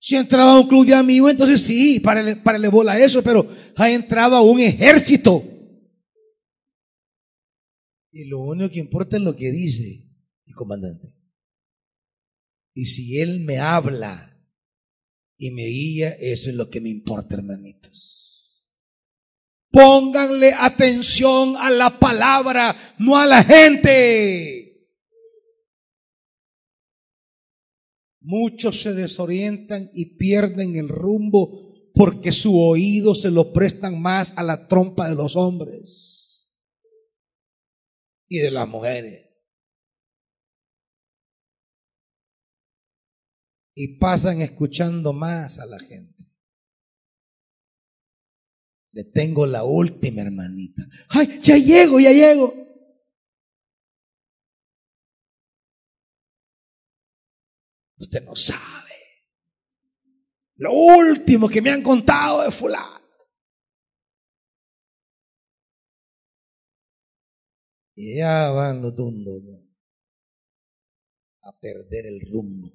Si 0.05 0.17
ha 0.17 0.21
entrado 0.21 0.51
a 0.51 0.61
un 0.61 0.69
club 0.69 0.85
de 0.85 0.95
amigos, 0.95 1.31
entonces 1.31 1.63
sí, 1.63 1.99
para 1.99 2.23
le 2.59 2.69
bola 2.69 3.03
eso, 3.03 3.23
pero 3.23 3.49
ha 3.75 3.91
entrado 3.91 4.37
a 4.37 4.43
un 4.43 4.61
ejército. 4.61 5.43
Y 8.13 8.27
lo 8.27 8.41
único 8.41 8.71
que 8.71 8.81
importa 8.81 9.17
es 9.17 9.23
lo 9.23 9.35
que 9.35 9.51
dice 9.51 10.07
el 10.45 10.55
comandante. 10.55 11.11
Y 12.75 12.85
si 12.85 13.19
él 13.19 13.41
me 13.41 13.57
habla 13.57 14.39
y 15.39 15.51
me 15.53 15.65
guía, 15.65 16.11
eso 16.11 16.51
es 16.51 16.55
lo 16.55 16.69
que 16.69 16.83
me 16.83 16.91
importa, 16.91 17.37
hermanitos. 17.37 18.71
Pónganle 19.71 20.53
atención 20.53 21.57
a 21.57 21.71
la 21.71 21.99
palabra, 21.99 22.77
no 22.99 23.17
a 23.17 23.25
la 23.25 23.43
gente. 23.43 24.54
Muchos 28.27 28.81
se 28.81 28.95
desorientan 28.95 29.91
y 29.93 30.16
pierden 30.16 30.77
el 30.77 30.89
rumbo 30.89 31.70
porque 31.95 32.33
su 32.33 32.59
oído 32.59 33.14
se 33.14 33.31
lo 33.31 33.53
prestan 33.53 34.01
más 34.01 34.33
a 34.39 34.43
la 34.43 34.66
trompa 34.66 35.11
de 35.11 35.14
los 35.14 35.37
hombres 35.37 36.51
y 38.27 38.39
de 38.39 38.51
las 38.51 38.66
mujeres. 38.66 39.29
Y 43.77 43.99
pasan 43.99 44.41
escuchando 44.41 45.12
más 45.12 45.59
a 45.59 45.66
la 45.66 45.79
gente. 45.79 46.25
Le 48.93 49.05
tengo 49.05 49.45
la 49.45 49.64
última 49.64 50.22
hermanita. 50.22 50.89
Ay, 51.11 51.41
ya 51.43 51.59
llego, 51.59 52.01
ya 52.01 52.12
llego. 52.12 52.64
Usted 57.97 58.24
no 58.24 58.34
sabe. 58.34 58.84
Lo 60.57 60.72
último 60.72 61.49
que 61.49 61.61
me 61.61 61.70
han 61.70 61.82
contado 61.82 62.42
de 62.42 62.51
fulano. 62.51 63.05
Y 67.97 68.18
ya 68.18 68.51
van 68.51 68.82
los 68.82 68.95
dundos 68.95 69.40
a 71.42 71.59
perder 71.61 72.07
el 72.07 72.20
rumbo. 72.30 72.72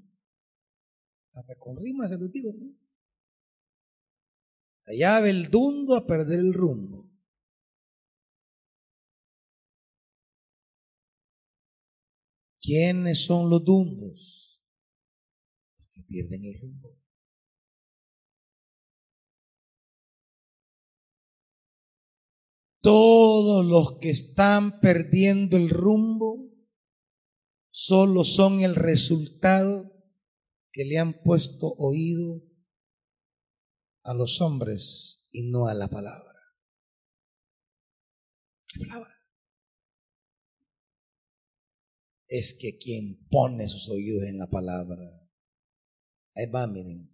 Hasta 1.34 1.56
con 1.58 1.78
rimas 1.78 2.10
se 2.10 2.18
lo 2.18 2.28
digo. 2.28 2.54
Allá 4.86 5.20
va 5.20 5.30
el 5.30 5.50
dundo 5.50 5.96
a 5.96 6.06
perder 6.06 6.40
el 6.40 6.54
rumbo. 6.54 7.10
¿Quiénes 12.62 13.26
son 13.26 13.50
los 13.50 13.64
dundos? 13.64 14.29
Pierden 16.10 16.44
el 16.44 16.60
rumbo. 16.60 16.98
Todos 22.82 23.66
los 23.66 24.00
que 24.00 24.10
están 24.10 24.80
perdiendo 24.80 25.58
el 25.58 25.70
rumbo 25.70 26.50
solo 27.70 28.24
son 28.24 28.62
el 28.62 28.76
resultado 28.76 29.94
que 30.72 30.86
le 30.86 30.98
han 30.98 31.22
puesto 31.22 31.68
oído 31.78 32.42
a 34.04 34.14
los 34.14 34.42
hombres 34.42 35.26
y 35.32 35.50
no 35.50 35.68
a 35.68 35.74
la 35.74 35.90
palabra. 35.90 36.34
La 38.76 38.88
palabra. 38.88 39.16
Es 42.28 42.58
que 42.60 42.78
quien 42.78 43.28
pone 43.30 43.68
sus 43.68 43.90
oídos 43.90 44.24
en 44.24 44.38
la 44.38 44.48
palabra 44.48 45.19
va, 46.48 46.68
miren, 46.68 47.10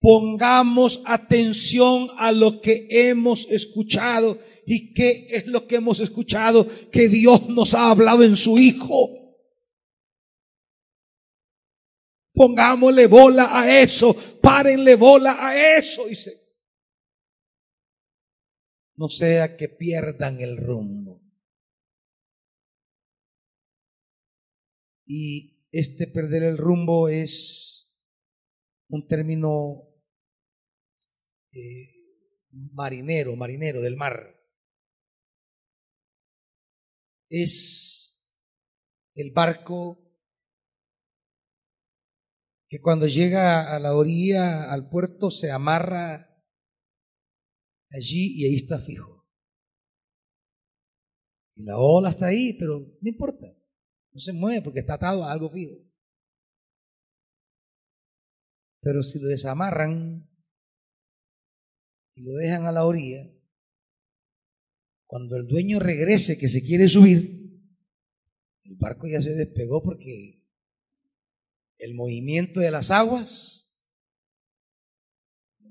Pongamos 0.00 1.02
atención 1.04 2.08
a 2.16 2.32
lo 2.32 2.62
que 2.62 2.86
hemos 2.88 3.50
escuchado. 3.50 4.38
¿Y 4.64 4.94
qué 4.94 5.28
es 5.30 5.46
lo 5.46 5.66
que 5.66 5.76
hemos 5.76 6.00
escuchado? 6.00 6.66
Que 6.90 7.08
Dios 7.08 7.50
nos 7.50 7.74
ha 7.74 7.90
hablado 7.90 8.22
en 8.24 8.36
su 8.36 8.58
Hijo. 8.58 9.20
Pongámosle 12.32 13.06
bola 13.06 13.50
a 13.52 13.82
eso. 13.82 14.14
Párenle 14.40 14.94
bola 14.94 15.36
a 15.38 15.78
eso. 15.78 16.06
Dice. 16.06 16.40
No 18.96 19.10
sea 19.10 19.56
que 19.56 19.68
pierdan 19.68 20.40
el 20.40 20.56
rumbo. 20.56 21.20
Y 25.04 25.59
este 25.72 26.06
perder 26.06 26.42
el 26.42 26.58
rumbo 26.58 27.08
es 27.08 27.90
un 28.88 29.06
término 29.06 29.88
eh, 31.52 31.86
marinero, 32.72 33.36
marinero 33.36 33.80
del 33.80 33.96
mar. 33.96 34.36
Es 37.28 38.26
el 39.14 39.32
barco 39.32 40.10
que 42.68 42.80
cuando 42.80 43.06
llega 43.06 43.74
a 43.74 43.78
la 43.78 43.94
orilla, 43.94 44.72
al 44.72 44.88
puerto, 44.88 45.30
se 45.30 45.50
amarra 45.50 46.44
allí 47.90 48.40
y 48.40 48.46
ahí 48.46 48.54
está 48.54 48.80
fijo. 48.80 49.28
Y 51.54 51.64
la 51.64 51.78
ola 51.78 52.10
está 52.10 52.26
ahí, 52.26 52.56
pero 52.58 52.78
no 52.78 53.08
importa. 53.08 53.59
No 54.12 54.20
se 54.20 54.32
mueve 54.32 54.62
porque 54.62 54.80
está 54.80 54.94
atado 54.94 55.24
a 55.24 55.32
algo 55.32 55.50
fijo. 55.50 55.76
Pero 58.80 59.02
si 59.02 59.20
lo 59.20 59.28
desamarran 59.28 60.28
y 62.14 62.22
lo 62.22 62.32
dejan 62.34 62.66
a 62.66 62.72
la 62.72 62.84
orilla, 62.84 63.30
cuando 65.06 65.36
el 65.36 65.46
dueño 65.46 65.78
regrese 65.78 66.38
que 66.38 66.48
se 66.48 66.62
quiere 66.62 66.88
subir, 66.88 67.40
el 68.62 68.76
barco 68.76 69.06
ya 69.06 69.20
se 69.20 69.34
despegó 69.34 69.82
porque 69.82 70.46
el 71.78 71.94
movimiento 71.94 72.60
de 72.60 72.70
las 72.70 72.90
aguas 72.90 73.76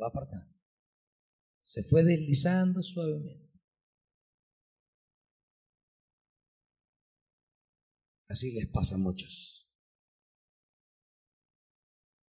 va 0.01 0.07
apartando. 0.07 0.53
Se 1.61 1.83
fue 1.83 2.03
deslizando 2.03 2.81
suavemente. 2.83 3.48
Así 8.29 8.51
les 8.51 8.67
pasa 8.67 8.95
a 8.95 8.99
muchos. 8.99 9.67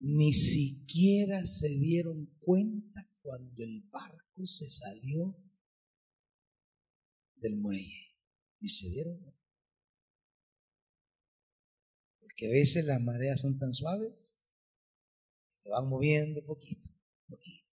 Ni 0.01 0.33
siquiera 0.33 1.45
se 1.45 1.69
dieron 1.69 2.25
cuenta 2.41 3.07
cuando 3.21 3.63
el 3.63 3.83
barco 3.91 4.47
se 4.47 4.71
salió 4.71 5.37
del 7.37 7.57
muelle. 7.57 8.17
Y 8.61 8.71
se 8.71 8.89
dieron 8.89 9.19
cuenta. 9.19 9.41
Porque 12.21 12.47
a 12.47 12.51
veces 12.51 12.87
las 12.87 13.01
mareas 13.03 13.43
son 13.43 13.59
tan 13.59 13.75
suaves, 13.75 14.47
se 15.63 15.69
van 15.69 15.87
moviendo 15.87 16.43
poquito, 16.47 16.89
poquito. 17.29 17.69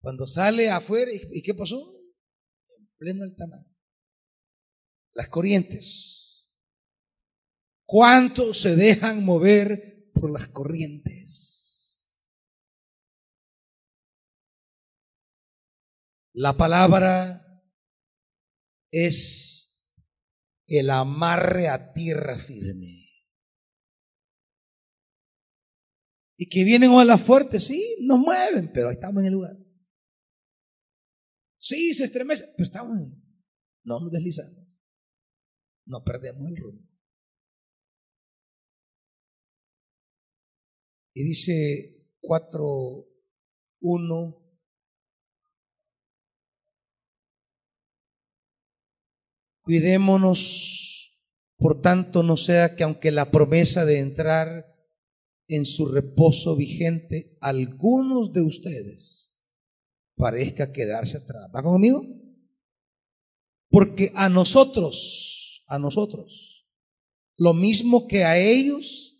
Cuando 0.00 0.26
sale 0.26 0.68
afuera, 0.68 1.12
¿y 1.12 1.42
qué 1.42 1.54
pasó? 1.54 1.96
En 2.76 2.86
pleno 2.96 3.22
altamar. 3.22 3.77
Las 5.18 5.30
corrientes. 5.30 6.48
¿Cuánto 7.84 8.54
se 8.54 8.76
dejan 8.76 9.24
mover 9.24 10.12
por 10.14 10.30
las 10.30 10.46
corrientes? 10.46 12.22
La 16.34 16.56
palabra 16.56 17.64
es 18.92 19.92
el 20.68 20.88
amarre 20.88 21.66
a 21.66 21.92
tierra 21.92 22.38
firme. 22.38 23.08
Y 26.36 26.48
que 26.48 26.62
vienen 26.62 26.90
olas 26.90 27.20
fuertes, 27.20 27.64
sí, 27.64 27.96
nos 28.02 28.20
mueven, 28.20 28.70
pero 28.72 28.92
estamos 28.92 29.22
en 29.22 29.26
el 29.26 29.32
lugar. 29.32 29.56
Sí, 31.58 31.92
se 31.92 32.04
estremece, 32.04 32.44
pero 32.56 32.66
estamos 32.66 32.96
en, 33.00 33.20
no 33.82 33.98
nos 33.98 34.12
deslizamos. 34.12 34.67
No 35.88 36.04
perdemos 36.04 36.48
el 36.48 36.56
rumbo. 36.56 36.86
Y 41.14 41.24
dice 41.24 42.06
4.1. 42.22 44.44
Cuidémonos, 49.62 51.18
por 51.56 51.80
tanto, 51.80 52.22
no 52.22 52.36
sea 52.36 52.76
que 52.76 52.84
aunque 52.84 53.10
la 53.10 53.30
promesa 53.30 53.84
de 53.84 53.98
entrar 53.98 54.78
en 55.48 55.64
su 55.64 55.86
reposo 55.86 56.54
vigente, 56.54 57.36
algunos 57.40 58.32
de 58.32 58.42
ustedes 58.42 59.36
parezca 60.16 60.72
quedarse 60.72 61.16
atrás. 61.16 61.50
¿Va 61.54 61.62
conmigo? 61.62 62.04
Porque 63.70 64.12
a 64.14 64.28
nosotros, 64.28 65.37
a 65.68 65.78
nosotros, 65.78 66.66
lo 67.36 67.54
mismo 67.54 68.08
que 68.08 68.24
a 68.24 68.36
ellos, 68.36 69.16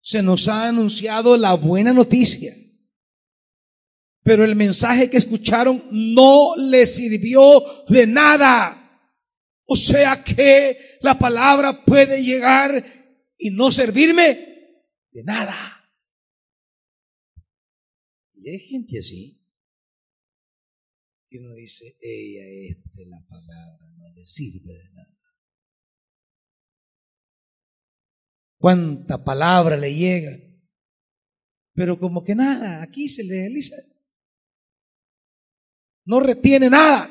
se 0.00 0.22
nos 0.22 0.48
ha 0.48 0.68
anunciado 0.68 1.36
la 1.36 1.54
buena 1.54 1.92
noticia. 1.92 2.54
Pero 4.24 4.44
el 4.44 4.56
mensaje 4.56 5.10
que 5.10 5.16
escucharon 5.16 5.84
no 5.90 6.54
les 6.56 6.96
sirvió 6.96 7.64
de 7.88 8.06
nada. 8.06 8.78
O 9.64 9.76
sea 9.76 10.22
que 10.22 10.98
la 11.00 11.18
palabra 11.18 11.84
puede 11.84 12.22
llegar 12.22 12.84
y 13.36 13.50
no 13.50 13.70
servirme 13.70 14.52
de 15.10 15.24
nada. 15.24 15.56
Y 18.34 18.48
hay 18.48 18.58
gente 18.58 18.98
así. 18.98 19.40
Y 21.28 21.38
uno 21.38 21.54
dice, 21.54 21.96
ella 22.00 22.44
es 22.44 22.94
de 22.94 23.06
la 23.06 23.24
palabra, 23.28 23.88
no 23.96 24.12
le 24.14 24.26
sirve 24.26 24.72
de 24.72 24.90
nada. 24.92 25.11
¿Cuánta 28.62 29.24
palabra 29.24 29.76
le 29.76 29.92
llega? 29.92 30.38
Pero 31.74 31.98
como 31.98 32.22
que 32.22 32.36
nada, 32.36 32.80
aquí 32.80 33.08
se 33.08 33.24
le 33.24 33.34
desliza. 33.34 33.74
No 36.04 36.20
retiene 36.20 36.70
nada. 36.70 37.10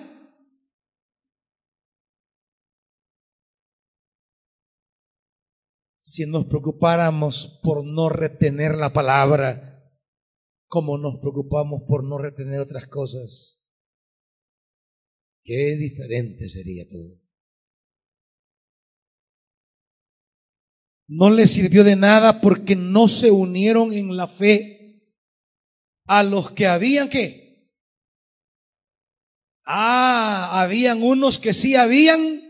Si 5.99 6.25
nos 6.25 6.45
preocupáramos 6.45 7.59
por 7.61 7.83
no 7.85 8.07
retener 8.07 8.75
la 8.75 8.93
palabra, 8.93 9.93
como 10.67 10.97
nos 10.97 11.19
preocupamos 11.19 11.81
por 11.85 12.05
no 12.05 12.17
retener 12.17 12.61
otras 12.61 12.87
cosas, 12.87 13.61
Qué 15.43 15.75
diferente 15.75 16.47
sería 16.47 16.87
todo. 16.87 17.20
No 21.13 21.29
les 21.29 21.51
sirvió 21.51 21.83
de 21.83 21.97
nada 21.97 22.39
porque 22.39 22.73
no 22.73 23.09
se 23.09 23.31
unieron 23.31 23.91
en 23.91 24.15
la 24.15 24.29
fe 24.29 25.03
a 26.05 26.23
los 26.23 26.51
que 26.51 26.67
habían 26.67 27.09
que. 27.09 27.69
Ah, 29.65 30.61
habían 30.61 31.03
unos 31.03 31.37
que 31.37 31.53
sí 31.53 31.75
habían 31.75 32.41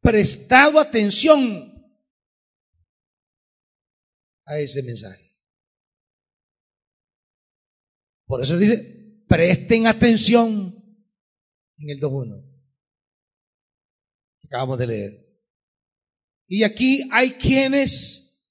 prestado 0.00 0.78
atención 0.78 1.84
a 4.44 4.60
ese 4.60 4.84
mensaje. 4.84 5.36
Por 8.26 8.42
eso 8.42 8.56
dice, 8.58 9.24
presten 9.26 9.88
atención 9.88 10.72
en 11.78 11.90
el 11.90 11.98
2.1. 12.00 12.48
Acabamos 14.44 14.78
de 14.78 14.86
leer. 14.86 15.31
Y 16.54 16.64
aquí 16.64 17.08
hay 17.10 17.30
quienes 17.30 18.46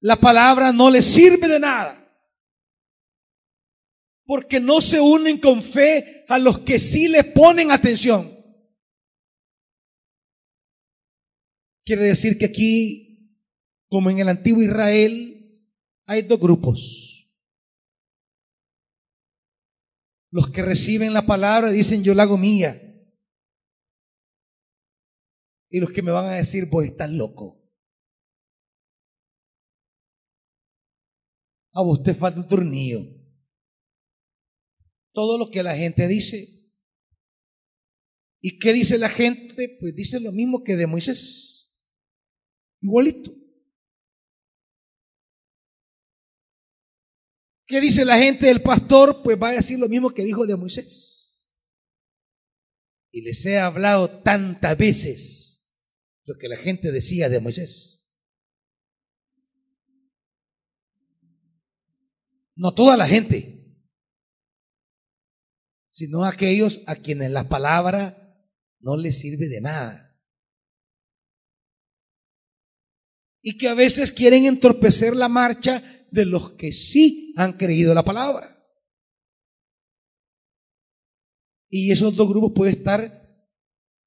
la 0.00 0.16
palabra 0.16 0.72
no 0.72 0.88
les 0.88 1.04
sirve 1.04 1.46
de 1.46 1.60
nada. 1.60 1.94
Porque 4.24 4.58
no 4.58 4.80
se 4.80 4.98
unen 4.98 5.38
con 5.38 5.60
fe 5.60 6.24
a 6.26 6.38
los 6.38 6.60
que 6.60 6.78
sí 6.78 7.06
le 7.08 7.22
ponen 7.22 7.70
atención. 7.70 8.34
Quiere 11.84 12.04
decir 12.04 12.38
que 12.38 12.46
aquí, 12.46 13.36
como 13.88 14.08
en 14.08 14.20
el 14.20 14.28
antiguo 14.30 14.62
Israel, 14.62 15.68
hay 16.06 16.22
dos 16.22 16.40
grupos. 16.40 17.30
Los 20.30 20.50
que 20.50 20.62
reciben 20.62 21.12
la 21.12 21.26
palabra 21.26 21.68
dicen, 21.68 22.02
yo 22.02 22.14
la 22.14 22.22
hago 22.22 22.38
mía. 22.38 22.86
Y 25.70 25.78
los 25.78 25.92
que 25.92 26.02
me 26.02 26.10
van 26.10 26.26
a 26.26 26.34
decir, 26.34 26.66
vos 26.66 26.84
estás 26.84 27.10
loco. 27.10 27.56
A 31.72 31.82
te 32.02 32.12
falta 32.12 32.40
un 32.40 32.48
tornillo. 32.48 33.00
Todo 35.12 35.38
lo 35.38 35.50
que 35.50 35.62
la 35.62 35.76
gente 35.76 36.08
dice. 36.08 36.60
¿Y 38.40 38.58
qué 38.58 38.72
dice 38.72 38.98
la 38.98 39.08
gente? 39.08 39.76
Pues 39.80 39.94
dice 39.94 40.18
lo 40.18 40.32
mismo 40.32 40.64
que 40.64 40.76
de 40.76 40.88
Moisés. 40.88 41.72
Igualito. 42.80 43.32
¿Qué 47.66 47.80
dice 47.80 48.04
la 48.04 48.18
gente 48.18 48.46
del 48.46 48.62
pastor? 48.62 49.22
Pues 49.22 49.40
va 49.40 49.50
a 49.50 49.52
decir 49.52 49.78
lo 49.78 49.88
mismo 49.88 50.10
que 50.10 50.24
dijo 50.24 50.44
de 50.44 50.56
Moisés. 50.56 51.56
Y 53.12 53.22
les 53.22 53.46
he 53.46 53.58
hablado 53.58 54.22
tantas 54.22 54.76
veces 54.76 55.59
lo 56.30 56.38
que 56.38 56.46
la 56.46 56.56
gente 56.56 56.92
decía 56.92 57.28
de 57.28 57.40
Moisés. 57.40 58.08
No 62.54 62.72
toda 62.72 62.96
la 62.96 63.08
gente, 63.08 63.74
sino 65.88 66.24
aquellos 66.24 66.84
a 66.86 66.94
quienes 66.94 67.32
la 67.32 67.48
palabra 67.48 68.46
no 68.78 68.96
les 68.96 69.18
sirve 69.18 69.48
de 69.48 69.60
nada. 69.60 70.16
Y 73.42 73.58
que 73.58 73.66
a 73.66 73.74
veces 73.74 74.12
quieren 74.12 74.44
entorpecer 74.44 75.16
la 75.16 75.28
marcha 75.28 75.82
de 76.12 76.26
los 76.26 76.50
que 76.50 76.70
sí 76.70 77.34
han 77.36 77.54
creído 77.54 77.92
la 77.92 78.04
palabra. 78.04 78.56
Y 81.68 81.90
esos 81.90 82.14
dos 82.14 82.28
grupos 82.28 82.52
pueden 82.54 82.76
estar 82.76 83.19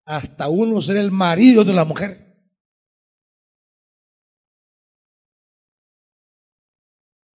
hasta 0.06 0.50
uno 0.50 0.82
ser 0.82 0.98
el 0.98 1.12
marido 1.12 1.64
de 1.64 1.74
la 1.74 1.86
mujer. 1.86 2.22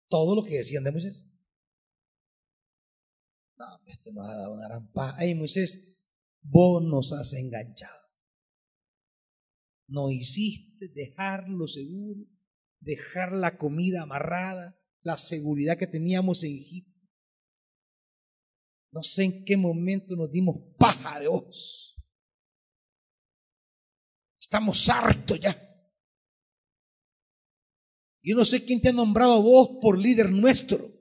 Todo 0.08 0.36
lo 0.36 0.44
que 0.44 0.56
decían 0.56 0.84
de 0.84 0.92
Moisés. 0.92 1.28
No, 3.56 3.66
este 3.86 4.12
nos 4.12 4.28
ha 4.28 4.34
dado 4.34 4.54
una 4.54 4.68
gran 4.68 4.92
paz. 4.92 5.14
Ay, 5.18 5.34
Moisés, 5.34 5.98
vos 6.42 6.82
nos 6.82 7.12
has 7.12 7.32
enganchado. 7.34 8.04
No 9.88 10.10
hiciste 10.10 10.88
dejarlo 10.88 11.66
seguro 11.66 12.26
dejar 12.84 13.32
la 13.32 13.56
comida 13.56 14.02
amarrada, 14.02 14.78
la 15.02 15.16
seguridad 15.16 15.78
que 15.78 15.86
teníamos 15.86 16.44
en 16.44 16.52
Egipto. 16.52 16.92
No 18.92 19.02
sé 19.02 19.24
en 19.24 19.44
qué 19.44 19.56
momento 19.56 20.14
nos 20.14 20.30
dimos 20.30 20.56
paja 20.78 21.18
de 21.18 21.26
ojos. 21.26 21.93
Estamos 24.44 24.86
hartos 24.90 25.40
ya. 25.40 25.58
Yo 28.22 28.36
no 28.36 28.44
sé 28.44 28.62
quién 28.62 28.78
te 28.78 28.90
ha 28.90 28.92
nombrado 28.92 29.32
a 29.32 29.38
vos 29.40 29.78
por 29.80 29.98
líder 29.98 30.30
nuestro. 30.30 30.92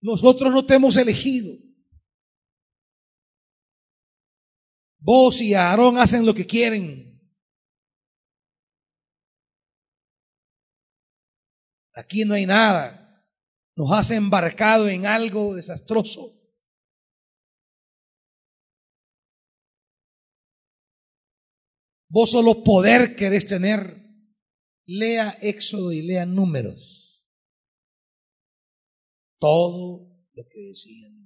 Nosotros 0.00 0.50
no 0.50 0.64
te 0.64 0.76
hemos 0.76 0.96
elegido. 0.96 1.54
Vos 4.98 5.42
y 5.42 5.52
Aarón 5.52 5.98
hacen 5.98 6.24
lo 6.24 6.32
que 6.32 6.46
quieren. 6.46 7.20
Aquí 11.92 12.24
no 12.24 12.32
hay 12.32 12.46
nada 12.46 13.06
nos 13.76 13.92
has 13.92 14.10
embarcado 14.10 14.88
en 14.88 15.04
algo 15.04 15.54
desastroso. 15.54 16.35
Vos 22.08 22.30
solo 22.30 22.62
poder 22.62 23.16
querés 23.16 23.46
tener. 23.46 24.04
Lea 24.84 25.36
Éxodo 25.40 25.92
y 25.92 26.02
lea 26.02 26.26
números. 26.26 27.24
Todo 29.38 30.26
lo 30.32 30.44
que 30.48 30.60
decían 30.68 31.16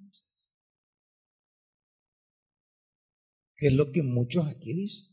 Que 3.57 3.67
es 3.67 3.73
lo 3.75 3.93
que 3.93 4.03
muchos 4.03 4.47
aquí 4.47 4.73
dicen. 4.73 5.11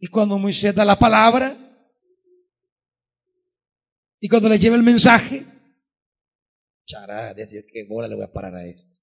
Y 0.00 0.08
cuando 0.08 0.38
Moisés 0.38 0.74
da 0.74 0.84
la 0.84 0.98
palabra, 0.98 1.56
y 4.20 4.28
cuando 4.28 4.48
le 4.48 4.58
lleva 4.58 4.76
el 4.76 4.82
mensaje, 4.82 5.44
chará, 6.88 7.34
desde 7.34 7.64
qué 7.66 7.84
bola 7.84 8.08
le 8.08 8.16
voy 8.16 8.24
a 8.24 8.32
parar 8.32 8.56
a 8.56 8.64
esto. 8.64 8.96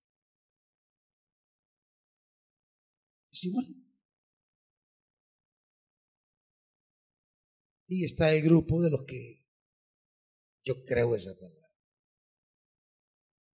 Es 3.31 3.45
igual. 3.45 3.65
Y 7.87 8.03
está 8.03 8.31
el 8.33 8.43
grupo 8.43 8.81
de 8.81 8.89
los 8.89 9.03
que 9.05 9.45
yo 10.63 10.83
creo 10.85 11.15
esa 11.15 11.35
palabra. 11.35 11.69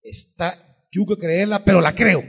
Está, 0.03 0.89
yo 0.91 1.07
que 1.07 1.17
creerla, 1.17 1.65
pero 1.65 1.81
la 1.81 1.95
creo. 1.95 2.23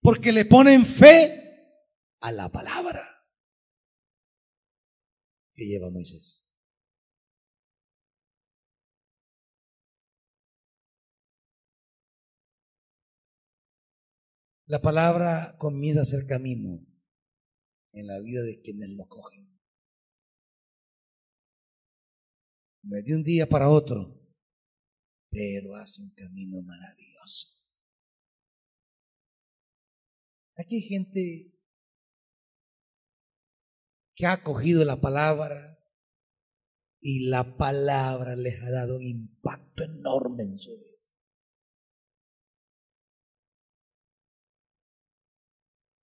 Porque 0.00 0.32
le 0.32 0.44
ponen 0.44 0.84
fe 0.84 1.86
a 2.20 2.32
la 2.32 2.48
palabra 2.48 3.02
que 5.54 5.66
lleva 5.66 5.90
Moisés. 5.90 6.49
La 14.70 14.80
palabra 14.80 15.56
comienza 15.58 16.02
a 16.02 16.04
ser 16.04 16.28
camino 16.28 16.86
en 17.90 18.06
la 18.06 18.20
vida 18.20 18.40
de 18.42 18.60
quienes 18.60 18.90
lo 18.90 19.08
cogen. 19.08 19.60
No 22.84 23.02
de 23.02 23.16
un 23.16 23.24
día 23.24 23.48
para 23.48 23.68
otro, 23.68 24.16
pero 25.28 25.74
hace 25.74 26.02
un 26.02 26.14
camino 26.14 26.62
maravilloso. 26.62 27.64
Aquí 30.56 30.76
hay 30.76 30.82
gente 30.82 31.52
que 34.14 34.26
ha 34.26 34.44
cogido 34.44 34.84
la 34.84 35.00
palabra 35.00 35.80
y 37.00 37.26
la 37.26 37.56
palabra 37.56 38.36
les 38.36 38.62
ha 38.62 38.70
dado 38.70 38.98
un 38.98 39.02
impacto 39.02 39.82
enorme 39.82 40.44
en 40.44 40.60
su 40.60 40.78
vida. 40.78 40.99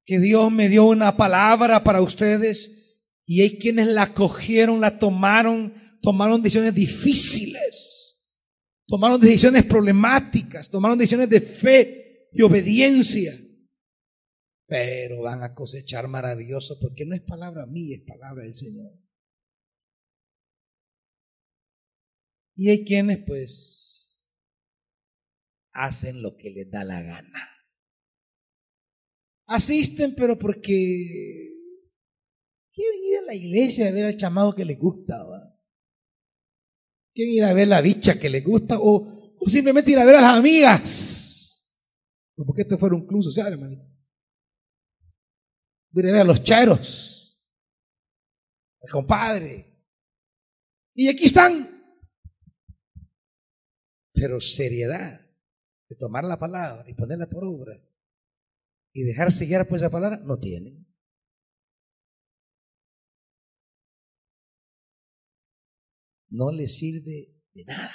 Que 0.07 0.19
Dios 0.19 0.51
me 0.51 0.69
dio 0.69 0.85
una 0.85 1.15
palabra 1.15 1.83
para 1.83 2.01
ustedes 2.01 3.03
y 3.27 3.41
hay 3.41 3.59
quienes 3.59 3.85
la 3.85 4.15
cogieron, 4.15 4.81
la 4.81 4.97
tomaron, 4.97 5.99
tomaron 6.01 6.41
decisiones 6.41 6.73
difíciles, 6.73 8.25
tomaron 8.87 9.21
decisiones 9.21 9.65
problemáticas, 9.65 10.71
tomaron 10.71 10.97
decisiones 10.97 11.29
de 11.29 11.41
fe, 11.41 12.29
de 12.31 12.43
obediencia 12.43 13.37
pero 14.67 15.21
van 15.21 15.43
a 15.43 15.53
cosechar 15.53 16.07
maravilloso 16.09 16.77
porque 16.79 17.05
no 17.05 17.15
es 17.15 17.21
palabra 17.21 17.65
mía, 17.65 17.95
es 17.95 18.03
palabra 18.05 18.43
del 18.43 18.53
Señor. 18.53 18.91
Y 22.53 22.69
hay 22.69 22.83
quienes 22.83 23.23
pues 23.25 24.29
hacen 25.71 26.21
lo 26.21 26.35
que 26.35 26.49
les 26.49 26.69
da 26.69 26.83
la 26.83 27.01
gana. 27.01 27.56
Asisten, 29.47 30.13
pero 30.15 30.37
porque 30.37 31.53
quieren 32.71 32.99
ir 33.05 33.17
a 33.17 33.21
la 33.21 33.35
iglesia 33.35 33.87
a 33.87 33.91
ver 33.91 34.05
al 34.05 34.17
chamado 34.17 34.53
que 34.53 34.65
les 34.65 34.77
gusta. 34.77 35.25
Quieren 37.13 37.33
ir 37.33 37.43
a 37.43 37.53
ver 37.53 37.67
la 37.67 37.81
bicha 37.81 38.19
que 38.19 38.29
les 38.29 38.43
gusta 38.43 38.77
o, 38.79 39.35
o 39.39 39.49
simplemente 39.49 39.91
ir 39.91 39.99
a 39.99 40.05
ver 40.05 40.15
a 40.15 40.21
las 40.21 40.37
amigas. 40.37 41.73
Porque 42.35 42.61
esto 42.61 42.77
fuera 42.77 42.95
un 42.95 43.07
club 43.07 43.23
social, 43.23 43.53
hermanito 43.53 43.97
a 46.03 46.23
los 46.23 46.43
chairos, 46.43 47.41
el 48.81 48.91
compadre. 48.91 49.73
Y 50.93 51.07
aquí 51.09 51.25
están. 51.25 51.75
Pero 54.13 54.39
seriedad 54.39 55.21
de 55.87 55.95
tomar 55.95 56.23
la 56.23 56.39
palabra 56.39 56.89
y 56.89 56.93
ponerla 56.93 57.27
por 57.27 57.43
obra 57.45 57.79
y 58.97 59.03
dejarse 59.03 59.45
guiar 59.45 59.67
por 59.67 59.77
esa 59.77 59.91
palabra, 59.91 60.17
no 60.23 60.39
tienen. 60.39 60.87
No 66.29 66.51
les 66.51 66.77
sirve 66.79 67.31
de 67.53 67.65
nada. 67.65 67.91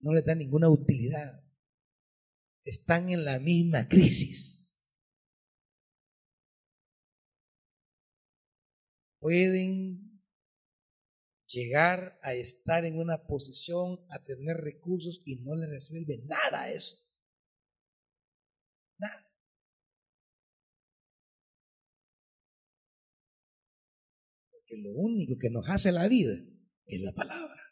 No 0.00 0.14
le 0.14 0.22
da 0.22 0.34
ninguna 0.34 0.70
utilidad 0.70 1.44
están 2.64 3.10
en 3.10 3.26
la 3.26 3.38
misma 3.40 3.86
crisis. 3.88 4.82
Pueden 9.20 10.05
llegar 11.46 12.18
a 12.22 12.34
estar 12.34 12.84
en 12.84 12.98
una 12.98 13.26
posición, 13.26 14.04
a 14.10 14.22
tener 14.24 14.56
recursos 14.56 15.22
y 15.24 15.36
no 15.36 15.54
le 15.54 15.66
resuelve 15.68 16.18
nada 16.24 16.70
eso. 16.70 16.96
Nada. 18.98 19.26
Porque 24.50 24.76
lo 24.78 24.92
único 24.92 25.38
que 25.38 25.50
nos 25.50 25.68
hace 25.68 25.92
la 25.92 26.08
vida 26.08 26.34
es 26.86 27.00
la 27.00 27.12
palabra. 27.12 27.62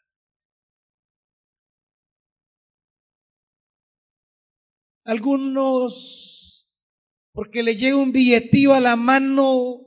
Algunos, 5.03 6.67
porque 7.31 7.61
le 7.61 7.75
llega 7.75 7.95
un 7.95 8.11
billetío 8.11 8.73
a 8.73 8.79
la 8.79 8.95
mano 8.95 9.84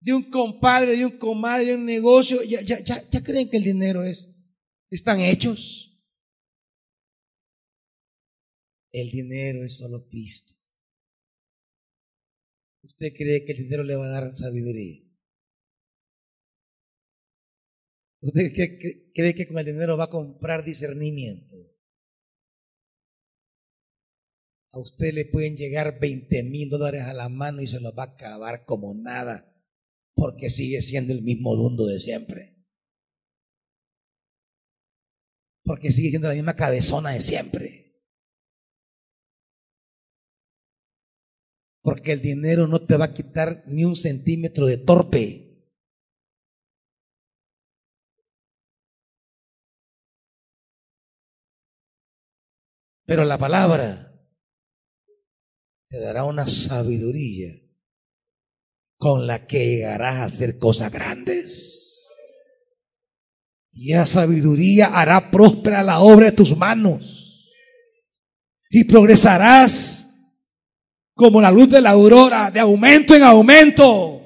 de 0.00 0.14
un 0.14 0.30
compadre, 0.30 0.96
de 0.96 1.04
un 1.04 1.18
comadre, 1.18 1.66
de 1.66 1.74
un 1.74 1.84
negocio, 1.84 2.42
ya, 2.42 2.60
ya, 2.62 2.80
ya, 2.80 3.08
ya 3.08 3.22
creen 3.22 3.50
que 3.50 3.58
el 3.58 3.64
dinero 3.64 4.02
es, 4.02 4.34
están 4.90 5.20
hechos. 5.20 5.86
El 8.92 9.10
dinero 9.10 9.64
es 9.64 9.78
solo 9.78 10.08
pisto. 10.08 10.54
¿Usted 12.82 13.12
cree 13.16 13.44
que 13.44 13.52
el 13.52 13.58
dinero 13.58 13.84
le 13.84 13.96
va 13.96 14.06
a 14.06 14.20
dar 14.20 14.34
sabiduría? 14.34 15.04
¿Usted 18.22 18.52
cree 19.14 19.34
que 19.34 19.46
con 19.46 19.58
el 19.58 19.66
dinero 19.66 19.96
va 19.96 20.04
a 20.04 20.10
comprar 20.10 20.64
discernimiento? 20.64 21.70
a 24.72 24.78
usted 24.78 25.12
le 25.12 25.24
pueden 25.24 25.56
llegar 25.56 25.98
20 25.98 26.44
mil 26.44 26.70
dólares 26.70 27.02
a 27.02 27.12
la 27.12 27.28
mano 27.28 27.60
y 27.60 27.66
se 27.66 27.80
los 27.80 27.92
va 27.96 28.04
a 28.04 28.14
acabar 28.14 28.64
como 28.64 28.94
nada, 28.94 29.49
porque 30.20 30.50
sigue 30.50 30.82
siendo 30.82 31.14
el 31.14 31.22
mismo 31.22 31.56
dundo 31.56 31.86
de 31.86 31.98
siempre. 31.98 32.54
Porque 35.64 35.90
sigue 35.90 36.10
siendo 36.10 36.28
la 36.28 36.34
misma 36.34 36.56
cabezona 36.56 37.12
de 37.12 37.22
siempre. 37.22 38.04
Porque 41.80 42.12
el 42.12 42.20
dinero 42.20 42.66
no 42.66 42.84
te 42.84 42.98
va 42.98 43.06
a 43.06 43.14
quitar 43.14 43.64
ni 43.66 43.86
un 43.86 43.96
centímetro 43.96 44.66
de 44.66 44.76
torpe. 44.76 45.72
Pero 53.06 53.24
la 53.24 53.38
palabra 53.38 54.22
te 55.88 55.98
dará 55.98 56.24
una 56.24 56.46
sabiduría 56.46 57.69
con 59.00 59.26
la 59.26 59.46
que 59.46 59.66
llegarás 59.66 60.16
a 60.16 60.24
hacer 60.24 60.58
cosas 60.58 60.92
grandes. 60.92 62.06
Y 63.72 63.92
esa 63.92 64.04
sabiduría 64.04 64.88
hará 64.88 65.30
próspera 65.30 65.82
la 65.82 66.00
obra 66.00 66.26
de 66.26 66.32
tus 66.32 66.54
manos. 66.54 67.48
Y 68.68 68.84
progresarás 68.84 70.06
como 71.14 71.40
la 71.40 71.50
luz 71.50 71.70
de 71.70 71.80
la 71.80 71.92
aurora, 71.92 72.50
de 72.50 72.60
aumento 72.60 73.14
en 73.14 73.22
aumento, 73.22 74.20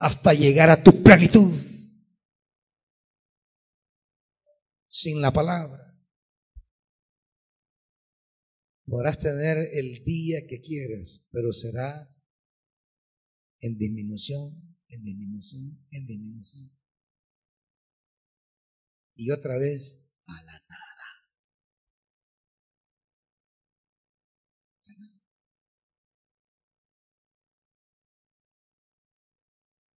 hasta 0.00 0.34
llegar 0.34 0.68
a 0.68 0.82
tu 0.82 1.00
plenitud. 1.00 1.52
Sin 4.88 5.22
la 5.22 5.32
palabra. 5.32 5.96
Podrás 8.84 9.20
tener 9.20 9.56
el 9.72 10.02
día 10.02 10.40
que 10.48 10.60
quieras, 10.60 11.24
pero 11.30 11.52
será 11.52 12.12
en 13.62 13.78
disminución, 13.78 14.76
en 14.88 15.02
disminución, 15.02 15.86
en 15.90 16.06
disminución. 16.06 16.70
Y 19.14 19.30
otra 19.30 19.56
vez 19.56 20.04
a 20.26 20.42
la 20.42 20.52
nada. 20.52 20.92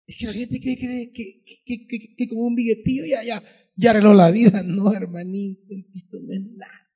Es 0.07 0.19
que 0.19 0.27
la 0.27 0.33
gente 0.33 0.61
cree 0.61 0.77
que, 1.13 1.43
que, 1.65 1.87
que, 1.87 2.15
que, 2.17 2.29
con 2.29 2.39
un 2.39 2.55
billetillo 2.55 3.07
ya, 3.07 3.23
ya, 3.25 3.43
ya 3.77 3.91
arregló 3.91 4.13
la 4.13 4.31
vida. 4.31 4.63
No, 4.67 4.93
hermanito, 4.93 5.73
el 5.73 5.87
Cristo 5.87 6.19
no 6.21 6.35
es 6.35 6.43
nada. 6.57 6.93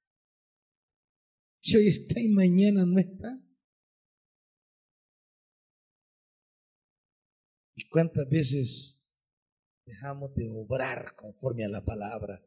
Si 1.61 1.77
hoy 1.77 1.87
está 1.87 2.21
y 2.21 2.29
mañana 2.29 2.85
no 2.85 2.99
está. 2.99 3.46
Cuántas 7.97 8.29
veces 8.29 9.11
dejamos 9.87 10.35
de 10.35 10.51
obrar 10.51 11.17
conforme 11.17 11.65
a 11.65 11.69
la 11.71 11.83
palabra? 11.83 12.45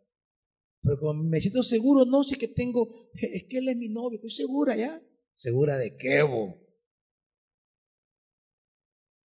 Pero 0.83 0.99
como 0.99 1.23
me 1.23 1.41
siento 1.41 1.63
seguro, 1.63 2.05
no 2.05 2.23
sé 2.23 2.37
que 2.37 2.49
tengo, 2.49 3.09
es 3.15 3.45
que 3.45 3.57
él 3.57 3.67
es 3.67 3.75
mi 3.75 3.89
novio, 3.89 4.17
estoy 4.17 4.29
segura 4.29 4.75
ya. 4.75 5.01
¿Segura 5.33 5.75
de 5.79 5.97
qué, 5.97 6.21
vos? 6.21 6.53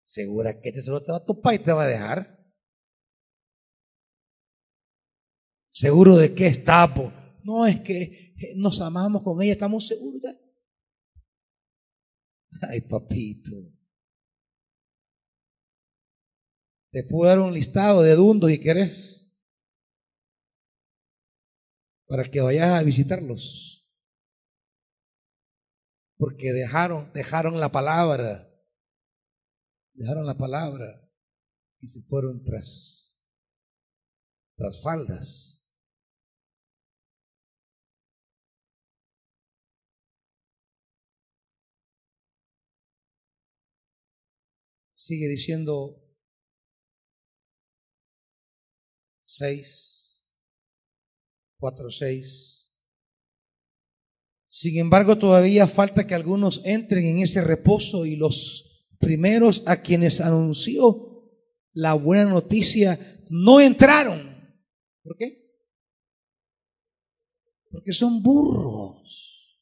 ¿Segura 0.07 0.59
que 0.59 0.71
este 0.71 0.83
solo 0.83 1.03
te 1.03 1.13
va 1.13 1.19
a 1.19 1.25
topar 1.27 1.55
y 1.57 1.59
te 1.59 1.73
va 1.73 1.83
a 1.83 1.89
dejar? 1.89 2.43
¿Seguro 5.71 6.17
de 6.17 6.35
qué 6.35 6.47
está, 6.47 6.95
po? 6.95 7.13
No, 7.43 7.67
es 7.67 7.81
que 7.81 8.35
nos 8.57 8.81
amamos 8.81 9.23
con 9.23 9.43
ella, 9.43 9.53
estamos 9.53 9.89
seguros. 9.89 10.23
Ay, 12.63 12.81
papito. 12.81 13.75
Te 16.95 17.03
puedo 17.03 17.29
dar 17.29 17.41
un 17.41 17.53
listado 17.53 18.03
de 18.03 18.15
dundos 18.15 18.53
y 18.53 18.61
querés 18.61 19.29
para 22.07 22.23
que 22.23 22.41
vayas 22.41 22.71
a 22.71 22.85
visitarlos. 22.85 23.85
Porque 26.17 26.53
dejaron, 26.53 27.13
dejaron 27.13 27.59
la 27.59 27.73
palabra, 27.73 28.49
dejaron 29.95 30.25
la 30.25 30.37
palabra 30.37 31.11
y 31.81 31.89
se 31.89 32.01
fueron 32.03 32.45
tras, 32.45 33.21
tras 34.57 34.81
faldas. 34.81 35.67
Sigue 44.93 45.27
diciendo 45.27 46.04
6, 49.37 50.31
4, 51.59 51.91
6. 51.91 52.73
Sin 54.47 54.79
embargo, 54.79 55.19
todavía 55.19 55.67
falta 55.67 56.07
que 56.07 56.15
algunos 56.15 56.65
entren 56.65 57.05
en 57.07 57.19
ese 57.19 57.41
reposo 57.41 58.07
y 58.07 58.15
los 58.15 58.87
primeros 59.01 59.65
a 59.67 59.83
quienes 59.83 60.21
anunció 60.21 61.33
la 61.73 61.95
buena 61.95 62.27
noticia 62.27 62.97
no 63.29 63.61
entraron. 63.61 64.57
¿Por 65.03 65.17
qué? 65.17 65.51
Porque 67.71 67.93
son 67.93 68.23
burros. 68.23 69.59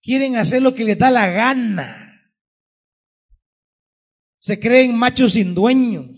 Quieren 0.00 0.36
hacer 0.36 0.62
lo 0.62 0.72
que 0.72 0.84
les 0.84 0.96
da 0.96 1.10
la 1.10 1.28
gana. 1.30 2.32
Se 4.38 4.60
creen 4.60 4.96
machos 4.96 5.32
sin 5.32 5.52
dueños. 5.52 6.15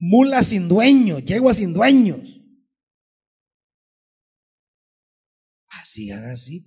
Mulas 0.00 0.46
sin 0.48 0.66
dueños, 0.66 1.24
yeguas 1.24 1.58
sin 1.58 1.72
dueños. 1.72 2.20
Así, 5.68 6.10
así. 6.10 6.66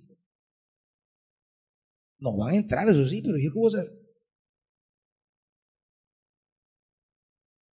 No 2.18 2.36
van 2.38 2.54
a 2.54 2.56
entrar, 2.56 2.88
eso 2.88 3.04
sí, 3.04 3.20
pero 3.20 3.36
yo 3.36 3.52
cómo 3.52 3.68
ser. 3.68 3.86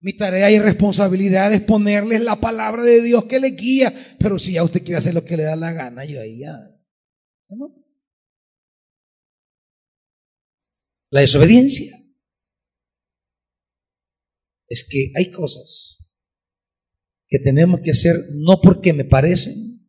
Mi 0.03 0.17
tarea 0.17 0.51
y 0.51 0.59
responsabilidad 0.59 1.53
es 1.53 1.61
ponerles 1.61 2.23
la 2.23 2.41
palabra 2.41 2.83
de 2.83 3.03
Dios 3.03 3.27
que 3.27 3.39
le 3.39 3.51
guía, 3.51 4.17
pero 4.19 4.39
si 4.39 4.55
ya 4.55 4.65
usted 4.65 4.83
quiere 4.83 4.97
hacer 4.97 5.13
lo 5.13 5.25
que 5.25 5.37
le 5.37 5.43
da 5.43 5.57
la 5.57 5.73
gana, 5.73 6.07
yo 6.07 6.21
ahí 6.21 6.39
ya. 6.39 6.57
¿no? 7.51 7.75
La 11.11 11.21
desobediencia 11.21 12.00
es 14.71 14.87
que 14.89 15.13
hay 15.17 15.31
cosas 15.33 16.13
que 17.29 17.41
tenemos 17.41 17.81
que 17.81 17.91
hacer 17.91 18.17
no 18.35 18.61
porque 18.63 18.93
me 18.93 19.05
parecen, 19.05 19.89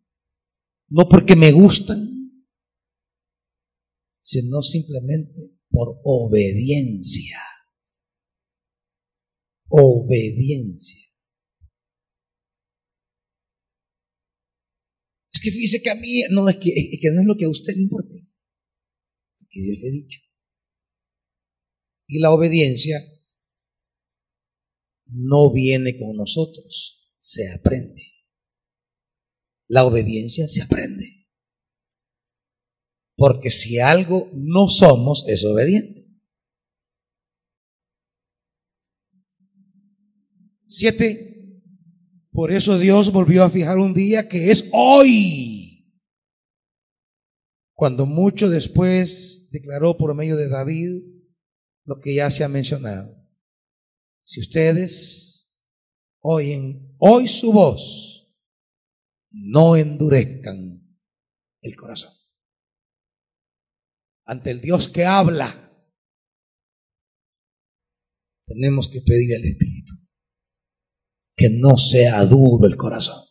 no 0.90 1.08
porque 1.08 1.36
me 1.36 1.52
gustan, 1.52 2.44
sino 4.20 4.62
simplemente 4.62 5.60
por 5.70 6.02
obediencia. 6.04 7.38
Obediencia. 9.70 11.00
Es 15.32 15.40
que 15.42 15.52
fíjese 15.52 15.82
que 15.82 15.90
a 15.90 15.96
mí, 15.96 16.24
no, 16.32 16.50
es 16.50 16.58
que, 16.58 16.70
es 16.70 17.00
que 17.00 17.12
no 17.12 17.22
es 17.22 17.28
lo 17.28 17.38
que 17.38 17.46
a 17.46 17.50
usted 17.50 17.74
le 17.76 17.84
importa, 17.84 18.18
que 19.50 19.62
Dios 19.62 19.78
le 19.80 19.88
ha 19.88 19.92
dicho. 19.92 20.20
Y 22.08 22.20
la 22.20 22.32
obediencia 22.32 23.00
no 25.12 25.52
viene 25.52 25.98
con 25.98 26.16
nosotros, 26.16 27.14
se 27.18 27.52
aprende. 27.54 28.04
La 29.68 29.86
obediencia 29.86 30.48
se 30.48 30.64
aprende. 30.64 31.28
Porque 33.16 33.52
si 33.52 33.80
algo 33.80 34.30
no 34.34 34.68
somos, 34.68 35.26
es 35.28 35.46
obediente. 35.46 36.08
Siete. 40.68 41.28
Por 42.32 42.52
eso 42.52 42.80
Dios 42.80 43.12
volvió 43.12 43.44
a 43.44 43.50
fijar 43.50 43.78
un 43.78 43.94
día 43.94 44.30
que 44.30 44.52
es 44.52 44.70
hoy. 44.72 45.94
Cuando 47.74 48.06
mucho 48.06 48.50
después 48.50 49.50
declaró 49.52 49.98
por 49.98 50.16
medio 50.16 50.38
de 50.38 50.48
David 50.48 51.02
lo 51.84 52.00
que 52.00 52.16
ya 52.16 52.30
se 52.32 52.44
ha 52.44 52.48
mencionado. 52.48 53.21
Si 54.32 54.40
ustedes 54.40 55.54
oyen 56.22 56.96
hoy 57.00 57.28
su 57.28 57.52
voz, 57.52 58.34
no 59.30 59.76
endurezcan 59.76 60.98
el 61.62 61.76
corazón. 61.76 62.14
Ante 64.26 64.52
el 64.52 64.62
Dios 64.62 64.88
que 64.88 65.04
habla, 65.04 65.76
tenemos 68.46 68.90
que 68.90 69.02
pedir 69.02 69.36
al 69.36 69.44
Espíritu 69.44 69.96
que 71.36 71.50
no 71.50 71.76
sea 71.76 72.24
duro 72.24 72.68
el 72.68 72.78
corazón, 72.78 73.26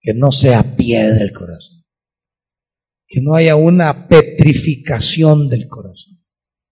que 0.00 0.14
no 0.14 0.32
sea 0.32 0.62
piedra 0.78 1.22
el 1.22 1.34
corazón, 1.34 1.84
que 3.06 3.20
no 3.20 3.34
haya 3.34 3.54
una 3.54 4.08
petrificación 4.08 5.50
del 5.50 5.68
corazón 5.68 6.15